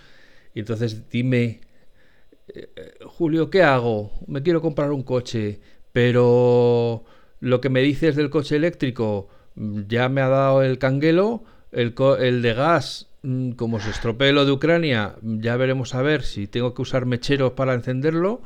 Y 0.53 0.61
entonces 0.61 1.09
dime 1.09 1.59
eh, 2.53 2.97
Julio, 3.05 3.49
¿qué 3.49 3.63
hago? 3.63 4.11
Me 4.27 4.41
quiero 4.41 4.61
comprar 4.61 4.91
un 4.91 5.03
coche, 5.03 5.59
pero 5.91 7.03
lo 7.39 7.61
que 7.61 7.69
me 7.69 7.81
dices 7.81 8.15
del 8.15 8.29
coche 8.29 8.55
eléctrico 8.55 9.29
mm, 9.55 9.81
ya 9.87 10.09
me 10.09 10.21
ha 10.21 10.29
dado 10.29 10.63
el 10.63 10.79
canguelo, 10.79 11.43
el, 11.71 11.93
el 12.19 12.41
de 12.41 12.53
gas, 12.53 13.07
mm, 13.23 13.51
como 13.51 13.79
se 13.79 13.89
estropee 13.89 14.31
lo 14.31 14.45
de 14.45 14.51
Ucrania, 14.51 15.15
ya 15.21 15.57
veremos 15.57 15.95
a 15.95 16.01
ver 16.01 16.23
si 16.23 16.47
tengo 16.47 16.73
que 16.73 16.81
usar 16.81 17.05
mecheros 17.05 17.53
para 17.53 17.73
encenderlo. 17.73 18.41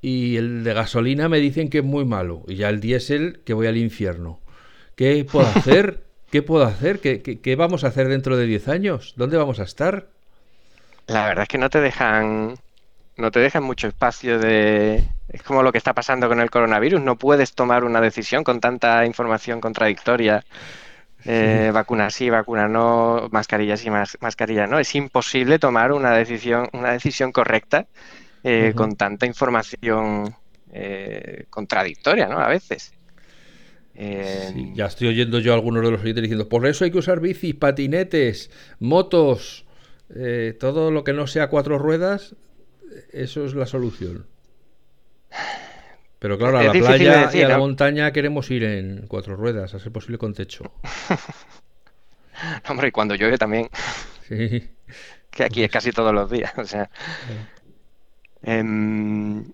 Y 0.00 0.36
el 0.36 0.64
de 0.64 0.74
gasolina 0.74 1.30
me 1.30 1.38
dicen 1.38 1.70
que 1.70 1.78
es 1.78 1.84
muy 1.84 2.04
malo. 2.04 2.42
Y 2.46 2.56
ya 2.56 2.68
el 2.68 2.80
diésel, 2.80 3.40
que 3.44 3.54
voy 3.54 3.66
al 3.68 3.78
infierno. 3.78 4.38
¿Qué 4.96 5.24
puedo 5.24 5.46
hacer? 5.56 6.02
¿Qué 6.30 6.42
puedo 6.42 6.64
hacer? 6.64 7.00
¿Qué, 7.00 7.22
qué 7.22 7.56
vamos 7.56 7.84
a 7.84 7.88
hacer 7.88 8.08
dentro 8.08 8.36
de 8.36 8.44
10 8.46 8.68
años? 8.68 9.14
¿Dónde 9.16 9.38
vamos 9.38 9.60
a 9.60 9.62
estar? 9.62 10.08
La 11.06 11.26
verdad 11.26 11.44
es 11.44 11.48
que 11.48 11.58
no 11.58 11.70
te 11.70 11.80
dejan 11.80 12.56
no 13.16 13.30
te 13.30 13.40
dejan 13.40 13.62
mucho 13.62 13.88
espacio 13.88 14.38
de... 14.38 15.04
Es 15.28 15.42
como 15.42 15.62
lo 15.62 15.72
que 15.72 15.78
está 15.78 15.94
pasando 15.94 16.28
con 16.28 16.40
el 16.40 16.50
coronavirus, 16.50 17.00
no 17.00 17.16
puedes 17.16 17.54
tomar 17.54 17.84
una 17.84 18.00
decisión 18.00 18.44
con 18.44 18.60
tanta 18.60 19.04
información 19.06 19.60
contradictoria. 19.60 20.44
Eh, 21.24 21.70
vacuna 21.72 22.10
sí, 22.10 22.28
vacuna 22.28 22.68
no, 22.68 23.28
mascarilla 23.32 23.76
sí, 23.76 23.88
mascarilla 24.20 24.66
no. 24.66 24.78
Es 24.78 24.94
imposible 24.94 25.58
tomar 25.58 25.92
una 25.92 26.12
decisión, 26.12 26.68
una 26.72 26.92
decisión 26.92 27.32
correcta 27.32 27.86
eh, 28.42 28.74
con 28.76 28.94
tanta 28.96 29.26
información 29.26 30.34
eh, 30.72 31.46
contradictoria, 31.50 32.28
¿no? 32.28 32.38
A 32.38 32.48
veces. 32.48 32.92
ya 33.94 34.86
estoy 34.86 35.08
oyendo 35.08 35.38
yo 35.38 35.52
a 35.52 35.54
algunos 35.54 35.82
de 35.82 35.90
los 35.90 36.02
oyentes 36.02 36.22
diciendo, 36.22 36.48
por 36.48 36.66
eso 36.66 36.84
hay 36.84 36.90
que 36.90 36.98
usar 36.98 37.20
bicis, 37.20 37.54
patinetes, 37.54 38.50
motos, 38.78 39.64
todo 40.60 40.90
lo 40.90 41.02
que 41.04 41.12
no 41.12 41.26
sea 41.26 41.48
cuatro 41.48 41.78
ruedas, 41.78 42.36
eso 43.12 43.44
es 43.44 43.54
la 43.54 43.66
solución. 43.66 44.26
Pero 46.18 46.38
claro, 46.38 46.58
a 46.58 46.62
la 46.62 46.72
playa 46.72 47.30
y 47.34 47.42
a 47.42 47.48
la 47.48 47.58
montaña 47.58 48.12
queremos 48.12 48.50
ir 48.50 48.64
en 48.64 49.06
cuatro 49.08 49.36
ruedas, 49.36 49.74
a 49.74 49.78
ser 49.78 49.92
posible 49.92 50.16
con 50.16 50.32
techo. 50.32 50.72
Hombre, 52.68 52.88
y 52.88 52.92
cuando 52.92 53.14
llueve 53.14 53.36
también. 53.38 53.68
Sí. 54.28 54.70
Que 55.30 55.44
aquí 55.44 55.62
es 55.62 55.70
casi 55.70 55.92
todos 55.92 56.14
los 56.14 56.30
días. 56.30 56.52
O 56.58 56.64
sea. 56.64 56.88
Em, 58.42 59.44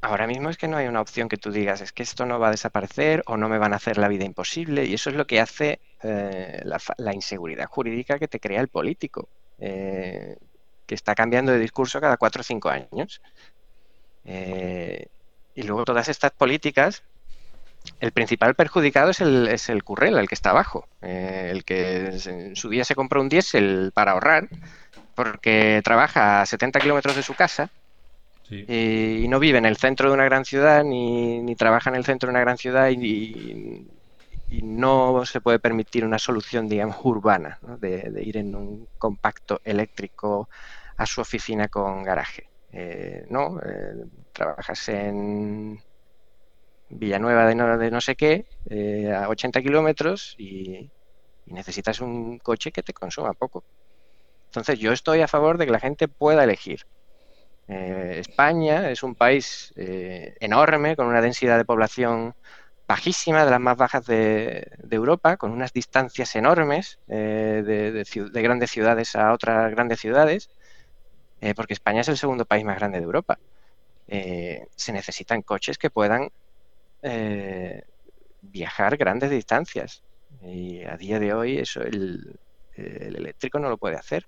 ahora 0.00 0.26
mismo 0.26 0.50
es 0.50 0.56
que 0.56 0.68
no 0.68 0.76
hay 0.76 0.86
una 0.86 1.00
opción 1.00 1.28
que 1.28 1.36
tú 1.36 1.50
digas, 1.50 1.80
es 1.80 1.92
que 1.92 2.02
esto 2.02 2.26
no 2.26 2.38
va 2.38 2.48
a 2.48 2.52
desaparecer 2.52 3.22
o 3.26 3.36
no 3.36 3.48
me 3.48 3.58
van 3.58 3.72
a 3.72 3.76
hacer 3.76 3.98
la 3.98 4.08
vida 4.08 4.24
imposible. 4.24 4.84
Y 4.84 4.94
eso 4.94 5.10
es 5.10 5.16
lo 5.16 5.26
que 5.26 5.40
hace 5.40 5.80
eh, 6.02 6.62
la, 6.64 7.14
inseguridad 7.14 7.66
jurídica 7.66 8.18
que 8.18 8.28
te 8.28 8.40
crea 8.40 8.60
el 8.60 8.68
político, 8.68 9.28
eh, 9.58 10.36
que 10.90 10.96
está 10.96 11.14
cambiando 11.14 11.52
de 11.52 11.60
discurso 11.60 12.00
cada 12.00 12.16
cuatro 12.16 12.40
o 12.40 12.42
cinco 12.42 12.68
años. 12.68 13.22
Eh, 14.24 15.06
y 15.54 15.62
luego 15.62 15.84
todas 15.84 16.08
estas 16.08 16.32
políticas, 16.32 17.04
el 18.00 18.10
principal 18.10 18.56
perjudicado 18.56 19.10
es 19.10 19.20
el, 19.20 19.46
es 19.46 19.68
el 19.68 19.84
currela, 19.84 20.20
el 20.20 20.26
que 20.26 20.34
está 20.34 20.50
abajo, 20.50 20.88
el 21.00 21.62
que 21.64 22.08
en 22.24 22.56
su 22.56 22.70
día 22.70 22.84
se 22.84 22.96
compró 22.96 23.20
un 23.20 23.28
diésel 23.28 23.92
para 23.94 24.10
ahorrar, 24.10 24.48
porque 25.14 25.80
trabaja 25.84 26.42
a 26.42 26.46
70 26.46 26.80
kilómetros 26.80 27.14
de 27.14 27.22
su 27.22 27.34
casa 27.34 27.70
y, 28.50 29.26
no 29.28 29.38
vive 29.38 29.58
en 29.58 29.66
el 29.66 29.76
centro 29.76 30.08
de 30.08 30.14
una 30.14 30.24
gran 30.24 30.44
ciudad 30.44 30.82
ni, 30.82 31.54
trabaja 31.54 31.90
en 31.90 31.94
el 31.94 32.04
centro 32.04 32.26
de 32.26 32.32
una 32.32 32.40
gran 32.40 32.58
ciudad 32.58 32.90
y, 32.90 33.86
no 34.64 35.24
se 35.26 35.40
puede 35.40 35.60
permitir 35.60 36.04
una 36.04 36.18
solución, 36.18 36.68
digamos, 36.68 36.96
urbana, 37.04 37.60
de, 37.78 38.20
ir 38.24 38.36
en 38.36 38.56
un 38.56 38.88
compacto 38.98 39.60
eléctrico 39.62 40.48
a 41.00 41.06
su 41.06 41.22
oficina 41.22 41.68
con 41.68 42.02
garaje. 42.02 42.50
Eh, 42.72 43.24
no, 43.30 43.58
eh, 43.58 44.04
trabajas 44.34 44.86
en 44.90 45.82
Villanueva 46.90 47.46
de 47.46 47.54
no, 47.54 47.78
de 47.78 47.90
no 47.90 48.02
sé 48.02 48.16
qué, 48.16 48.44
eh, 48.68 49.10
a 49.10 49.30
80 49.30 49.62
kilómetros 49.62 50.34
y, 50.36 50.90
necesitas 51.46 52.00
un 52.00 52.38
coche 52.38 52.70
que 52.70 52.82
te 52.82 52.92
consuma 52.92 53.32
poco. 53.32 53.64
Entonces 54.48 54.78
yo 54.78 54.92
estoy 54.92 55.22
a 55.22 55.26
favor 55.26 55.56
de 55.56 55.64
que 55.64 55.72
la 55.72 55.80
gente 55.80 56.06
pueda 56.06 56.44
elegir. 56.44 56.82
Eh, 57.66 58.16
España 58.18 58.90
es 58.90 59.02
un 59.02 59.14
país 59.14 59.72
enorme, 59.76 60.96
con 60.96 61.06
una 61.06 61.22
densidad 61.22 61.56
de 61.56 61.64
población 61.64 62.34
bajísima, 62.86 63.46
de 63.46 63.50
las 63.52 63.60
más 63.60 63.76
bajas 63.78 64.04
de, 64.04 64.70
Europa, 64.90 65.38
con 65.38 65.50
unas 65.50 65.72
distancias 65.72 66.36
enormes 66.36 66.98
de, 67.06 68.04
grandes 68.34 68.70
ciudades 68.70 69.16
a 69.16 69.32
otras 69.32 69.70
grandes 69.70 69.98
ciudades, 69.98 70.50
porque 71.54 71.74
España 71.74 72.02
es 72.02 72.08
el 72.08 72.16
segundo 72.16 72.44
país 72.44 72.64
más 72.64 72.78
grande 72.78 72.98
de 72.98 73.04
Europa. 73.04 73.38
se 74.06 74.92
necesitan 74.92 75.42
coches 75.42 75.78
que 75.78 75.90
puedan 75.90 76.30
viajar 78.42 78.96
grandes 78.96 79.30
distancias. 79.30 80.02
Y 80.42 80.82
a 80.84 80.96
día 80.96 81.18
de 81.18 81.34
hoy 81.34 81.58
eso 81.58 81.82
el, 81.82 82.38
el 82.74 83.16
eléctrico 83.16 83.58
no 83.58 83.68
lo 83.68 83.78
puede 83.78 83.96
hacer. 83.96 84.26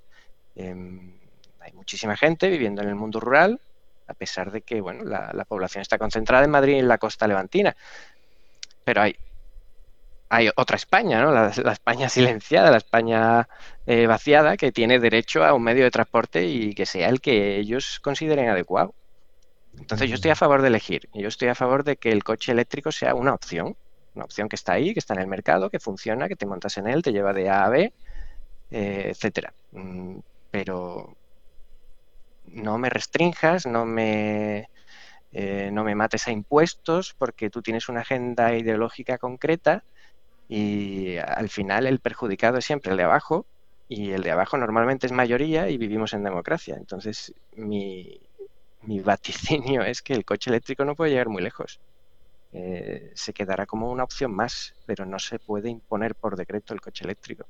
Em, 0.54 1.18
hay 1.60 1.72
muchísima 1.72 2.16
gente 2.16 2.48
viviendo 2.48 2.82
en 2.82 2.88
el 2.88 2.94
mundo 2.94 3.20
rural, 3.20 3.60
a 4.06 4.14
pesar 4.14 4.50
de 4.50 4.62
que 4.62 4.80
bueno, 4.80 5.04
la, 5.04 5.44
población 5.46 5.82
está 5.82 5.98
concentrada 5.98 6.44
en 6.44 6.50
Madrid 6.50 6.74
y 6.74 6.78
en 6.80 6.88
la 6.88 6.98
costa 6.98 7.26
levantina. 7.26 7.76
Pero 8.84 9.02
hay, 9.02 9.16
hay 10.32 10.48
otra 10.56 10.76
España, 10.76 11.20
¿no? 11.20 11.30
la, 11.30 11.48
España 11.48 12.08
silenciada, 12.08 12.70
la 12.70 12.78
España 12.78 13.46
eh, 13.84 14.06
vaciada, 14.06 14.56
que 14.56 14.72
tiene 14.72 14.98
derecho 14.98 15.44
a 15.44 15.52
un 15.52 15.62
medio 15.62 15.84
de 15.84 15.90
transporte 15.90 16.46
y 16.46 16.74
que 16.74 16.86
sea 16.86 17.10
el 17.10 17.20
que 17.20 17.58
ellos 17.58 18.00
consideren 18.02 18.48
adecuado. 18.48 18.94
Entonces 19.76 20.08
yo 20.08 20.14
estoy 20.14 20.30
a 20.30 20.34
favor 20.34 20.62
de 20.62 20.68
elegir, 20.68 21.06
yo 21.12 21.28
estoy 21.28 21.48
a 21.48 21.54
favor 21.54 21.84
de 21.84 21.96
que 21.98 22.10
el 22.10 22.24
coche 22.24 22.52
eléctrico 22.52 22.90
sea 22.92 23.14
una 23.14 23.34
opción, 23.34 23.76
una 24.14 24.24
opción 24.24 24.48
que 24.48 24.56
está 24.56 24.72
ahí, 24.72 24.94
que 24.94 25.00
está 25.00 25.12
en 25.12 25.20
el 25.20 25.26
mercado, 25.26 25.68
que 25.68 25.78
funciona, 25.78 26.28
que 26.28 26.36
te 26.36 26.46
montas 26.46 26.78
en 26.78 26.86
él, 26.86 27.02
te 27.02 27.12
lleva 27.12 27.34
de 27.34 27.50
A 27.50 27.64
a 27.66 27.68
B, 27.68 27.92
eh, 28.70 29.08
etcétera. 29.10 29.52
Mm, 29.72 30.18
pero 30.50 31.14
no 32.44 32.78
me 32.78 32.88
restrinjas, 32.88 33.66
no 33.66 33.84
me, 33.84 34.70
eh, 35.32 35.70
no 35.72 35.84
me 35.84 35.94
mates 35.94 36.26
a 36.26 36.32
impuestos, 36.32 37.14
porque 37.18 37.50
tú 37.50 37.60
tienes 37.60 37.90
una 37.90 38.00
agenda 38.00 38.54
ideológica 38.56 39.18
concreta 39.18 39.84
y 40.54 41.16
al 41.16 41.48
final 41.48 41.86
el 41.86 42.00
perjudicado 42.00 42.58
es 42.58 42.66
siempre 42.66 42.90
el 42.90 42.98
de 42.98 43.04
abajo 43.04 43.46
y 43.88 44.10
el 44.10 44.22
de 44.22 44.32
abajo 44.32 44.58
normalmente 44.58 45.06
es 45.06 45.12
mayoría 45.12 45.70
y 45.70 45.78
vivimos 45.78 46.12
en 46.12 46.24
democracia. 46.24 46.76
Entonces 46.76 47.32
mi, 47.56 48.20
mi 48.82 49.00
vaticinio 49.00 49.82
es 49.82 50.02
que 50.02 50.12
el 50.12 50.26
coche 50.26 50.50
eléctrico 50.50 50.84
no 50.84 50.94
puede 50.94 51.12
llegar 51.12 51.30
muy 51.30 51.42
lejos. 51.42 51.80
Eh, 52.52 53.12
se 53.14 53.32
quedará 53.32 53.64
como 53.64 53.90
una 53.90 54.04
opción 54.04 54.34
más, 54.34 54.74
pero 54.84 55.06
no 55.06 55.18
se 55.18 55.38
puede 55.38 55.70
imponer 55.70 56.14
por 56.14 56.36
decreto 56.36 56.74
el 56.74 56.82
coche 56.82 57.04
eléctrico 57.04 57.46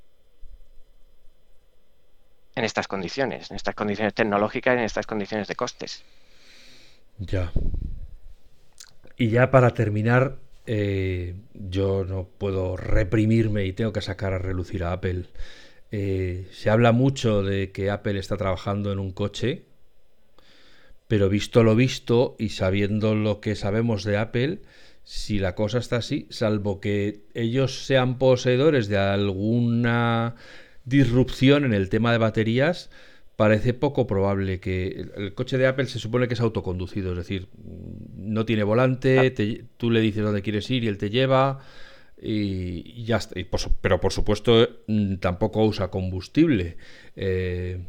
en 2.54 2.64
estas 2.64 2.86
condiciones, 2.86 3.50
en 3.50 3.56
estas 3.56 3.74
condiciones 3.74 4.14
tecnológicas, 4.14 4.74
en 4.74 4.84
estas 4.84 5.06
condiciones 5.06 5.48
de 5.48 5.56
costes. 5.56 6.04
Ya. 7.18 7.50
Y 9.16 9.30
ya 9.30 9.50
para 9.50 9.74
terminar, 9.74 10.36
eh, 10.66 11.34
yo 11.54 12.04
no 12.04 12.28
puedo 12.38 12.76
reprimirme 12.76 13.66
y 13.66 13.72
tengo 13.72 13.92
que 13.92 14.00
sacar 14.00 14.32
a 14.32 14.38
relucir 14.38 14.84
a 14.84 14.92
Apple. 14.92 15.24
Eh, 15.90 16.46
se 16.52 16.70
habla 16.70 16.92
mucho 16.92 17.42
de 17.42 17.72
que 17.72 17.90
Apple 17.90 18.18
está 18.18 18.36
trabajando 18.36 18.92
en 18.92 18.98
un 18.98 19.12
coche, 19.12 19.64
pero 21.08 21.28
visto 21.28 21.62
lo 21.62 21.76
visto 21.76 22.36
y 22.38 22.50
sabiendo 22.50 23.14
lo 23.14 23.40
que 23.40 23.56
sabemos 23.56 24.04
de 24.04 24.16
Apple, 24.16 24.60
si 25.04 25.38
la 25.38 25.54
cosa 25.54 25.78
está 25.78 25.96
así, 25.96 26.26
salvo 26.30 26.80
que 26.80 27.22
ellos 27.34 27.84
sean 27.84 28.18
poseedores 28.18 28.88
de 28.88 28.98
alguna 28.98 30.36
disrupción 30.84 31.64
en 31.64 31.74
el 31.74 31.88
tema 31.88 32.12
de 32.12 32.18
baterías, 32.18 32.88
parece 33.36 33.74
poco 33.74 34.06
probable 34.06 34.60
que 34.60 35.06
el, 35.16 35.34
coche 35.34 35.58
de 35.58 35.66
Apple 35.66 35.86
se 35.86 35.98
supone 35.98 36.28
que 36.28 36.34
es 36.34 36.40
autoconducido, 36.40 37.12
es 37.12 37.18
decir, 37.18 37.48
no 38.14 38.44
tiene 38.44 38.62
volante, 38.62 39.34
ah. 39.38 39.66
tú 39.76 39.90
le 39.90 40.00
dices 40.00 40.22
dónde 40.22 40.42
quieres 40.42 40.70
ir 40.70 40.84
y 40.84 40.88
él 40.88 40.98
te 40.98 41.10
lleva 41.10 41.60
y, 42.20 43.04
ya 43.04 43.16
está. 43.16 43.34
pero 43.80 44.00
por 44.00 44.12
supuesto 44.12 44.68
mm, 44.86 45.16
tampoco 45.16 45.64
usa 45.64 45.88
combustible 45.88 46.76
eh, 47.16 47.84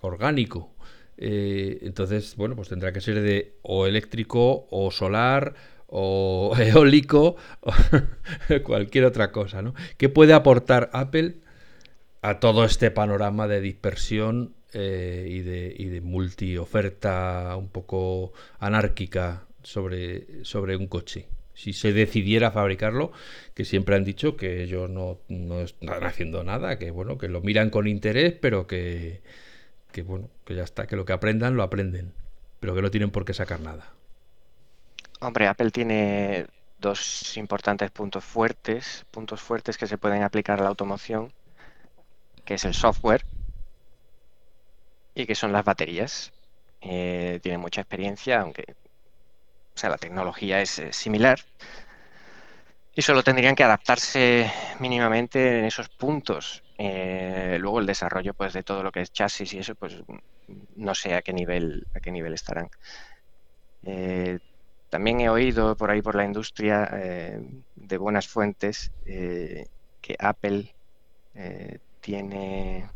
orgánico. 0.00 0.74
Eh, 1.16 1.78
entonces, 1.82 2.34
bueno, 2.36 2.56
pues 2.56 2.68
tendrá 2.68 2.92
que 2.92 3.00
ser 3.00 3.20
de 3.20 3.56
o 3.62 3.86
eléctrico 3.86 4.66
o 4.70 4.90
solar 4.90 5.54
o 5.86 6.54
eólico 6.58 7.36
o 7.60 7.72
cualquier 8.64 9.04
otra 9.04 9.30
cosa, 9.32 9.62
¿no? 9.62 9.74
¿Qué 9.96 10.08
puede 10.08 10.32
aportar 10.32 10.90
Apple 10.92 11.36
a 12.22 12.40
todo 12.40 12.64
este 12.64 12.90
panorama 12.90 13.46
de 13.46 13.60
dispersión 13.60 14.54
eh, 14.74 15.26
y, 15.28 15.40
de, 15.40 15.74
y 15.76 15.86
de 15.86 16.00
multi-oferta 16.00 17.54
un 17.56 17.68
poco 17.68 18.32
anárquica 18.58 19.46
sobre, 19.62 20.44
sobre 20.44 20.76
un 20.76 20.86
coche. 20.86 21.26
Si 21.54 21.72
se 21.72 21.92
decidiera 21.92 22.50
fabricarlo, 22.50 23.12
que 23.54 23.64
siempre 23.64 23.94
han 23.94 24.04
dicho 24.04 24.36
que 24.36 24.62
ellos 24.62 24.90
no, 24.90 25.18
están 25.60 26.04
haciendo 26.04 26.42
nada, 26.42 26.78
que 26.78 26.90
bueno, 26.90 27.16
que 27.16 27.28
lo 27.28 27.40
miran 27.40 27.70
con 27.70 27.86
interés, 27.86 28.34
pero 28.40 28.66
que, 28.66 29.22
que 29.92 30.02
bueno, 30.02 30.28
que 30.44 30.54
ya 30.56 30.64
está, 30.64 30.86
que 30.86 30.96
lo 30.96 31.04
que 31.04 31.12
aprendan 31.12 31.56
lo 31.56 31.62
aprenden, 31.62 32.12
pero 32.58 32.74
que 32.74 32.82
no 32.82 32.90
tienen 32.90 33.10
por 33.10 33.24
qué 33.24 33.34
sacar 33.34 33.60
nada. 33.60 33.92
Hombre, 35.20 35.46
Apple 35.46 35.70
tiene 35.70 36.46
dos 36.80 37.36
importantes 37.36 37.90
puntos 37.92 38.24
fuertes, 38.24 39.06
puntos 39.10 39.40
fuertes 39.40 39.78
que 39.78 39.86
se 39.86 39.96
pueden 39.96 40.22
aplicar 40.22 40.58
a 40.58 40.64
la 40.64 40.68
automoción 40.68 41.32
que 42.44 42.54
es 42.54 42.64
el 42.64 42.74
software, 42.74 43.24
y 45.14 45.26
que 45.26 45.34
son 45.34 45.52
las 45.52 45.64
baterías. 45.64 46.32
Eh, 46.80 47.40
tiene 47.42 47.58
mucha 47.58 47.80
experiencia, 47.80 48.40
aunque 48.40 48.64
o 49.74 49.78
sea, 49.78 49.90
la 49.90 49.98
tecnología 49.98 50.60
es 50.60 50.82
similar. 50.90 51.40
Y 52.94 53.02
solo 53.02 53.24
tendrían 53.24 53.56
que 53.56 53.64
adaptarse 53.64 54.50
mínimamente 54.78 55.58
en 55.58 55.64
esos 55.64 55.88
puntos. 55.88 56.62
Eh, 56.78 57.56
luego 57.60 57.80
el 57.80 57.86
desarrollo 57.86 58.34
pues, 58.34 58.52
de 58.52 58.62
todo 58.62 58.82
lo 58.82 58.92
que 58.92 59.00
es 59.00 59.12
chasis 59.12 59.52
y 59.54 59.58
eso, 59.58 59.74
pues 59.74 59.96
no 60.76 60.94
sé 60.94 61.14
a 61.14 61.22
qué 61.22 61.32
nivel, 61.32 61.86
a 61.92 62.00
qué 62.00 62.12
nivel 62.12 62.34
estarán. 62.34 62.68
Eh, 63.82 64.38
también 64.90 65.20
he 65.20 65.28
oído 65.28 65.76
por 65.76 65.90
ahí 65.90 66.02
por 66.02 66.14
la 66.14 66.24
industria 66.24 66.86
de 66.86 67.98
buenas 67.98 68.28
fuentes 68.28 68.92
que 69.04 70.16
Apple 70.20 70.72
tiene 72.00 72.88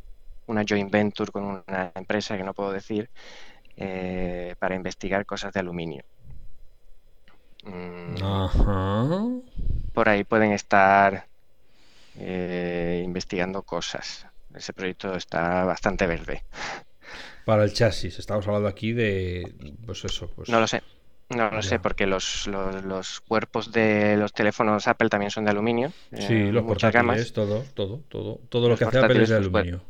una 0.49 0.65
joint 0.69 0.91
venture 0.91 1.31
con 1.31 1.45
una 1.45 1.93
empresa 1.95 2.37
que 2.37 2.43
no 2.43 2.55
puedo 2.55 2.73
decir 2.73 3.09
eh, 3.77 4.55
para 4.59 4.75
investigar 4.75 5.25
cosas 5.25 5.53
de 5.53 5.61
aluminio. 5.61 6.05
Mm. 7.65 9.41
Por 9.93 10.09
ahí 10.09 10.25
pueden 10.25 10.53
estar 10.53 11.27
eh, 12.19 13.03
investigando 13.05 13.63
cosas. 13.63 14.27
Ese 14.55 14.73
proyecto 14.73 15.15
está 15.15 15.65
bastante 15.65 16.07
verde. 16.07 16.45
Para 17.45 17.65
el 17.65 17.73
chasis, 17.73 18.19
estamos 18.19 18.47
hablando 18.47 18.69
aquí 18.69 18.93
de, 18.93 19.55
pues 19.87 20.05
eso, 20.05 20.31
pues... 20.35 20.49
No 20.49 20.61
lo 20.61 20.67
sé. 20.67 20.83
No 21.31 21.51
lo 21.51 21.63
sé, 21.63 21.79
porque 21.79 22.07
los, 22.07 22.47
los, 22.47 23.21
cuerpos 23.21 23.71
de 23.71 24.17
los 24.17 24.33
teléfonos 24.33 24.89
Apple 24.89 25.11
también 25.11 25.31
son 25.31 25.45
de 25.45 25.51
aluminio. 25.51 25.93
Sí, 26.13 26.33
eh, 26.33 26.53
los 26.53 26.65
portátiles, 26.65 27.35
todo, 27.35 27.65
todo, 27.75 28.01
todo. 28.09 28.41
Todo 28.49 28.71
lo 28.71 28.77
que 28.77 28.85
hace 28.85 28.99
Apple 28.99 29.23
es 29.23 29.29
de 29.29 29.37
pues, 29.37 29.47
aluminio. 29.47 29.83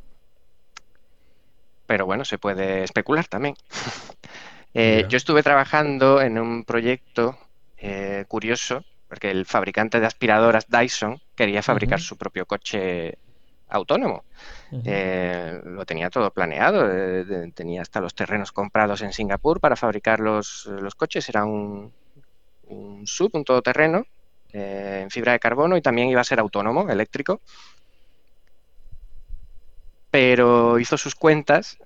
Pero 1.89 2.05
bueno, 2.07 2.24
se 2.24 2.39
puede 2.39 2.84
especular 2.84 3.26
también. 3.26 3.57
Eh, 4.74 5.07
yo 5.09 5.16
estuve 5.16 5.43
trabajando 5.43 6.20
en 6.20 6.39
un 6.39 6.62
proyecto 6.62 7.39
eh, 7.78 8.26
curioso, 8.28 8.84
porque 9.09 9.30
el 9.30 9.47
fabricante 9.47 9.99
de 9.99 10.07
aspiradoras 10.07 10.68
Dyson 10.68 11.20
quería 11.34 11.62
fabricar 11.62 12.01
su 12.01 12.16
propio 12.18 12.45
coche 12.45 13.16
autónomo. 13.70 14.24
Eh, 14.84 15.61
lo 15.64 15.84
tenía 15.86 16.11
todo 16.11 16.30
planeado, 16.30 16.86
eh, 16.93 17.51
tenía 17.55 17.82
hasta 17.82 18.01
los 18.01 18.14
terrenos 18.14 18.53
comprados 18.53 19.01
en 19.01 19.12
Singapur 19.12 19.59
para 19.59 19.74
fabricar 19.74 20.20
los, 20.20 20.66
los 20.66 20.95
coches. 20.95 21.28
Era 21.30 21.47
un, 21.47 21.93
un 22.66 23.07
sub, 23.07 23.30
un 23.32 23.45
todoterreno 23.45 24.05
eh, 24.53 25.01
en 25.03 25.11
fibra 25.11 25.32
de 25.32 25.39
carbono 25.39 25.76
y 25.76 25.82
también 25.82 26.09
iba 26.09 26.20
a 26.20 26.24
ser 26.24 26.41
autónomo, 26.41 26.89
eléctrico, 26.89 27.41
pero 30.11 30.78
hizo 30.78 30.96
sus 30.96 31.14
cuentas, 31.14 31.78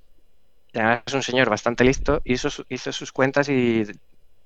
es 0.72 1.14
un 1.14 1.22
señor 1.22 1.50
bastante 1.50 1.84
listo, 1.84 2.20
hizo, 2.24 2.48
hizo 2.68 2.92
sus 2.92 3.12
cuentas 3.12 3.48
y 3.48 3.84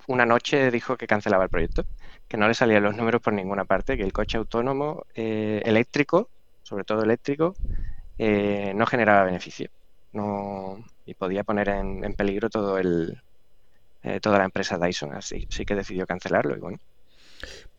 una 0.07 0.25
noche 0.25 0.71
dijo 0.71 0.97
que 0.97 1.07
cancelaba 1.07 1.45
el 1.45 1.49
proyecto, 1.49 1.83
que 2.27 2.37
no 2.37 2.47
le 2.47 2.53
salían 2.53 2.83
los 2.83 2.95
números 2.95 3.21
por 3.21 3.33
ninguna 3.33 3.65
parte, 3.65 3.97
que 3.97 4.03
el 4.03 4.13
coche 4.13 4.37
autónomo 4.37 5.05
eh, 5.13 5.61
eléctrico, 5.65 6.29
sobre 6.63 6.83
todo 6.83 7.03
eléctrico, 7.03 7.55
eh, 8.17 8.73
no 8.75 8.85
generaba 8.85 9.23
beneficio 9.23 9.69
no, 10.13 10.83
y 11.05 11.13
podía 11.13 11.43
poner 11.43 11.69
en, 11.69 12.03
en 12.03 12.13
peligro 12.13 12.49
todo 12.49 12.77
el, 12.77 13.21
eh, 14.03 14.19
toda 14.19 14.39
la 14.39 14.45
empresa 14.45 14.77
Dyson. 14.77 15.13
Así, 15.13 15.47
sí 15.49 15.65
que 15.65 15.75
decidió 15.75 16.05
cancelarlo 16.05 16.55
y 16.55 16.59
bueno, 16.59 16.77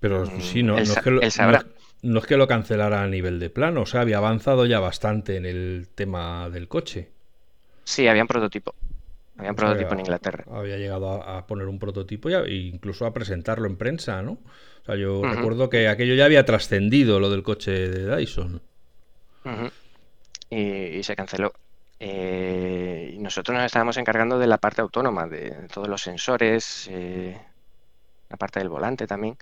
Pero 0.01 0.27
sí, 0.41 0.63
mm, 0.63 0.67
no, 0.67 0.73
no 0.75 0.79
es 0.79 0.97
que 0.97 1.11
lo, 1.11 1.21
no 1.21 1.63
no 2.03 2.19
es 2.21 2.27
que 2.27 2.37
lo 2.37 2.49
cancelara 2.49 3.03
a 3.03 3.09
nivel 3.09 3.39
de 3.41 3.51
plano, 3.51 3.83
o 3.83 3.87
sea, 3.87 4.03
había 4.03 4.19
avanzado 4.19 4.67
ya 4.67 4.81
bastante 4.81 5.37
en 5.37 5.47
el 5.47 5.89
tema 5.95 6.49
del 6.51 6.69
coche. 6.69 7.13
Sí, 7.85 8.07
había 8.07 8.23
un 8.23 8.29
prototipo, 8.29 8.73
había 9.39 9.51
un 9.51 9.57
O 9.57 9.61
sea, 9.61 9.67
prototipo 9.67 9.95
en 9.95 10.01
Inglaterra. 10.01 10.47
había 10.47 10.77
llegado 10.79 11.11
a, 11.23 11.39
a 11.39 11.47
poner 11.47 11.67
un 11.69 11.79
prototipo 11.79 12.31
y 12.31 12.35
a- 12.35 12.41
e 12.45 12.55
incluso 12.75 13.05
a 13.07 13.13
presentarlo 13.13 13.67
en 13.69 13.77
prensa, 13.77 14.23
¿no? 14.23 14.33
O 14.83 14.85
sea, 14.87 14.97
yo 14.97 15.27
recuerdo 15.27 15.69
que 15.71 15.89
aquello 15.89 16.15
ya 16.15 16.25
había 16.27 16.45
trascendido, 16.47 17.21
lo 17.21 17.31
del 17.31 17.43
coche 17.43 17.73
de 17.73 18.17
Dyson. 18.17 18.63
y, 20.51 20.59
y 20.99 21.03
se 21.03 21.17
canceló. 21.17 21.53
Eh, 22.01 23.13
y 23.15 23.19
nosotros 23.19 23.57
nos 23.57 23.67
estábamos 23.67 23.97
encargando 23.97 24.39
de 24.39 24.47
la 24.47 24.59
parte 24.59 24.81
autónoma, 24.83 25.27
de 25.27 25.69
todos 25.73 25.89
los 25.89 26.03
sensores, 26.03 26.89
eh, 26.91 27.41
la 28.31 28.37
parte 28.37 28.61
del 28.61 28.69
volante 28.71 29.07
también. 29.07 29.37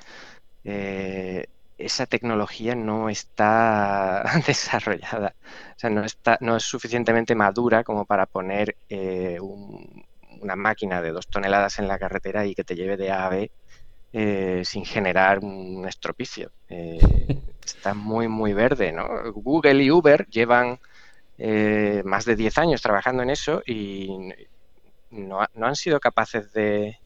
eh, 0.65 1.47
esa 1.79 2.07
tecnología 2.07 2.75
no 2.75 3.09
está 3.11 4.25
desarrollada, 4.47 5.37
o 5.43 5.75
sea, 5.79 5.91
no 5.91 6.05
está, 6.05 6.39
no 6.41 6.57
es 6.57 6.65
suficientemente 6.65 7.35
madura 7.35 7.85
como 7.85 8.07
para 8.07 8.27
poner 8.27 8.77
eh, 8.89 9.39
un- 9.41 10.05
una 10.41 10.57
máquina 10.57 11.01
de 11.03 11.13
dos 11.13 11.29
toneladas 11.29 11.79
en 11.79 11.89
la 11.89 11.99
carretera 11.99 12.47
y 12.47 12.55
que 12.55 12.65
te 12.65 12.75
lleve 12.77 12.97
de 12.97 13.11
A 13.11 13.27
a 13.27 13.29
B 13.31 13.53
eh, 14.13 14.63
sin 14.65 14.85
generar 14.85 15.41
un 15.41 15.87
estropicio. 15.89 16.53
Eh, 16.69 16.99
está 17.65 17.95
muy, 17.95 18.29
muy 18.29 18.53
verde, 18.55 18.93
¿no? 18.93 19.09
Google 19.35 19.83
y 19.85 19.91
Uber 19.91 20.27
llevan 20.29 20.79
más 22.05 22.25
de 22.25 22.37
10 22.37 22.59
años 22.59 22.83
trabajando 22.83 23.23
en 23.23 23.31
eso 23.31 23.63
y 23.67 24.09
no, 25.11 25.41
ha- 25.43 25.51
no 25.55 25.67
han 25.67 25.77
sido 25.77 26.01
capaces 26.01 26.53
de 26.53 26.97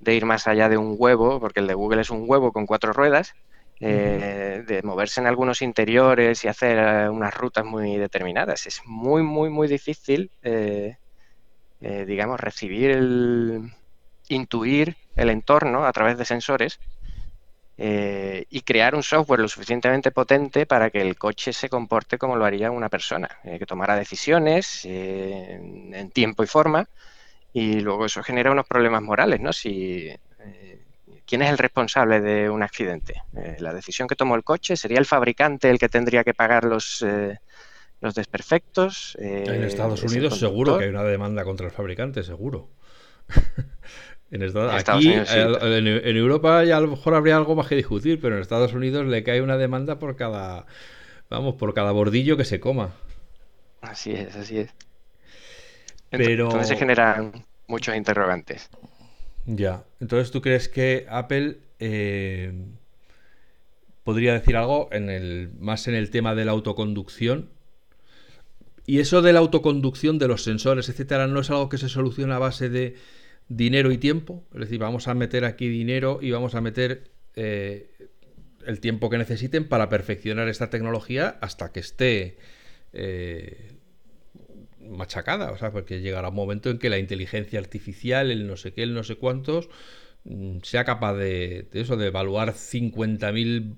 de 0.00 0.14
ir 0.14 0.26
más 0.26 0.46
allá 0.48 0.68
de 0.68 0.78
un 0.78 0.96
huevo, 0.98 1.40
porque 1.40 1.60
el 1.60 1.66
de 1.68 1.74
Google 1.74 2.02
es 2.02 2.10
un 2.10 2.24
huevo 2.28 2.52
con 2.52 2.66
cuatro 2.66 2.92
ruedas. 2.92 3.32
Eh, 3.80 4.62
de 4.66 4.82
moverse 4.82 5.20
en 5.20 5.26
algunos 5.26 5.62
interiores 5.62 6.44
y 6.44 6.48
hacer 6.48 6.78
eh, 6.78 7.08
unas 7.08 7.34
rutas 7.34 7.64
muy 7.64 7.96
determinadas. 7.96 8.66
Es 8.66 8.80
muy, 8.84 9.22
muy, 9.22 9.50
muy 9.50 9.68
difícil, 9.68 10.30
eh, 10.42 10.96
eh, 11.80 12.04
digamos, 12.06 12.40
recibir 12.40 12.90
el, 12.90 13.72
intuir 14.28 14.96
el 15.16 15.30
entorno 15.30 15.86
a 15.86 15.92
través 15.92 16.18
de 16.18 16.24
sensores 16.24 16.78
eh, 17.76 18.46
y 18.48 18.60
crear 18.60 18.94
un 18.94 19.02
software 19.02 19.40
lo 19.40 19.48
suficientemente 19.48 20.12
potente 20.12 20.64
para 20.66 20.90
que 20.90 21.00
el 21.00 21.18
coche 21.18 21.52
se 21.52 21.68
comporte 21.68 22.18
como 22.18 22.36
lo 22.36 22.44
haría 22.44 22.70
una 22.70 22.88
persona, 22.88 23.28
que 23.42 23.66
tomara 23.66 23.96
decisiones 23.96 24.84
en, 24.84 26.10
tiempo 26.12 26.44
y 26.44 26.46
forma 26.46 26.88
y 27.52 27.80
luego 27.80 28.06
eso 28.06 28.22
genera 28.22 28.52
unos 28.52 28.66
problemas 28.66 29.02
morales, 29.02 29.40
¿no? 29.40 29.52
Si, 29.52 30.08
¿quién 31.26 31.42
es 31.42 31.50
el 31.50 31.58
responsable 31.58 32.20
de 32.20 32.50
un 32.50 32.62
accidente? 32.62 33.14
Eh, 33.36 33.56
la 33.60 33.72
decisión 33.74 34.08
que 34.08 34.16
tomó 34.16 34.34
el 34.36 34.44
coche, 34.44 34.76
¿sería 34.76 34.98
el 34.98 35.06
fabricante 35.06 35.70
el 35.70 35.78
que 35.78 35.88
tendría 35.88 36.24
que 36.24 36.34
pagar 36.34 36.64
los, 36.64 37.02
eh, 37.06 37.38
los 38.00 38.14
desperfectos? 38.14 39.16
En 39.20 39.62
Eh, 39.62 39.66
Estados 39.66 39.98
¿es 40.00 40.04
el 40.04 40.18
Unidos 40.18 40.38
seguro 40.38 40.78
que 40.78 40.84
hay 40.84 40.90
una 40.90 41.04
demanda 41.04 41.44
contra 41.44 41.66
el 41.66 41.72
fabricante, 41.72 42.22
seguro. 42.22 42.68
En 44.30 44.42
Estados- 44.42 44.72
En 44.72 44.78
Estados 44.78 45.04
aquí, 45.04 45.08
Unidos 45.10 45.28
sí. 45.28 45.38
el- 45.38 45.86
en, 45.86 45.86
en 46.08 46.16
Europa 46.16 46.64
ya 46.64 46.78
a 46.78 46.80
lo 46.80 46.88
mejor 46.88 47.14
habría 47.14 47.36
algo 47.36 47.54
más 47.54 47.68
que 47.68 47.76
discutir, 47.76 48.20
pero 48.20 48.34
en 48.36 48.42
Estados 48.42 48.72
Unidos 48.72 49.06
le 49.06 49.22
cae 49.22 49.40
una 49.42 49.56
demanda 49.56 49.98
por 49.98 50.16
cada, 50.16 50.66
vamos, 51.30 51.56
por 51.56 51.74
cada 51.74 51.92
bordillo 51.92 52.36
que 52.36 52.44
se 52.44 52.60
coma. 52.60 52.90
Así 53.80 54.12
es, 54.12 54.34
así 54.34 54.58
es. 54.58 54.74
Pero 56.10 56.44
Entonces 56.44 56.68
se 56.68 56.76
generan 56.76 57.32
muchos 57.66 57.94
interrogantes. 57.96 58.70
Ya, 59.46 59.84
entonces 60.00 60.30
tú 60.30 60.40
crees 60.40 60.68
que 60.68 61.06
Apple 61.08 61.58
eh, 61.78 62.52
podría 64.04 64.34
decir 64.34 64.56
algo 64.56 64.88
en 64.92 65.10
el, 65.10 65.50
más 65.58 65.88
en 65.88 65.94
el 65.94 66.10
tema 66.10 66.34
de 66.34 66.44
la 66.44 66.52
autoconducción. 66.52 67.50
Y 68.86 68.98
eso 68.98 69.22
de 69.22 69.32
la 69.32 69.38
autoconducción, 69.38 70.18
de 70.18 70.28
los 70.28 70.44
sensores, 70.44 70.90
etcétera, 70.90 71.26
no 71.26 71.40
es 71.40 71.50
algo 71.50 71.70
que 71.70 71.78
se 71.78 71.88
soluciona 71.88 72.36
a 72.36 72.38
base 72.38 72.68
de 72.68 72.96
dinero 73.48 73.92
y 73.92 73.98
tiempo. 73.98 74.44
Es 74.52 74.60
decir, 74.60 74.78
vamos 74.78 75.08
a 75.08 75.14
meter 75.14 75.46
aquí 75.46 75.68
dinero 75.68 76.18
y 76.20 76.30
vamos 76.30 76.54
a 76.54 76.60
meter 76.60 77.10
eh, 77.34 77.90
el 78.66 78.80
tiempo 78.80 79.08
que 79.08 79.18
necesiten 79.18 79.68
para 79.68 79.88
perfeccionar 79.88 80.48
esta 80.48 80.68
tecnología 80.68 81.38
hasta 81.40 81.72
que 81.72 81.80
esté 81.80 82.36
eh, 82.92 83.72
machacada. 84.88 85.50
O 85.50 85.58
sea, 85.58 85.70
porque 85.70 86.00
llegará 86.00 86.28
un 86.28 86.34
momento 86.34 86.70
en 86.70 86.78
que 86.78 86.90
la 86.90 86.98
inteligencia 86.98 87.58
artificial, 87.58 88.30
el 88.30 88.46
no 88.46 88.56
sé 88.56 88.72
qué, 88.72 88.82
el 88.82 88.94
no 88.94 89.04
sé 89.04 89.16
cuántos, 89.16 89.68
mm, 90.24 90.58
sea 90.62 90.84
capaz 90.84 91.14
de, 91.14 91.66
de 91.72 91.80
eso, 91.80 91.96
de 91.96 92.08
evaluar 92.08 92.54
50.000 92.54 93.74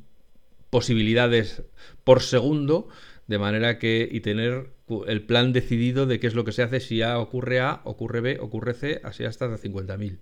posibilidades 0.70 1.62
por 2.04 2.22
segundo, 2.22 2.88
de 3.26 3.38
manera 3.38 3.78
que 3.78 4.08
y 4.10 4.20
tener 4.20 4.70
el 5.06 5.22
plan 5.22 5.52
decidido 5.52 6.06
de 6.06 6.20
qué 6.20 6.26
es 6.26 6.34
lo 6.34 6.44
que 6.44 6.52
se 6.52 6.62
hace 6.62 6.80
si 6.80 7.02
A 7.02 7.18
ocurre 7.18 7.60
A, 7.60 7.80
ocurre 7.84 8.20
B, 8.20 8.38
ocurre 8.40 8.74
C, 8.74 9.00
así 9.04 9.24
hasta 9.24 9.48
de 9.48 9.56
50.000. 9.56 10.18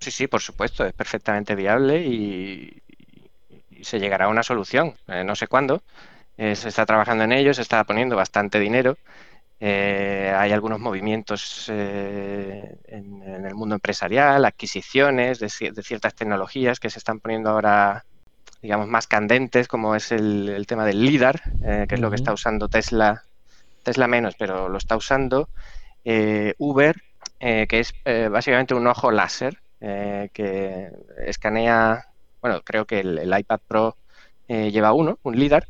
Sí, 0.00 0.10
sí, 0.10 0.26
por 0.26 0.40
supuesto, 0.40 0.84
es 0.84 0.92
perfectamente 0.92 1.54
viable 1.54 2.04
y, 2.04 2.82
se 3.82 3.98
llegará 3.98 4.26
a 4.26 4.28
una 4.28 4.42
solución. 4.42 4.94
Eh, 5.08 5.24
no 5.24 5.34
sé 5.34 5.48
cuándo. 5.48 5.82
Eh, 6.36 6.54
se 6.54 6.68
está 6.68 6.86
trabajando 6.86 7.24
en 7.24 7.32
ello, 7.32 7.52
se 7.52 7.62
está 7.62 7.82
poniendo 7.84 8.14
bastante 8.16 8.60
dinero. 8.60 8.96
Eh, 9.64 10.32
hay 10.36 10.50
algunos 10.50 10.80
movimientos 10.80 11.66
eh, 11.72 12.78
en, 12.86 13.22
en 13.22 13.46
el 13.46 13.54
mundo 13.54 13.76
empresarial, 13.76 14.44
adquisiciones 14.44 15.38
de, 15.38 15.46
ci- 15.46 15.72
de 15.72 15.82
ciertas 15.84 16.16
tecnologías 16.16 16.80
que 16.80 16.90
se 16.90 16.98
están 16.98 17.20
poniendo 17.20 17.50
ahora, 17.50 18.04
digamos, 18.60 18.88
más 18.88 19.06
candentes, 19.06 19.68
como 19.68 19.94
es 19.94 20.10
el, 20.10 20.48
el 20.48 20.66
tema 20.66 20.84
del 20.84 21.04
LIDAR, 21.04 21.40
eh, 21.62 21.86
que 21.88 21.94
es 21.94 22.00
lo 22.00 22.10
que 22.10 22.16
está 22.16 22.32
usando 22.32 22.68
Tesla, 22.68 23.22
Tesla 23.84 24.08
menos, 24.08 24.34
pero 24.36 24.68
lo 24.68 24.78
está 24.78 24.96
usando 24.96 25.48
eh, 26.04 26.54
Uber, 26.58 26.96
que 27.38 27.66
es 27.70 27.92
básicamente 28.30 28.74
un 28.74 28.86
ojo 28.88 29.10
láser 29.12 29.58
que 29.80 30.90
escanea, 31.26 32.04
bueno, 32.40 32.62
creo 32.64 32.84
que 32.84 33.00
el, 33.00 33.18
el 33.18 33.38
iPad 33.38 33.60
Pro 33.66 33.96
eh, 34.48 34.70
lleva 34.72 34.92
uno, 34.92 35.18
un 35.22 35.36
LIDAR, 35.36 35.66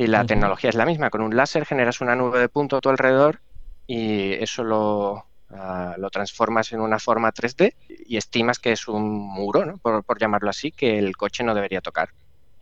y 0.00 0.06
la 0.06 0.24
tecnología 0.24 0.70
es 0.70 0.76
la 0.76 0.86
misma. 0.86 1.10
Con 1.10 1.22
un 1.22 1.36
láser 1.36 1.66
generas 1.66 2.00
una 2.00 2.16
nube 2.16 2.38
de 2.40 2.48
punto 2.48 2.76
a 2.76 2.80
tu 2.80 2.88
alrededor 2.88 3.42
y 3.86 4.32
eso 4.34 4.64
lo, 4.64 5.26
ah, 5.50 5.94
lo 5.98 6.10
transformas 6.10 6.72
en 6.72 6.80
una 6.80 6.98
forma 6.98 7.32
3D 7.32 7.76
y 7.88 8.16
estimas 8.16 8.58
que 8.58 8.72
es 8.72 8.88
un 8.88 9.02
muro, 9.12 9.64
¿no? 9.66 9.78
Por, 9.78 10.04
por 10.04 10.18
llamarlo 10.20 10.50
así, 10.50 10.72
que 10.72 10.98
el 10.98 11.16
coche 11.16 11.44
no 11.44 11.54
debería 11.54 11.80
tocar. 11.82 12.10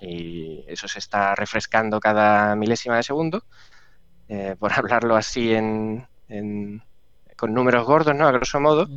Y 0.01 0.65
eso 0.69 0.89
se 0.89 0.99
está 1.01 1.35
refrescando 1.37 2.01
cada 2.01 2.57
milésima 2.57 2.97
de 2.97 3.03
segundo, 3.05 3.43
eh, 4.29 4.57
por 4.59 4.73
hablarlo 4.79 5.17
así 5.17 5.55
en, 5.55 6.09
en- 6.29 6.83
con 7.37 7.55
números 7.55 7.87
gordos, 7.87 8.15
¿no? 8.17 8.27
A 8.29 8.33
grosso 8.33 8.61
modo. 8.61 8.91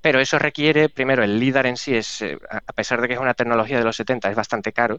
Pero 0.00 0.20
eso 0.20 0.38
requiere, 0.38 0.88
primero, 0.88 1.22
el 1.22 1.38
LIDAR 1.38 1.66
en 1.66 1.76
sí 1.76 1.94
es, 1.94 2.20
eh, 2.22 2.38
a 2.50 2.58
a 2.66 2.72
pesar 2.72 3.00
de 3.00 3.08
que 3.08 3.14
es 3.14 3.20
una 3.20 3.34
tecnología 3.34 3.78
de 3.78 3.84
los 3.84 3.96
70, 3.96 4.30
es 4.30 4.36
bastante 4.36 4.72
caro. 4.72 4.98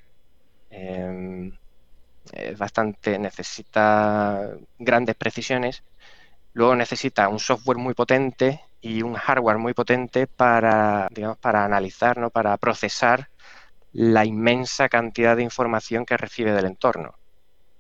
Eh, 0.69 1.51
es 2.31 2.57
bastante, 2.57 3.19
necesita 3.19 4.49
grandes 4.77 5.15
precisiones. 5.15 5.83
Luego 6.53 6.75
necesita 6.75 7.29
un 7.29 7.39
software 7.39 7.77
muy 7.77 7.93
potente 7.93 8.61
y 8.81 9.01
un 9.03 9.15
hardware 9.15 9.57
muy 9.57 9.73
potente 9.73 10.27
para, 10.27 11.07
digamos, 11.11 11.37
para 11.39 11.65
analizar, 11.65 12.17
¿no? 12.17 12.29
Para 12.31 12.57
procesar 12.57 13.29
la 13.91 14.25
inmensa 14.25 14.89
cantidad 14.89 15.35
de 15.37 15.43
información 15.43 16.05
que 16.05 16.17
recibe 16.17 16.53
del 16.53 16.65
entorno. 16.65 17.15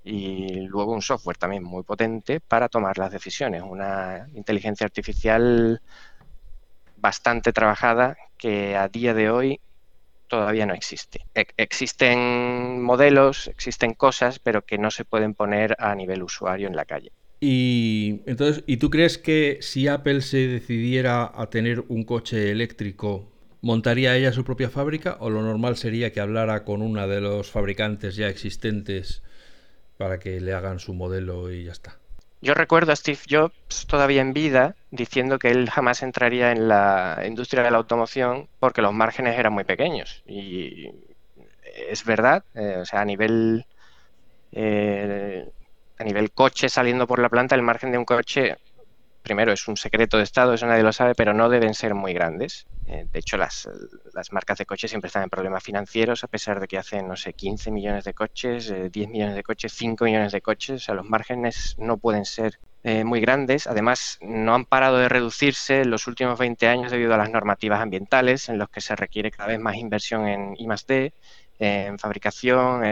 y 0.03 0.67
luego 0.67 0.93
un 0.93 1.01
software 1.01 1.37
también 1.37 1.63
muy 1.63 1.83
potente 1.83 2.39
para 2.41 2.69
tomar 2.69 2.97
las 2.97 3.11
decisiones, 3.11 3.63
una 3.63 4.27
inteligencia 4.33 4.85
artificial 4.85 5.81
bastante 6.97 7.53
trabajada 7.53 8.15
que 8.37 8.75
a 8.75 8.87
día 8.89 9.13
de 9.13 9.29
hoy 9.29 9.61
todavía 10.33 10.65
no 10.65 10.73
existe. 10.73 11.27
existen 11.57 12.81
modelos, 12.81 13.47
existen 13.49 13.93
cosas, 13.93 14.39
pero 14.39 14.63
que 14.63 14.79
no 14.79 14.89
se 14.89 15.05
pueden 15.05 15.35
poner 15.35 15.75
a 15.77 15.93
nivel 15.93 16.23
usuario 16.23 16.67
en 16.67 16.75
la 16.75 16.85
calle. 16.85 17.11
Y 17.39 18.21
entonces, 18.25 18.63
¿y 18.65 18.77
tú 18.77 18.89
crees 18.89 19.19
que 19.19 19.59
si 19.61 19.87
Apple 19.87 20.21
se 20.21 20.47
decidiera 20.47 21.31
a 21.35 21.51
tener 21.51 21.83
un 21.87 22.03
coche 22.03 22.49
eléctrico, 22.49 23.31
montaría 23.61 24.17
ella 24.17 24.33
su 24.33 24.43
propia 24.43 24.71
fábrica 24.71 25.17
o 25.19 25.29
lo 25.29 25.43
normal 25.43 25.77
sería 25.77 26.11
que 26.11 26.19
hablara 26.19 26.63
con 26.63 26.81
una 26.81 27.05
de 27.05 27.21
los 27.21 27.51
fabricantes 27.51 28.15
ya 28.15 28.27
existentes 28.27 29.21
para 29.97 30.17
que 30.17 30.41
le 30.41 30.53
hagan 30.53 30.79
su 30.79 30.95
modelo 30.95 31.51
y 31.51 31.65
ya 31.65 31.73
está? 31.73 31.99
Yo 32.43 32.53
recuerdo 32.53 32.91
a 32.91 32.95
Steve 32.97 33.19
Jobs 33.29 33.87
todavía 33.87 34.19
en 34.19 34.33
vida 34.33 34.75
diciendo 34.91 35.39
que 35.39 35.49
él 35.49 35.69
jamás 35.69 36.03
entraría 36.03 36.51
en 36.51 36.67
la 36.67 37.23
industria 37.25 37.63
de 37.63 37.71
la 37.71 37.77
automoción 37.77 38.49
porque 38.59 38.81
los 38.81 38.91
márgenes 38.91 39.39
eran 39.39 39.53
muy 39.53 39.63
pequeños. 39.63 40.23
Y 40.27 40.89
es 41.87 42.03
verdad, 42.03 42.43
eh, 42.53 42.79
o 42.81 42.85
sea, 42.85 42.99
a 42.99 43.05
nivel 43.05 43.65
eh, 44.51 45.49
a 45.97 46.03
nivel 46.03 46.31
coche 46.31 46.67
saliendo 46.67 47.07
por 47.07 47.19
la 47.19 47.29
planta, 47.29 47.55
el 47.55 47.61
margen 47.61 47.93
de 47.93 47.97
un 47.97 48.03
coche, 48.03 48.57
primero 49.23 49.53
es 49.53 49.67
un 49.67 49.77
secreto 49.77 50.17
de 50.17 50.23
Estado, 50.23 50.53
eso 50.53 50.67
nadie 50.67 50.83
lo 50.83 50.93
sabe, 50.93 51.15
pero 51.15 51.33
no 51.33 51.49
deben 51.49 51.73
ser 51.73 51.95
muy 51.95 52.13
grandes. 52.13 52.67
Eh, 52.85 53.07
de 53.11 53.19
hecho, 53.19 53.37
las, 53.37 53.67
marcas 54.31 54.57
de 54.57 54.65
coches 54.65 54.91
siempre 54.91 55.07
están 55.07 55.23
en 55.23 55.29
problemas 55.29 55.63
financieros, 55.63 56.23
a 56.23 56.27
pesar 56.27 56.59
de 56.59 56.67
que 56.67 56.77
hacen, 56.77 57.07
no 57.07 57.15
sé, 57.15 57.33
15 57.33 57.71
millones 57.71 58.03
de 58.03 58.13
coches, 58.13 58.67
10 58.91 58.95
eh, 58.95 59.09
millones 59.09 59.35
de 59.35 59.43
coches, 59.43 59.73
5 59.73 60.05
millones 60.05 60.33
de 60.33 60.41
coches. 60.41 60.81
O 60.81 60.85
sea, 60.85 60.95
los 60.95 61.05
márgenes 61.05 61.75
no 61.79 61.97
pueden 61.97 62.25
ser 62.25 62.59
eh, 62.83 63.05
muy 63.05 63.21
grandes. 63.21 63.65
Además, 63.65 64.19
no 64.21 64.53
han 64.53 64.65
parado 64.65 64.97
de 64.97 65.07
reducirse 65.07 65.81
en 65.81 65.89
los 65.89 66.05
últimos 66.05 66.37
20 66.37 66.67
años 66.67 66.91
debido 66.91 67.13
a 67.13 67.17
las 67.17 67.29
normativas 67.29 67.79
ambientales, 67.79 68.49
en 68.49 68.57
los 68.57 68.69
que 68.69 68.81
se 68.81 68.95
requiere 68.95 69.31
cada 69.31 69.47
vez 69.47 69.59
más 69.59 69.75
inversión 69.77 70.27
en 70.27 70.55
I+D, 70.57 71.13
en 71.59 71.97
fabricación. 71.97 72.83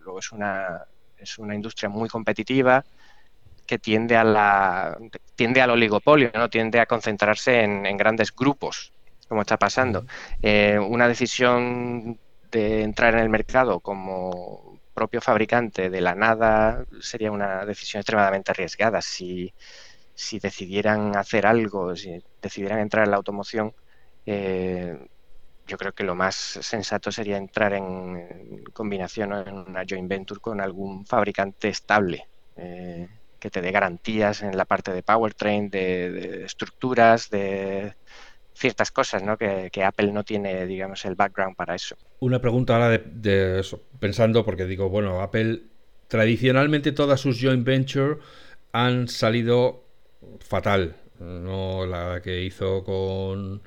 luego 0.00 0.18
es 0.18 0.32
una, 0.32 0.84
es 1.18 1.38
una 1.38 1.54
industria 1.54 1.88
muy 1.88 2.08
competitiva 2.08 2.84
que 3.72 3.78
tiende 3.78 4.18
a 4.18 4.24
la 4.24 4.98
tiende 5.34 5.62
al 5.62 5.70
oligopolio, 5.70 6.30
no 6.34 6.50
tiende 6.50 6.78
a 6.78 6.84
concentrarse 6.84 7.62
en, 7.62 7.96
grandes 7.96 8.30
grupos, 8.30 8.92
como 9.26 9.40
está 9.40 9.56
pasando. 9.56 10.04
Eh, 10.42 10.78
una 10.78 11.08
decisión 11.08 12.18
de 12.50 12.82
entrar 12.82 13.14
en 13.14 13.20
el 13.20 13.30
mercado 13.30 13.80
como 13.80 14.78
propio 14.92 15.22
fabricante 15.22 15.88
de 15.88 16.02
la 16.02 16.14
nada 16.14 16.84
sería 17.00 17.32
una 17.32 17.64
decisión 17.64 18.00
extremadamente 18.00 18.50
arriesgada. 18.50 19.00
Si, 19.00 19.54
si 20.14 20.38
decidieran 20.38 21.16
hacer 21.16 21.46
algo, 21.46 21.96
si 21.96 22.22
decidieran 22.42 22.80
entrar 22.80 23.04
en 23.06 23.12
la 23.12 23.16
automoción, 23.16 23.72
eh, 24.26 24.98
yo 25.66 25.78
creo 25.78 25.92
que 25.92 26.04
lo 26.04 26.14
más 26.14 26.34
sensato 26.34 27.10
sería 27.10 27.38
entrar 27.38 27.72
en, 27.72 28.64
combinación 28.74 29.32
en 29.32 29.54
una 29.54 29.82
joint 29.88 30.10
venture 30.10 30.40
con 30.42 30.60
algún 30.60 31.06
fabricante 31.06 31.68
estable 31.68 32.28
eh, 32.56 33.08
que 33.42 33.50
te 33.50 33.60
dé 33.60 33.72
garantías 33.72 34.40
en 34.42 34.56
la 34.56 34.66
parte 34.66 34.92
de 34.92 35.02
powertrain, 35.02 35.68
de, 35.68 36.44
estructuras, 36.44 37.28
de 37.28 37.94
ciertas 38.54 38.92
cosas, 38.92 39.24
¿no? 39.24 39.36
Que, 39.36 39.68
Apple 39.84 40.12
no 40.12 40.22
tiene, 40.22 40.64
digamos, 40.64 41.04
el 41.06 41.16
background 41.16 41.56
para 41.56 41.74
eso. 41.74 41.96
Una 42.20 42.40
pregunta 42.40 42.74
ahora 42.74 42.96
de, 43.04 43.58
eso, 43.58 43.82
pensando, 43.98 44.44
porque 44.44 44.64
digo, 44.66 44.88
bueno, 44.88 45.22
Apple 45.22 45.62
tradicionalmente 46.06 46.92
todas 46.92 47.18
sus 47.18 47.40
joint 47.42 47.66
venture 47.66 48.18
han 48.70 49.08
salido 49.08 49.86
fatal. 50.38 50.94
No 51.18 51.84
la 51.84 52.20
que 52.22 52.44
hizo 52.44 52.84
con 52.84 53.60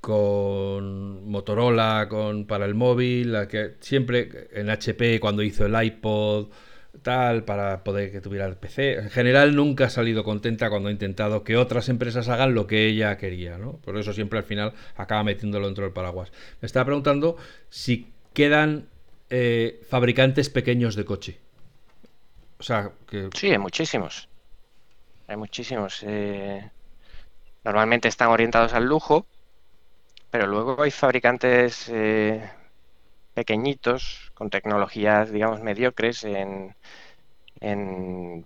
con 0.00 1.28
Motorola, 1.28 2.06
con 2.08 2.46
para 2.46 2.66
el 2.66 2.74
móvil, 2.74 3.32
la 3.32 3.48
que 3.48 3.76
siempre 3.80 4.48
en 4.52 4.70
HP 4.70 5.18
cuando 5.18 5.42
hizo 5.42 5.66
el 5.66 5.82
iPod 5.82 6.50
tal 7.02 7.44
para 7.44 7.84
poder 7.84 8.10
que 8.12 8.20
tuviera 8.20 8.46
el 8.46 8.56
PC. 8.56 8.94
En 8.94 9.10
general 9.10 9.54
nunca 9.54 9.86
ha 9.86 9.90
salido 9.90 10.24
contenta 10.24 10.70
cuando 10.70 10.88
ha 10.88 10.92
intentado 10.92 11.44
que 11.44 11.56
otras 11.56 11.88
empresas 11.88 12.28
hagan 12.28 12.54
lo 12.54 12.66
que 12.66 12.86
ella 12.86 13.16
quería, 13.18 13.58
¿no? 13.58 13.72
Por 13.78 13.96
eso 13.98 14.12
siempre 14.12 14.38
al 14.38 14.44
final 14.44 14.72
acaba 14.96 15.24
metiéndolo 15.24 15.66
dentro 15.66 15.84
del 15.84 15.92
paraguas. 15.92 16.32
Me 16.60 16.66
estaba 16.66 16.86
preguntando 16.86 17.36
si 17.68 18.12
quedan 18.32 18.88
eh, 19.30 19.82
fabricantes 19.88 20.50
pequeños 20.50 20.96
de 20.96 21.04
coche. 21.04 21.38
O 22.58 22.62
sea, 22.62 22.92
que... 23.08 23.28
Sí, 23.34 23.50
hay 23.50 23.58
muchísimos. 23.58 24.28
Hay 25.26 25.36
muchísimos. 25.36 26.02
Eh, 26.06 26.70
normalmente 27.64 28.08
están 28.08 28.28
orientados 28.28 28.72
al 28.74 28.84
lujo, 28.84 29.26
pero 30.30 30.46
luego 30.46 30.82
hay 30.82 30.90
fabricantes 30.90 31.88
eh, 31.88 32.42
pequeñitos 33.34 34.23
con 34.34 34.50
tecnologías, 34.50 35.30
digamos, 35.30 35.60
mediocres 35.60 36.24
en, 36.24 36.74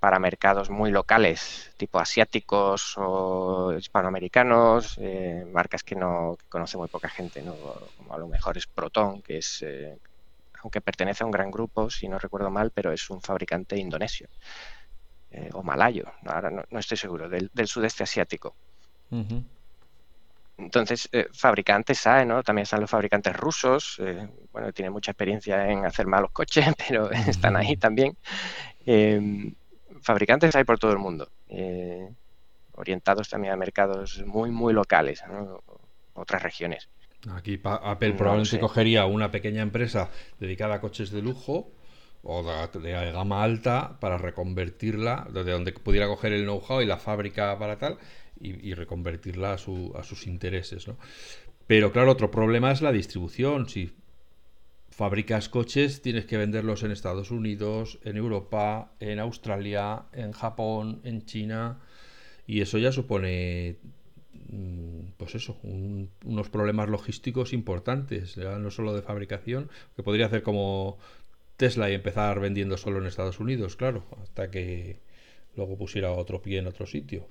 para 0.00 0.18
mercados 0.20 0.70
muy 0.70 0.90
locales, 0.90 1.72
tipo 1.76 1.98
asiáticos 1.98 2.94
o 2.96 3.72
hispanoamericanos, 3.72 4.96
eh, 5.00 5.44
marcas 5.52 5.82
que 5.82 5.96
no 5.96 6.36
conoce 6.48 6.76
muy 6.76 6.88
poca 6.88 7.08
gente, 7.08 7.42
¿no? 7.42 7.56
como 7.96 8.14
a 8.14 8.18
lo 8.18 8.28
mejor 8.28 8.56
es 8.56 8.66
Proton, 8.66 9.22
que 9.22 9.38
es, 9.38 9.62
eh, 9.62 9.98
aunque 10.62 10.80
pertenece 10.80 11.24
a 11.24 11.26
un 11.26 11.32
gran 11.32 11.50
grupo, 11.50 11.90
si 11.90 12.06
no 12.06 12.18
recuerdo 12.18 12.50
mal, 12.50 12.70
pero 12.70 12.92
es 12.92 13.10
un 13.10 13.20
fabricante 13.20 13.76
indonesio 13.76 14.28
o 15.52 15.62
malayo, 15.62 16.04
ahora 16.24 16.50
no, 16.50 16.78
estoy 16.78 16.96
seguro, 16.96 17.28
del, 17.28 17.50
sudeste 17.66 18.02
asiático. 18.02 18.54
Entonces, 20.58 21.08
eh, 21.12 21.28
fabricantes 21.32 22.04
hay, 22.08 22.26
¿no? 22.26 22.42
También 22.42 22.64
están 22.64 22.80
los 22.80 22.90
fabricantes 22.90 23.34
rusos, 23.34 23.96
eh, 24.04 24.28
bueno, 24.52 24.72
tienen 24.72 24.92
mucha 24.92 25.12
experiencia 25.12 25.70
en 25.70 25.86
hacer 25.86 26.06
malos 26.06 26.32
coches, 26.32 26.66
pero 26.88 27.10
están 27.12 27.56
ahí 27.56 27.76
también. 27.76 28.16
Em, 28.84 29.54
fabricantes 30.02 30.54
hay 30.56 30.64
por 30.64 30.78
todo 30.78 30.90
el 30.92 30.98
mundo, 30.98 31.30
eh, 31.48 32.08
orientados 32.72 33.28
también 33.28 33.54
a 33.54 33.56
mercados 33.56 34.22
muy, 34.26 34.50
muy 34.50 34.72
locales, 34.72 35.22
otras 36.14 36.42
regiones. 36.42 36.88
Aquí 37.30 37.60
Apple 37.62 38.12
probablemente 38.14 38.58
cogería 38.58 39.06
una 39.06 39.30
pequeña 39.30 39.62
empresa 39.62 40.10
dedicada 40.38 40.76
a 40.76 40.80
coches 40.80 41.10
de 41.10 41.22
lujo 41.22 41.70
o 42.22 42.42
de, 42.42 42.80
de, 42.80 43.12
gama 43.12 43.42
alta 43.42 43.98
para 44.00 44.18
reconvertirla, 44.18 45.28
desde 45.32 45.52
donde 45.52 45.72
pudiera 45.72 46.06
coger 46.08 46.32
el 46.32 46.44
know-how 46.44 46.82
y 46.82 46.86
la 46.86 46.98
fábrica 46.98 47.58
para 47.58 47.78
tal, 47.78 47.98
y, 48.40 48.74
reconvertirla 48.74 49.54
a, 49.54 49.58
sus 49.58 50.26
intereses. 50.26 50.86
¿no? 50.86 50.96
Pero 51.66 51.92
claro, 51.92 52.12
otro 52.12 52.30
problema 52.30 52.72
es 52.72 52.82
la 52.82 52.92
distribución. 52.92 53.68
Si 53.68 53.92
fabricas 54.90 55.48
coches, 55.48 56.02
tienes 56.02 56.26
que 56.26 56.36
venderlos 56.36 56.82
en 56.82 56.90
Estados 56.90 57.30
Unidos, 57.30 57.98
en 58.04 58.16
Europa, 58.16 58.92
en 59.00 59.18
Australia, 59.18 60.04
en 60.12 60.32
Japón, 60.32 61.00
en 61.04 61.24
China. 61.24 61.80
Y 62.46 62.60
eso 62.62 62.78
ya 62.78 62.92
supone, 62.92 63.76
mm, 64.48 65.12
pues 65.16 65.34
eso, 65.34 65.58
unos 65.62 66.48
problemas 66.48 66.88
logísticos 66.88 67.52
importantes, 67.52 68.36
no 68.36 68.70
solo 68.70 68.94
de 68.94 69.02
fabricación, 69.02 69.68
que 69.94 70.02
podría 70.02 70.26
hacer 70.26 70.42
como 70.42 70.98
Tesla 71.58 71.90
y 71.90 71.94
empezar 71.94 72.38
vendiendo 72.38 72.76
solo 72.76 73.00
en 73.00 73.06
Estados 73.06 73.40
Unidos, 73.40 73.74
claro, 73.74 74.04
hasta 74.22 74.48
que 74.48 75.00
luego 75.56 75.76
pusiera 75.76 76.12
otro 76.12 76.40
pie 76.40 76.60
en 76.60 76.68
otro 76.68 76.86
sitio. 76.86 77.26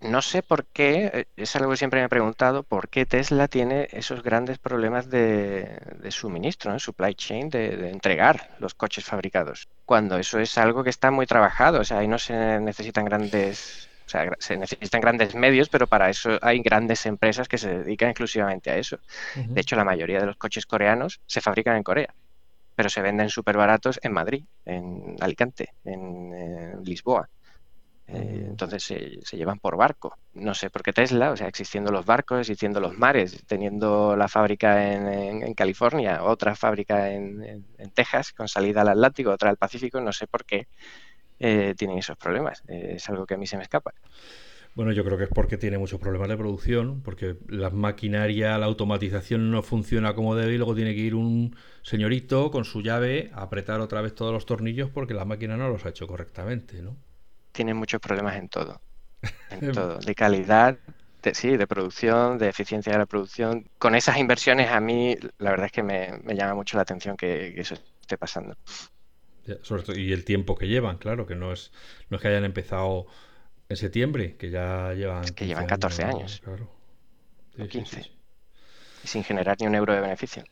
No 0.00 0.20
sé 0.22 0.42
por 0.42 0.66
qué, 0.66 1.10
eh, 1.14 1.24
es 1.36 1.54
algo 1.54 1.70
que 1.70 1.76
siempre 1.76 2.00
me 2.00 2.06
he 2.06 2.08
preguntado, 2.08 2.64
por 2.64 2.88
qué 2.88 3.06
Tesla 3.06 3.46
tiene 3.46 3.86
esos 3.92 4.24
grandes 4.24 4.58
problemas 4.58 5.08
de, 5.08 5.78
suministro, 6.10 6.72
en 6.72 6.80
supply 6.80 7.14
chain, 7.14 7.48
de, 7.48 7.90
entregar 7.90 8.56
los 8.58 8.74
coches 8.74 9.04
fabricados, 9.04 9.68
cuando 9.86 10.18
eso 10.18 10.40
es 10.40 10.58
algo 10.58 10.82
que 10.82 10.90
está 10.90 11.12
muy 11.12 11.26
trabajado, 11.26 11.80
o 11.80 11.84
sea, 11.84 11.98
ahí 11.98 12.08
no 12.08 12.18
se 12.18 12.58
necesitan 12.58 13.04
grandes, 13.04 13.88
o 14.06 14.08
sea, 14.08 14.32
se 14.40 14.56
necesitan 14.56 15.00
grandes 15.00 15.36
medios, 15.36 15.68
pero 15.68 15.86
para 15.86 16.10
eso 16.10 16.40
hay 16.42 16.60
grandes 16.60 17.06
empresas 17.06 17.46
que 17.46 17.58
se 17.58 17.78
dedican 17.78 18.08
exclusivamente 18.08 18.72
a 18.72 18.78
eso. 18.78 18.98
De 19.36 19.60
hecho, 19.60 19.76
la 19.76 19.84
mayoría 19.84 20.18
de 20.18 20.26
los 20.26 20.36
coches 20.36 20.66
coreanos 20.66 21.20
se 21.26 21.40
fabrican 21.40 21.76
en 21.76 21.84
Corea, 21.84 22.12
pero 22.74 22.88
se 22.88 23.02
venden 23.02 23.28
súper 23.28 23.56
baratos 23.56 24.00
en 24.02 24.12
Madrid, 24.12 24.44
en 24.64 25.16
Alicante, 25.20 25.74
en 25.84 26.82
Lisboa. 26.84 27.28
Eh, 28.08 28.46
entonces 28.48 28.82
se, 28.82 29.36
llevan 29.36 29.58
por 29.58 29.76
barco. 29.76 30.18
No 30.34 30.54
sé 30.54 30.70
por 30.70 30.82
qué 30.82 30.92
Tesla, 30.92 31.30
o 31.30 31.36
sea, 31.36 31.48
existiendo 31.48 31.90
los 31.92 32.04
barcos, 32.04 32.40
existiendo 32.40 32.80
los 32.80 32.96
mares, 32.98 33.42
teniendo 33.46 34.16
la 34.16 34.28
fábrica 34.28 34.92
en, 34.92 35.54
California, 35.54 36.22
otra 36.22 36.54
fábrica 36.54 37.10
en, 37.10 37.64
Texas 37.94 38.32
con 38.32 38.48
salida 38.48 38.82
al 38.82 38.88
Atlántico, 38.88 39.30
otra 39.30 39.50
al 39.50 39.56
Pacífico, 39.56 40.00
no 40.00 40.12
sé 40.12 40.26
por 40.26 40.44
qué 40.44 40.68
eh, 41.38 41.74
tienen 41.76 41.98
esos 41.98 42.16
problemas. 42.16 42.62
Eh, 42.68 42.94
es 42.96 43.08
algo 43.08 43.26
que 43.26 43.34
a 43.34 43.38
mí 43.38 43.46
se 43.46 43.56
me 43.56 43.62
escapa. 43.62 43.92
Bueno, 44.74 44.92
yo 44.92 45.04
creo 45.04 45.18
que 45.18 45.24
es 45.24 45.30
porque 45.30 45.58
tiene 45.58 45.76
muchos 45.76 46.00
problemas 46.00 46.30
de 46.30 46.36
producción, 46.36 47.02
porque 47.02 47.36
la 47.46 47.68
maquinaria, 47.68 48.56
la 48.56 48.66
automatización 48.66 49.50
no 49.50 49.62
funciona 49.62 50.14
como 50.14 50.34
debe 50.34 50.54
y 50.54 50.56
luego 50.56 50.74
tiene 50.74 50.94
que 50.94 51.00
ir 51.00 51.14
un 51.14 51.54
señorito 51.82 52.50
con 52.50 52.64
su 52.64 52.80
llave 52.80 53.30
a 53.34 53.42
apretar 53.42 53.80
otra 53.80 54.00
vez 54.00 54.14
todos 54.14 54.32
los 54.32 54.46
tornillos 54.46 54.88
porque 54.88 55.12
la 55.12 55.26
máquina 55.26 55.58
no 55.58 55.68
los 55.68 55.84
ha 55.84 55.90
hecho 55.90 56.06
correctamente, 56.06 56.80
¿no? 56.80 56.96
Tiene 57.52 57.74
muchos 57.74 58.00
problemas 58.00 58.36
en 58.36 58.48
todo, 58.48 58.80
en 59.50 59.60
todo, 59.72 59.98
de 59.98 60.14
calidad, 60.14 60.78
de, 61.22 61.34
sí, 61.34 61.58
de 61.58 61.66
producción, 61.66 62.38
de 62.38 62.48
eficiencia 62.48 62.92
de 62.92 62.98
la 62.98 63.06
producción. 63.06 63.68
Con 63.78 63.94
esas 63.94 64.16
inversiones 64.16 64.70
a 64.70 64.80
mí 64.80 65.16
la 65.36 65.50
verdad 65.50 65.66
es 65.66 65.72
que 65.72 65.82
me, 65.82 66.34
llama 66.34 66.54
mucho 66.54 66.78
la 66.78 66.82
atención 66.82 67.18
que, 67.18 67.60
eso 67.60 67.74
esté 68.00 68.16
pasando. 68.16 68.56
y 69.94 70.12
el 70.12 70.24
tiempo 70.24 70.56
que 70.56 70.66
llevan, 70.66 70.96
claro, 70.96 71.26
que 71.26 71.34
no 71.34 71.52
es, 71.52 71.72
no 72.08 72.16
es 72.16 72.22
que 72.22 72.28
hayan 72.28 72.44
empezado 72.44 73.06
en 73.72 73.76
septiembre, 73.76 74.36
que 74.38 74.50
ya 74.50 74.92
llevan... 74.94 75.24
que 75.34 75.46
llevan 75.46 75.66
14 75.66 76.04
años. 76.04 76.40
Claro. 76.44 76.68
15. 77.68 78.10
Y 79.04 79.08
sin 79.08 79.24
generar 79.24 79.56
ni 79.60 79.66
un 79.66 79.74
euro 79.74 79.94
de 79.94 80.00
beneficio. 80.00 80.44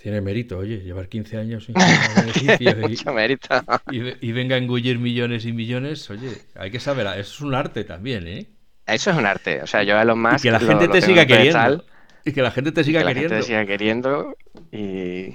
Tiene 0.00 0.20
mérito, 0.20 0.58
oye, 0.58 0.78
llevar 0.78 1.08
15 1.08 1.38
años 1.38 1.64
sin 1.64 1.74
beneficio 2.16 2.70
y, 2.70 2.74
Mucho 2.74 3.12
mérito. 3.12 3.48
Y, 3.90 4.32
venga 4.32 4.54
a 4.54 4.58
engullir 4.58 4.98
millones 4.98 5.44
y 5.46 5.52
millones, 5.52 6.08
oye, 6.10 6.30
hay 6.54 6.70
que 6.70 6.78
saber, 6.78 7.06
eso 7.06 7.20
es 7.20 7.40
un 7.40 7.54
arte 7.54 7.84
también, 7.84 8.28
¿eh? 8.28 8.46
Eso 8.86 9.10
es 9.10 9.16
un 9.16 9.26
arte, 9.26 9.62
o 9.62 9.66
sea, 9.66 9.82
yo 9.82 9.98
a 9.98 10.04
lo 10.04 10.14
más... 10.14 10.44
Y 10.44 10.48
que 10.48 10.52
la 10.52 10.60
gente 10.60 10.86
te 10.86 11.02
siga 11.02 11.26
queriendo. 11.26 11.84
y 12.24 12.32
que 12.32 12.42
la 12.42 12.50
gente 12.52 12.70
te 12.70 12.84
siga 12.84 13.04
queriendo. 13.04 13.36
te 13.36 13.42
siga 13.42 13.66
queriendo 13.66 14.36
y 14.70 15.34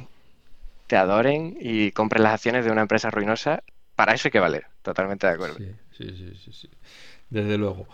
te 0.88 0.96
adoren 0.96 1.58
y 1.60 1.92
compren 1.92 2.24
las 2.24 2.36
acciones 2.36 2.64
de 2.64 2.72
una 2.72 2.82
empresa 2.82 3.10
ruinosa, 3.10 3.64
para 3.96 4.14
eso 4.14 4.30
hay 4.30 4.32
que 4.32 4.40
valer, 4.40 4.68
totalmente 4.82 5.28
de 5.28 5.34
acuerdo. 5.34 5.58
Sí, 5.58 5.76
sí, 5.98 6.36
sí, 6.36 6.52
sí, 6.52 6.70
Desde 7.30 7.58
luego. 7.58 7.88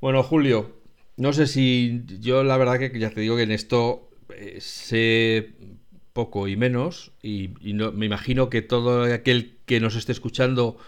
Bueno, 0.00 0.22
Julio, 0.22 0.80
no 1.16 1.32
sé 1.32 1.46
si 1.46 2.02
yo 2.20 2.44
la 2.44 2.56
verdad 2.56 2.78
que 2.78 2.98
ya 2.98 3.10
te 3.10 3.20
digo 3.20 3.36
que 3.36 3.42
en 3.42 3.52
esto 3.52 4.10
eh, 4.30 4.58
sé 4.60 5.54
poco 6.12 6.48
y 6.48 6.56
menos, 6.56 7.12
y, 7.22 7.50
no, 7.74 7.92
me 7.92 8.06
imagino 8.06 8.48
que 8.48 8.62
todo 8.62 9.02
aquel 9.12 9.58
que 9.66 9.80
nos 9.80 9.96
esté 9.96 10.12
escuchando 10.12 10.78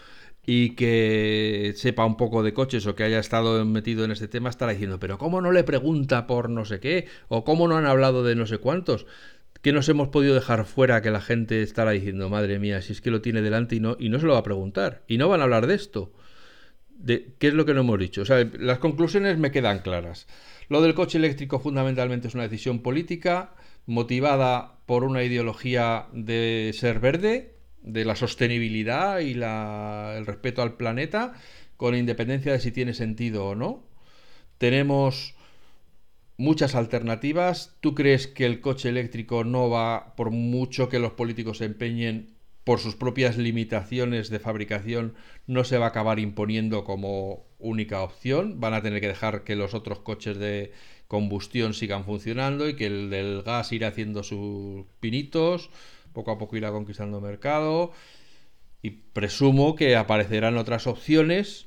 y 0.46 0.76
que 0.76 1.72
sepa 1.76 2.04
un 2.06 2.16
poco 2.16 2.44
de 2.44 2.54
coches 2.54 2.86
o 2.86 2.94
que 2.94 3.02
haya 3.02 3.18
estado 3.18 3.64
metido 3.64 4.04
en 4.04 4.12
este 4.12 4.28
tema 4.28 4.48
estará 4.48 4.72
diciendo, 4.72 5.00
pero 5.00 5.18
¿cómo 5.18 5.40
no 5.40 5.50
le 5.50 5.64
pregunta 5.64 6.28
por 6.28 6.48
no 6.48 6.64
sé 6.64 6.78
qué? 6.78 7.06
¿O 7.28 7.44
cómo 7.44 7.66
no 7.66 7.76
han 7.76 7.86
hablado 7.86 8.22
de 8.22 8.36
no 8.36 8.46
sé 8.46 8.58
cuántos? 8.58 9.06
¿Qué 9.62 9.72
nos 9.72 9.88
hemos 9.88 10.08
podido 10.08 10.34
dejar 10.34 10.64
fuera 10.64 11.02
que 11.02 11.10
la 11.10 11.20
gente 11.20 11.62
estará 11.62 11.90
diciendo, 11.90 12.30
madre 12.30 12.60
mía, 12.60 12.80
si 12.80 12.92
es 12.92 13.00
que 13.00 13.10
lo 13.10 13.20
tiene 13.20 13.42
delante 13.42 13.74
y 13.74 13.80
no, 13.80 13.96
y 13.98 14.08
no 14.08 14.20
se 14.20 14.26
lo 14.26 14.34
va 14.34 14.38
a 14.38 14.44
preguntar? 14.44 15.02
Y 15.08 15.18
no 15.18 15.28
van 15.28 15.40
a 15.40 15.44
hablar 15.44 15.66
de 15.66 15.74
esto. 15.74 16.12
¿Qué 17.06 17.48
es 17.48 17.54
lo 17.54 17.64
que 17.64 17.74
no 17.74 17.80
hemos 17.80 17.98
dicho? 17.98 18.22
O 18.22 18.24
sea, 18.24 18.44
las 18.58 18.78
conclusiones 18.78 19.38
me 19.38 19.52
quedan 19.52 19.78
claras. 19.78 20.26
Lo 20.68 20.82
del 20.82 20.94
coche 20.94 21.18
eléctrico 21.18 21.60
fundamentalmente 21.60 22.28
es 22.28 22.34
una 22.34 22.42
decisión 22.42 22.80
política 22.80 23.54
motivada 23.86 24.80
por 24.86 25.04
una 25.04 25.22
ideología 25.22 26.06
de 26.12 26.72
ser 26.74 26.98
verde, 26.98 27.54
de 27.82 28.04
la 28.04 28.16
sostenibilidad 28.16 29.20
y 29.20 29.32
el 29.34 30.26
respeto 30.26 30.62
al 30.62 30.76
planeta, 30.76 31.34
con 31.76 31.94
independencia 31.94 32.52
de 32.52 32.58
si 32.58 32.72
tiene 32.72 32.94
sentido 32.94 33.46
o 33.46 33.54
no. 33.54 33.84
Tenemos 34.58 35.36
muchas 36.36 36.74
alternativas. 36.74 37.76
¿Tú 37.80 37.94
crees 37.94 38.26
que 38.26 38.46
el 38.46 38.60
coche 38.60 38.88
eléctrico 38.88 39.44
no 39.44 39.70
va, 39.70 40.16
por 40.16 40.30
mucho 40.30 40.88
que 40.88 40.98
los 40.98 41.12
políticos 41.12 41.58
se 41.58 41.66
empeñen 41.66 42.35
por 42.66 42.80
sus 42.80 42.96
propias 42.96 43.36
limitaciones 43.36 44.28
de 44.28 44.40
fabricación, 44.40 45.14
no 45.46 45.62
se 45.62 45.78
va 45.78 45.84
a 45.86 45.90
acabar 45.90 46.18
imponiendo 46.18 46.82
como 46.82 47.46
única 47.60 48.02
opción? 48.02 48.58
Van 48.58 48.74
a 48.74 48.82
tener 48.82 49.00
que 49.00 49.06
dejar 49.06 49.44
que 49.44 49.54
los 49.54 49.72
otros 49.72 50.00
coches 50.00 50.36
de 50.36 50.72
combustión 51.06 51.74
sigan 51.74 52.04
funcionando 52.04 52.68
y 52.68 52.74
que 52.74 52.86
el 52.86 53.08
del 53.08 53.44
gas 53.44 53.70
irá 53.70 53.86
haciendo 53.86 54.24
sus 54.24 54.84
pinitos, 54.98 55.70
poco 56.12 56.32
a 56.32 56.38
poco 56.38 56.56
irá 56.56 56.72
conquistando 56.72 57.20
mercado 57.20 57.92
y 58.82 58.90
presumo 58.90 59.76
que 59.76 59.94
aparecerán 59.94 60.56
otras 60.56 60.88
opciones, 60.88 61.65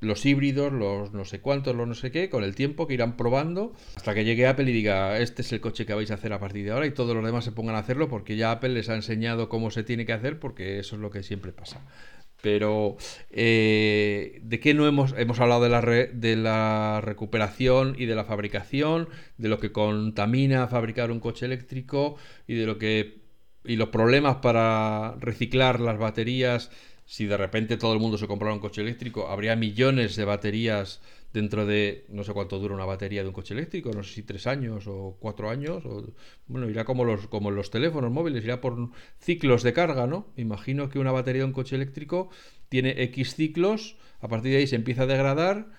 los 0.00 0.24
híbridos, 0.24 0.72
los 0.72 1.12
no 1.12 1.24
sé 1.24 1.40
cuántos, 1.40 1.74
los 1.74 1.88
no 1.88 1.94
sé 1.94 2.10
qué, 2.10 2.30
con 2.30 2.44
el 2.44 2.54
tiempo 2.54 2.86
que 2.86 2.94
irán 2.94 3.16
probando 3.16 3.72
hasta 3.96 4.14
que 4.14 4.24
llegue 4.24 4.46
Apple 4.46 4.70
y 4.70 4.72
diga, 4.72 5.18
este 5.18 5.42
es 5.42 5.52
el 5.52 5.60
coche 5.60 5.86
que 5.86 5.94
vais 5.94 6.10
a 6.10 6.14
hacer 6.14 6.32
a 6.32 6.38
partir 6.38 6.64
de 6.64 6.70
ahora 6.70 6.86
y 6.86 6.92
todos 6.92 7.14
los 7.14 7.24
demás 7.24 7.44
se 7.44 7.52
pongan 7.52 7.74
a 7.74 7.78
hacerlo 7.78 8.08
porque 8.08 8.36
ya 8.36 8.52
Apple 8.52 8.70
les 8.70 8.88
ha 8.88 8.94
enseñado 8.94 9.48
cómo 9.48 9.70
se 9.70 9.82
tiene 9.82 10.06
que 10.06 10.12
hacer 10.12 10.38
porque 10.38 10.78
eso 10.78 10.96
es 10.96 11.02
lo 11.02 11.10
que 11.10 11.22
siempre 11.22 11.52
pasa. 11.52 11.80
Pero, 12.40 12.96
eh, 13.30 14.38
¿de 14.44 14.60
qué 14.60 14.72
no 14.72 14.86
hemos, 14.86 15.12
hemos 15.18 15.40
hablado 15.40 15.62
de 15.62 15.68
la, 15.70 15.80
de 15.80 16.36
la 16.36 17.00
recuperación 17.02 17.96
y 17.98 18.06
de 18.06 18.14
la 18.14 18.24
fabricación, 18.24 19.08
de 19.38 19.48
lo 19.48 19.58
que 19.58 19.72
contamina 19.72 20.68
fabricar 20.68 21.10
un 21.10 21.18
coche 21.18 21.46
eléctrico 21.46 22.16
y 22.46 22.54
de 22.54 22.66
lo 22.66 22.78
que 22.78 23.18
y 23.64 23.76
los 23.76 23.88
problemas 23.88 24.36
para 24.36 25.16
reciclar 25.18 25.80
las 25.80 25.98
baterías? 25.98 26.70
Si 27.08 27.24
de 27.24 27.38
repente 27.38 27.78
todo 27.78 27.94
el 27.94 28.00
mundo 28.00 28.18
se 28.18 28.26
comprara 28.26 28.52
un 28.52 28.60
coche 28.60 28.82
eléctrico, 28.82 29.28
habría 29.28 29.56
millones 29.56 30.14
de 30.14 30.26
baterías 30.26 31.00
dentro 31.32 31.64
de 31.64 32.04
no 32.10 32.22
sé 32.22 32.34
cuánto 32.34 32.58
dura 32.58 32.74
una 32.74 32.84
batería 32.84 33.22
de 33.22 33.28
un 33.28 33.32
coche 33.32 33.54
eléctrico, 33.54 33.90
no 33.94 34.02
sé 34.02 34.12
si 34.12 34.22
tres 34.24 34.46
años 34.46 34.84
o 34.86 35.16
cuatro 35.18 35.48
años, 35.48 35.86
o 35.86 36.12
bueno, 36.48 36.68
irá 36.68 36.84
como 36.84 37.06
los, 37.06 37.26
como 37.26 37.50
los 37.50 37.70
teléfonos 37.70 38.12
móviles, 38.12 38.44
irá 38.44 38.60
por 38.60 38.90
ciclos 39.20 39.62
de 39.62 39.72
carga, 39.72 40.06
¿no? 40.06 40.26
Imagino 40.36 40.90
que 40.90 40.98
una 40.98 41.10
batería 41.10 41.40
de 41.40 41.46
un 41.46 41.54
coche 41.54 41.76
eléctrico 41.76 42.28
tiene 42.68 43.02
X 43.04 43.36
ciclos, 43.36 43.96
a 44.20 44.28
partir 44.28 44.52
de 44.52 44.58
ahí 44.58 44.66
se 44.66 44.76
empieza 44.76 45.04
a 45.04 45.06
degradar 45.06 45.70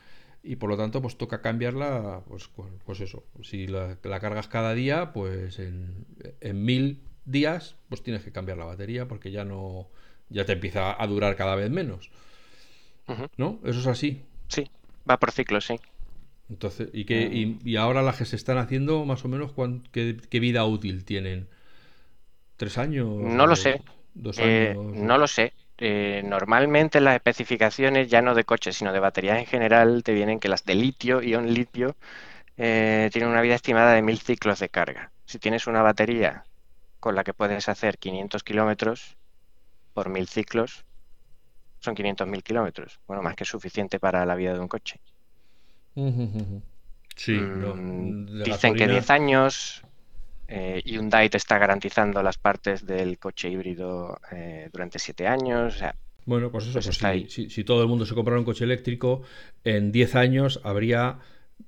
y 0.42 0.56
por 0.56 0.72
lo 0.72 0.78
tanto 0.78 1.00
pues 1.00 1.16
toca 1.16 1.44
cambiarla, 1.44 2.24
pues, 2.28 2.50
pues 2.84 3.02
eso, 3.02 3.24
si 3.44 3.68
la, 3.68 4.00
cargas 4.02 4.48
cada 4.48 4.74
día, 4.74 5.14
pues 5.14 5.60
en, 5.60 6.08
en 6.42 6.66
mil 6.66 7.04
días, 7.26 7.76
pues 7.88 8.02
tienes 8.02 8.24
que 8.24 8.32
cambiar 8.32 8.58
la 8.58 8.66
batería 8.66 9.08
porque 9.08 9.30
ya 9.30 9.46
no, 9.46 9.92
ya 10.30 10.46
te 10.46 10.54
empieza 10.54 11.02
a 11.02 11.08
durar 11.08 11.36
cada 11.36 11.56
vez 11.56 11.70
menos. 11.70 12.12
¿No? 13.38 13.60
Eso 13.64 13.80
es 13.80 13.88
así. 13.88 14.22
Sí, 14.48 14.70
Va 15.10 15.18
por 15.18 15.32
ciclos, 15.32 15.66
sí. 15.66 15.80
Entonces, 16.50 16.90
¿y, 16.94 17.06
qué, 17.06 17.28
mm. 17.28 17.68
y, 17.68 17.76
ahora 17.76 18.02
las 18.02 18.18
que 18.18 18.26
se 18.26 18.36
están 18.36 18.58
haciendo, 18.58 19.06
más 19.06 19.24
o 19.26 19.28
menos, 19.28 19.52
qué, 19.92 20.40
vida 20.40 20.66
útil 20.66 21.06
tienen? 21.06 21.48
¿Tres 22.58 22.78
años? 22.78 23.08
No 23.08 23.48
lo 23.48 23.56
sé. 23.56 23.82
¿Dos 24.14 24.38
eh, 24.40 24.72
años? 24.72 24.96
no 24.96 25.18
lo 25.18 25.28
sé. 25.28 25.54
Eh, 25.78 26.22
normalmente 26.26 27.00
las 27.00 27.16
especificaciones, 27.16 28.10
ya 28.10 28.22
no 28.22 28.36
de 28.36 28.44
coches, 28.44 28.76
sino 28.76 28.92
de 28.92 29.00
baterías 29.00 29.40
en 29.40 29.46
general, 29.46 30.04
te 30.04 30.14
vienen 30.14 30.40
que 30.40 30.50
las 30.50 30.66
de 30.66 30.76
litio, 30.76 31.22
ion 31.22 31.54
litio, 31.54 31.96
eh, 32.58 33.10
tienen 33.14 33.30
una 33.30 33.42
vida 33.42 33.56
estimada 33.56 33.94
de 33.94 34.02
mil 34.02 34.20
ciclos 34.20 34.60
de 34.60 34.70
carga. 34.70 35.12
Si 35.26 35.40
tienes 35.40 35.68
una 35.68 35.82
batería 35.82 36.44
con 37.00 37.16
la 37.16 37.24
que 37.24 37.34
puedes 37.34 37.70
hacer 37.70 37.98
500 37.98 38.44
kilómetros 38.44 39.16
por 40.00 40.08
mil 40.08 40.30
ciclos, 40.30 40.86
son 41.82 41.93
500.000 41.93 42.41
kilómetros. 42.41 43.02
Bueno, 43.06 43.22
más 43.22 43.36
que 43.36 43.43
suficiente 43.43 44.00
para 44.00 44.26
la 44.26 44.36
vida 44.36 44.54
de 44.54 44.60
un 44.62 44.70
coche. 44.70 45.02
Sí, 47.18 47.34
mm, 47.34 48.43
dicen 48.43 48.76
que 48.76 48.88
10 48.88 49.10
años. 49.10 49.84
Eh, 50.47 50.82
Hyundai 50.86 51.30
te 51.30 51.36
está 51.36 51.58
garantizando 51.58 52.24
las 52.24 52.38
partes 52.38 52.86
del 52.86 53.20
coche 53.20 53.50
híbrido 53.50 54.18
eh, 54.32 54.70
durante 54.72 55.00
7 55.00 55.28
años. 55.28 55.84
bueno, 56.26 56.50
pues 56.50 56.68
eso, 56.68 56.80
pues 56.80 56.97
pues 56.97 57.54
si, 57.54 57.64
todo 57.66 57.82
el 57.82 57.89
mundo 57.89 58.06
se 58.06 58.16
comprara 58.16 58.39
un 58.39 58.45
coche 58.45 58.64
eléctrico, 58.64 59.24
en 59.66 59.91
10 59.91 60.16
años 60.16 60.62
habría 60.64 61.20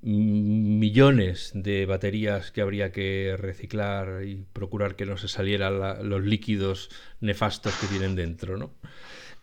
millones 0.02 1.52
de 1.54 1.86
baterías 1.86 2.52
que 2.52 2.62
habría 2.62 2.92
que 2.92 3.36
reciclar 3.38 4.24
y 4.24 4.46
procurar 4.54 4.96
que 4.96 5.06
no 5.06 5.18
se 5.18 5.28
salieran 5.28 6.10
los 6.10 6.24
líquidos 6.24 6.90
nefastos 7.20 7.76
que 7.76 7.88
tienen 7.88 8.16
dentro, 8.16 8.58
¿no? 8.58 8.72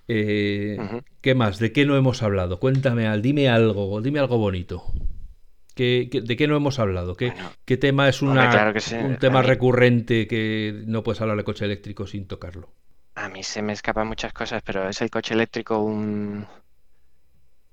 Eh, 0.08 0.78
¿Qué 1.20 1.34
más? 1.34 1.58
¿De 1.58 1.70
qué 1.72 1.84
no 1.84 1.96
hemos 1.96 2.22
hablado? 2.22 2.58
Cuéntame, 2.58 3.16
dime 3.20 3.48
algo, 3.48 4.00
dime 4.00 4.20
algo 4.20 4.38
bonito. 4.38 4.84
¿Qué, 5.74 6.08
de 6.10 6.36
qué 6.36 6.48
no 6.48 6.56
hemos 6.56 6.80
hablado? 6.80 7.14
¿Qué, 7.14 7.32
qué 7.64 7.76
tema 7.76 8.08
es 8.08 8.20
una, 8.20 8.72
un 9.04 9.16
tema 9.18 9.42
recurrente 9.42 10.26
que 10.26 10.82
no 10.86 11.04
puedes 11.04 11.20
hablar 11.20 11.36
de 11.36 11.44
coche 11.44 11.66
eléctrico 11.66 12.06
sin 12.06 12.26
tocarlo? 12.26 12.72
A 13.14 13.28
mí 13.28 13.44
se 13.44 13.62
me 13.62 13.74
escapan 13.74 14.08
muchas 14.08 14.32
cosas, 14.32 14.62
pero 14.64 14.88
es 14.88 15.00
el 15.02 15.10
coche 15.10 15.34
eléctrico 15.34 15.78
un, 15.78 16.46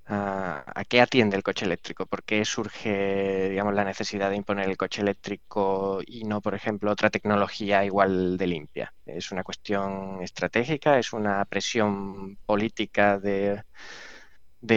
¿A 0.08 0.84
qué 0.88 1.00
atiende 1.00 1.36
el 1.36 1.42
coche 1.42 1.64
eléctrico? 1.64 2.06
¿Por 2.06 2.22
qué 2.22 2.44
surge, 2.44 3.48
digamos, 3.50 3.74
la 3.74 3.84
necesidad 3.84 4.30
de 4.30 4.36
imponer 4.36 4.68
el 4.68 4.76
coche 4.76 5.02
eléctrico 5.02 6.00
y 6.06 6.22
no, 6.24 6.40
por 6.40 6.54
ejemplo, 6.54 6.92
otra 6.92 7.10
tecnología 7.10 7.84
igual 7.84 8.36
de 8.38 8.46
limpia? 8.46 8.94
¿Es 9.04 9.32
una 9.32 9.42
cuestión 9.42 10.22
estratégica? 10.22 10.98
¿Es 10.98 11.12
una 11.12 11.44
presión 11.46 12.36
política 12.46 13.18
de, 13.18 13.64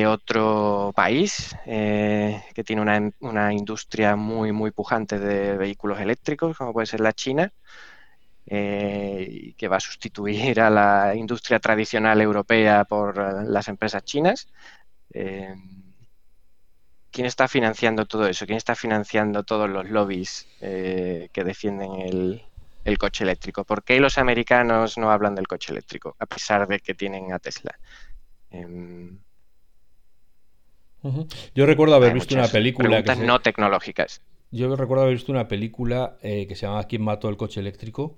otro 0.08 0.92
país 0.96 1.56
eh, 1.66 2.42
que 2.56 2.64
tiene 2.64 2.82
una, 3.20 3.54
industria 3.54 4.16
muy, 4.16 4.52
muy 4.52 4.72
pujante 4.72 5.20
de 5.20 5.58
vehículos 5.58 6.00
eléctricos, 6.00 6.58
como 6.58 6.74
puede 6.74 6.88
ser 6.88 7.02
la 7.02 7.14
China? 7.14 7.54
Eh, 8.52 9.54
que 9.58 9.68
va 9.68 9.78
a 9.78 9.80
sustituir 9.80 10.60
a 10.60 10.72
la 10.72 11.16
industria 11.16 11.60
tradicional 11.60 12.20
europea 12.20 12.84
por 12.84 13.44
las 13.48 13.68
empresas 13.68 14.04
chinas. 14.04 14.48
Eh, 15.14 15.54
¿quién 17.12 17.26
está 17.26 17.48
financiando 17.48 18.06
todo 18.06 18.28
eso? 18.28 18.46
¿Quién 18.46 18.58
está 18.58 18.76
financiando 18.76 19.44
todos 19.44 19.70
los 19.70 19.90
lobbies 19.90 20.48
eh, 20.62 21.30
que 21.34 21.44
defienden 21.44 22.42
el, 22.84 22.98
coche 22.98 23.24
eléctrico? 23.24 23.64
¿Por 23.64 23.84
qué 23.84 24.00
los 24.00 24.18
americanos 24.18 24.98
no 24.98 25.12
hablan 25.12 25.36
del 25.36 25.48
coche 25.48 25.72
eléctrico, 25.72 26.16
a 26.20 26.26
pesar 26.26 26.68
de 26.68 26.80
que 26.80 26.96
tienen 26.96 27.32
a 27.32 27.40
Tesla? 27.40 27.78
Em, 28.50 29.20
yo 31.54 31.66
recuerdo 31.66 31.96
haber 31.96 32.14
visto 32.14 32.36
una 32.36 32.48
película. 32.48 33.04
Que 33.04 33.16
no 33.16 33.40
tecnológicas. 33.40 34.22
Yo 34.52 34.76
recuerdo 34.76 35.04
haber 35.04 35.16
visto 35.16 35.32
una 35.32 35.48
película 35.48 36.18
eh, 36.22 36.48
que 36.48 36.56
se 36.56 36.66
llama 36.66 36.84
¿Quién 36.86 37.04
mató 37.04 37.30
el 37.30 37.38
coche 37.38 37.60
eléctrico? 37.60 38.18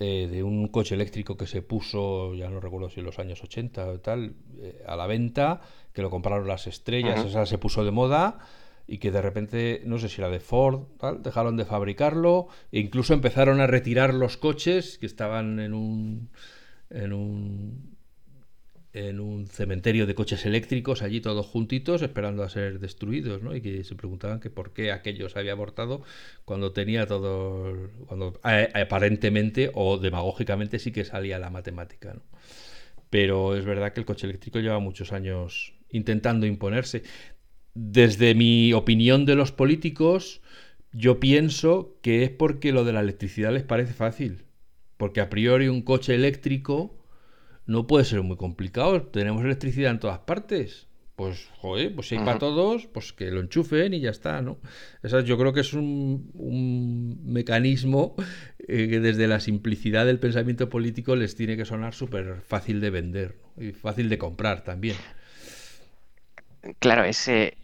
Eh, 0.00 0.26
de 0.30 0.42
un 0.42 0.68
coche 0.68 0.94
eléctrico 0.94 1.36
que 1.36 1.46
se 1.46 1.60
puso, 1.60 2.34
ya 2.34 2.48
no 2.48 2.60
recuerdo 2.60 2.88
si 2.88 3.00
en 3.00 3.06
los 3.06 3.18
años 3.18 3.42
80 3.44 3.86
o 3.86 4.00
tal, 4.00 4.34
eh, 4.58 4.82
a 4.86 4.96
la 4.96 5.06
venta, 5.06 5.60
que 5.92 6.00
lo 6.02 6.10
compraron 6.10 6.48
las 6.48 6.66
estrellas, 6.66 7.24
esa 7.24 7.44
se 7.44 7.58
puso 7.58 7.84
de 7.84 7.90
moda 7.90 8.38
y 8.86 8.98
que 8.98 9.10
de 9.10 9.20
repente, 9.20 9.82
no 9.84 9.98
sé 9.98 10.08
si 10.08 10.20
era 10.20 10.30
de 10.30 10.40
Ford, 10.40 10.84
tal, 10.98 11.22
dejaron 11.22 11.56
de 11.56 11.66
fabricarlo 11.66 12.48
e 12.72 12.80
incluso 12.80 13.12
empezaron 13.12 13.60
a 13.60 13.66
retirar 13.66 14.14
los 14.14 14.38
coches 14.38 14.98
que 14.98 15.06
estaban 15.06 15.60
en 15.60 15.74
un, 15.74 16.30
en 16.90 17.12
un 17.12 17.91
en 18.94 19.20
un 19.20 19.46
cementerio 19.46 20.06
de 20.06 20.14
coches 20.14 20.44
eléctricos 20.44 21.02
allí 21.02 21.20
todos 21.20 21.46
juntitos 21.46 22.02
esperando 22.02 22.42
a 22.42 22.50
ser 22.50 22.78
destruidos, 22.78 23.42
¿no? 23.42 23.56
Y 23.56 23.62
que 23.62 23.84
se 23.84 23.94
preguntaban 23.94 24.38
que 24.40 24.50
por 24.50 24.72
qué 24.72 24.92
aquello 24.92 25.28
se 25.28 25.38
había 25.38 25.52
abortado 25.52 26.02
cuando 26.44 26.72
tenía 26.72 27.06
todo, 27.06 27.90
cuando 28.06 28.38
aparentemente 28.42 29.70
o 29.74 29.96
demagógicamente 29.98 30.78
sí 30.78 30.92
que 30.92 31.04
salía 31.04 31.38
la 31.38 31.50
matemática. 31.50 32.16
Pero 33.08 33.56
es 33.56 33.64
verdad 33.64 33.92
que 33.92 34.00
el 34.00 34.06
coche 34.06 34.26
eléctrico 34.26 34.60
lleva 34.60 34.78
muchos 34.78 35.12
años 35.12 35.74
intentando 35.90 36.46
imponerse. 36.46 37.02
Desde 37.74 38.34
mi 38.34 38.74
opinión 38.74 39.24
de 39.24 39.34
los 39.34 39.52
políticos, 39.52 40.42
yo 40.92 41.18
pienso 41.20 41.96
que 42.02 42.24
es 42.24 42.30
porque 42.30 42.72
lo 42.72 42.84
de 42.84 42.92
la 42.92 43.00
electricidad 43.00 43.52
les 43.52 43.62
parece 43.62 43.94
fácil. 43.94 44.44
Porque 44.98 45.20
a 45.20 45.30
priori 45.30 45.68
un 45.68 45.82
coche 45.82 46.14
eléctrico 46.14 47.01
no 47.66 47.86
puede 47.86 48.04
ser 48.04 48.22
muy 48.22 48.36
complicado. 48.36 49.02
Tenemos 49.02 49.44
electricidad 49.44 49.90
en 49.90 50.00
todas 50.00 50.20
partes. 50.20 50.88
Pues, 51.16 51.48
joder, 51.58 51.94
pues 51.94 52.08
si 52.08 52.16
hay 52.16 52.24
para 52.24 52.38
todos, 52.38 52.86
pues 52.86 53.12
que 53.12 53.30
lo 53.30 53.40
enchufen 53.40 53.92
y 53.92 54.00
ya 54.00 54.10
está, 54.10 54.40
¿no? 54.40 54.58
Esa, 55.02 55.20
yo 55.20 55.36
creo 55.38 55.52
que 55.52 55.60
es 55.60 55.74
un, 55.74 56.30
un 56.34 57.20
mecanismo 57.24 58.14
eh, 58.58 58.88
que 58.88 58.98
desde 58.98 59.28
la 59.28 59.38
simplicidad 59.38 60.06
del 60.06 60.18
pensamiento 60.18 60.68
político 60.68 61.14
les 61.14 61.36
tiene 61.36 61.56
que 61.56 61.66
sonar 61.66 61.94
súper 61.94 62.40
fácil 62.40 62.80
de 62.80 62.90
vender 62.90 63.36
y 63.58 63.72
fácil 63.72 64.08
de 64.08 64.18
comprar 64.18 64.64
también. 64.64 64.96
Claro, 66.78 67.04
ese, 67.04 67.58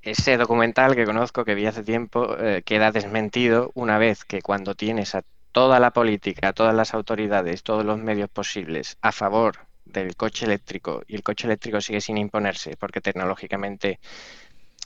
ese 0.00 0.36
documental 0.36 0.96
que 0.96 1.04
conozco, 1.04 1.44
que 1.44 1.54
vi 1.54 1.66
hace 1.66 1.84
tiempo, 1.84 2.36
eh, 2.38 2.62
queda 2.64 2.90
desmentido 2.90 3.70
una 3.74 3.98
vez 3.98 4.24
que 4.24 4.42
cuando 4.42 4.74
tienes 4.74 5.14
a 5.14 5.22
toda 5.52 5.80
la 5.80 5.92
política, 5.92 6.52
todas 6.52 6.74
las 6.74 6.94
autoridades, 6.94 7.62
todos 7.62 7.84
los 7.84 7.98
medios 7.98 8.30
posibles 8.30 8.96
a 9.02 9.12
favor 9.12 9.68
del 9.84 10.16
coche 10.16 10.46
eléctrico 10.46 11.02
y 11.06 11.16
el 11.16 11.22
coche 11.22 11.46
eléctrico 11.46 11.80
sigue 11.80 12.00
sin 12.00 12.18
imponerse 12.18 12.76
porque 12.76 13.00
tecnológicamente, 13.00 14.00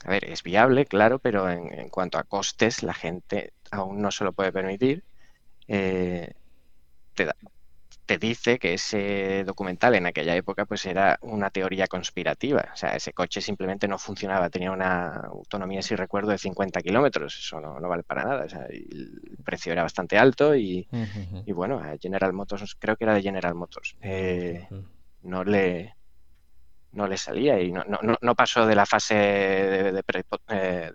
a 0.05 0.11
ver, 0.11 0.25
es 0.25 0.43
viable, 0.43 0.85
claro, 0.85 1.19
pero 1.19 1.49
en, 1.49 1.89
cuanto 1.89 2.17
a 2.17 2.23
costes 2.23 2.83
la 2.83 2.93
gente 2.93 3.53
aún 3.71 4.01
no 4.01 4.11
se 4.11 4.23
lo 4.25 4.33
puede 4.33 4.51
permitir. 4.51 5.05
Eh, 5.67 6.33
te, 7.15 7.25
da, 7.25 7.35
te 8.07 8.17
dice 8.17 8.57
que 8.57 8.73
ese 8.73 9.43
documental 9.43 9.93
en 9.93 10.05
aquella 10.05 10.33
época 10.33 10.65
pues 10.65 10.85
era 10.85 11.19
una 11.21 11.49
teoría 11.49 11.87
conspirativa. 11.87 12.69
O 12.73 12.77
sea, 12.77 12.95
ese 12.95 13.11
coche 13.11 13.41
simplemente 13.41 13.87
no 13.87 13.99
funcionaba, 13.99 14.49
tenía 14.49 14.71
una 14.71 15.09
autonomía, 15.17 15.81
si 15.81 15.93
recuerdo, 15.93 16.31
de 16.31 16.37
50 16.37 16.81
kilómetros. 16.81 17.37
Eso 17.37 17.59
no, 17.59 17.79
vale 17.81 18.03
para 18.03 18.23
nada. 18.23 18.45
O 18.45 18.49
sea, 18.49 18.65
el 18.69 19.37
precio 19.43 19.73
era 19.73 19.83
bastante 19.83 20.17
alto 20.17 20.55
y, 20.55 20.87
bueno, 21.47 21.79
a 21.79 21.97
General 22.01 22.31
Motors, 22.31 22.75
creo 22.79 22.95
que 22.95 23.03
era 23.03 23.13
de 23.13 23.21
General 23.21 23.53
Motors, 23.53 23.97
eh, 24.01 24.67
no 25.23 25.43
le 25.43 25.93
no 26.93 27.05
le 27.07 27.17
salía 27.17 27.61
y 27.61 27.71
no, 27.71 27.83
no, 27.85 28.35
pasó 28.35 28.65
de 28.65 28.73
la 28.73 28.85
fase 28.85 29.13
de, 29.13 30.03
eh, 30.49 30.91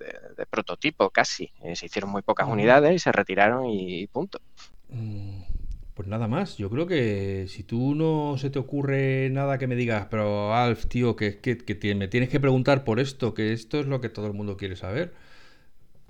prototipo 0.50 1.10
casi. 1.10 1.52
Eh, 1.62 1.76
se 1.76 1.86
hicieron 1.86 2.10
muy 2.10 2.22
pocas 2.22 2.48
unidades 2.48 2.94
y 2.94 2.98
se 2.98 3.12
retiraron 3.12 3.66
y, 3.66 4.06
punto. 4.08 4.40
Mm. 4.88 5.41
Pues 5.95 6.09
nada 6.09 6.26
más, 6.26 6.57
yo 6.57 6.70
creo 6.70 6.86
que 6.86 7.47
si 7.49 7.64
tú 7.64 7.95
no 7.95 8.36
se 8.38 8.49
te 8.49 8.59
ocurre 8.59 9.28
nada 9.30 9.59
que 9.59 9.66
me 9.66 9.76
digas, 9.76 10.07
pero 10.11 10.55
Alf, 10.55 10.86
tío, 10.86 11.16
que, 11.16 11.38
que, 11.40 11.95
me 11.95 12.09
tienes 12.09 12.30
que 12.30 12.40
preguntar 12.40 12.82
por 12.82 12.99
esto, 12.99 13.34
que 13.34 13.53
esto 13.53 13.78
es 13.78 13.86
lo 13.86 14.01
que 14.01 14.09
todo 14.09 14.26
el 14.26 14.32
mundo 14.32 14.57
quiere 14.57 14.74
saber, 14.76 15.12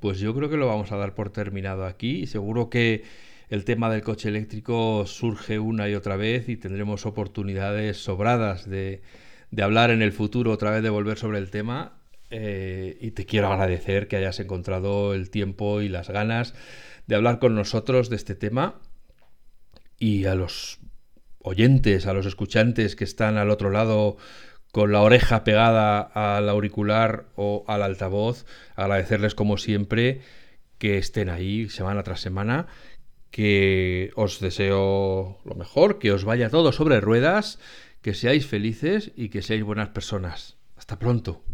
pues 0.00 0.20
yo 0.20 0.34
creo 0.34 0.48
que 0.48 0.56
lo 0.56 0.68
vamos 0.68 0.92
a 0.92 0.96
dar 0.96 1.14
por 1.14 1.30
terminado 1.30 1.84
aquí. 1.84 2.26
Seguro 2.26 2.70
que 2.70 3.04
el 3.48 3.64
tema 3.64 3.90
del 3.90 4.02
coche 4.02 4.28
eléctrico 4.28 5.04
surge 5.06 5.58
una 5.58 5.88
y 5.88 5.94
otra 5.96 6.16
vez 6.16 6.48
y 6.48 6.56
tendremos 6.56 7.04
oportunidades 7.06 7.98
sobradas 7.98 8.68
de, 8.70 9.02
hablar 9.60 9.90
en 9.90 10.02
el 10.02 10.12
futuro, 10.12 10.52
otra 10.52 10.70
vez 10.70 10.82
de 10.84 10.90
volver 10.90 11.18
sobre 11.18 11.38
el 11.38 11.50
tema. 11.50 11.98
Eh, 12.30 12.98
y 13.00 13.10
te 13.12 13.26
quiero 13.26 13.48
agradecer 13.48 14.08
que 14.08 14.16
hayas 14.16 14.40
encontrado 14.40 15.12
el 15.14 15.28
tiempo 15.30 15.82
y 15.82 15.88
las 15.88 16.08
ganas 16.08 16.54
de 17.08 17.16
hablar 17.16 17.40
con 17.40 17.54
nosotros 17.54 18.10
de 18.10 18.16
este 18.16 18.34
tema 18.34 18.80
y 20.02 20.24
a 20.24 20.34
los 20.34 20.80
oyentes, 21.38 22.08
a 22.08 22.12
los 22.12 22.26
escuchantes 22.26 22.96
que 22.96 23.04
están 23.04 23.38
al 23.38 23.50
otro 23.50 23.70
lado 23.70 24.16
con 24.72 24.90
la 24.90 25.00
oreja 25.00 25.44
pegada 25.44 26.00
al 26.00 26.48
auricular 26.48 27.26
o 27.36 27.64
al 27.68 27.84
altavoz, 27.84 28.44
agradecerles 28.74 29.36
como 29.36 29.58
siempre 29.58 30.20
que 30.78 30.98
estén 30.98 31.28
ahí 31.28 31.68
semana 31.68 32.02
tras 32.02 32.20
semana, 32.20 32.66
que 33.30 34.10
os 34.16 34.40
deseo 34.40 35.38
lo 35.44 35.54
mejor, 35.54 36.00
que 36.00 36.10
os 36.10 36.24
vaya 36.24 36.50
todo 36.50 36.72
sobre 36.72 37.00
ruedas, 37.00 37.60
que 38.00 38.14
seáis 38.14 38.44
felices 38.44 39.12
y 39.14 39.28
que 39.28 39.40
seáis 39.40 39.62
buenas 39.62 39.90
personas. 39.90 40.56
Hasta 40.74 40.98
pronto. 40.98 41.44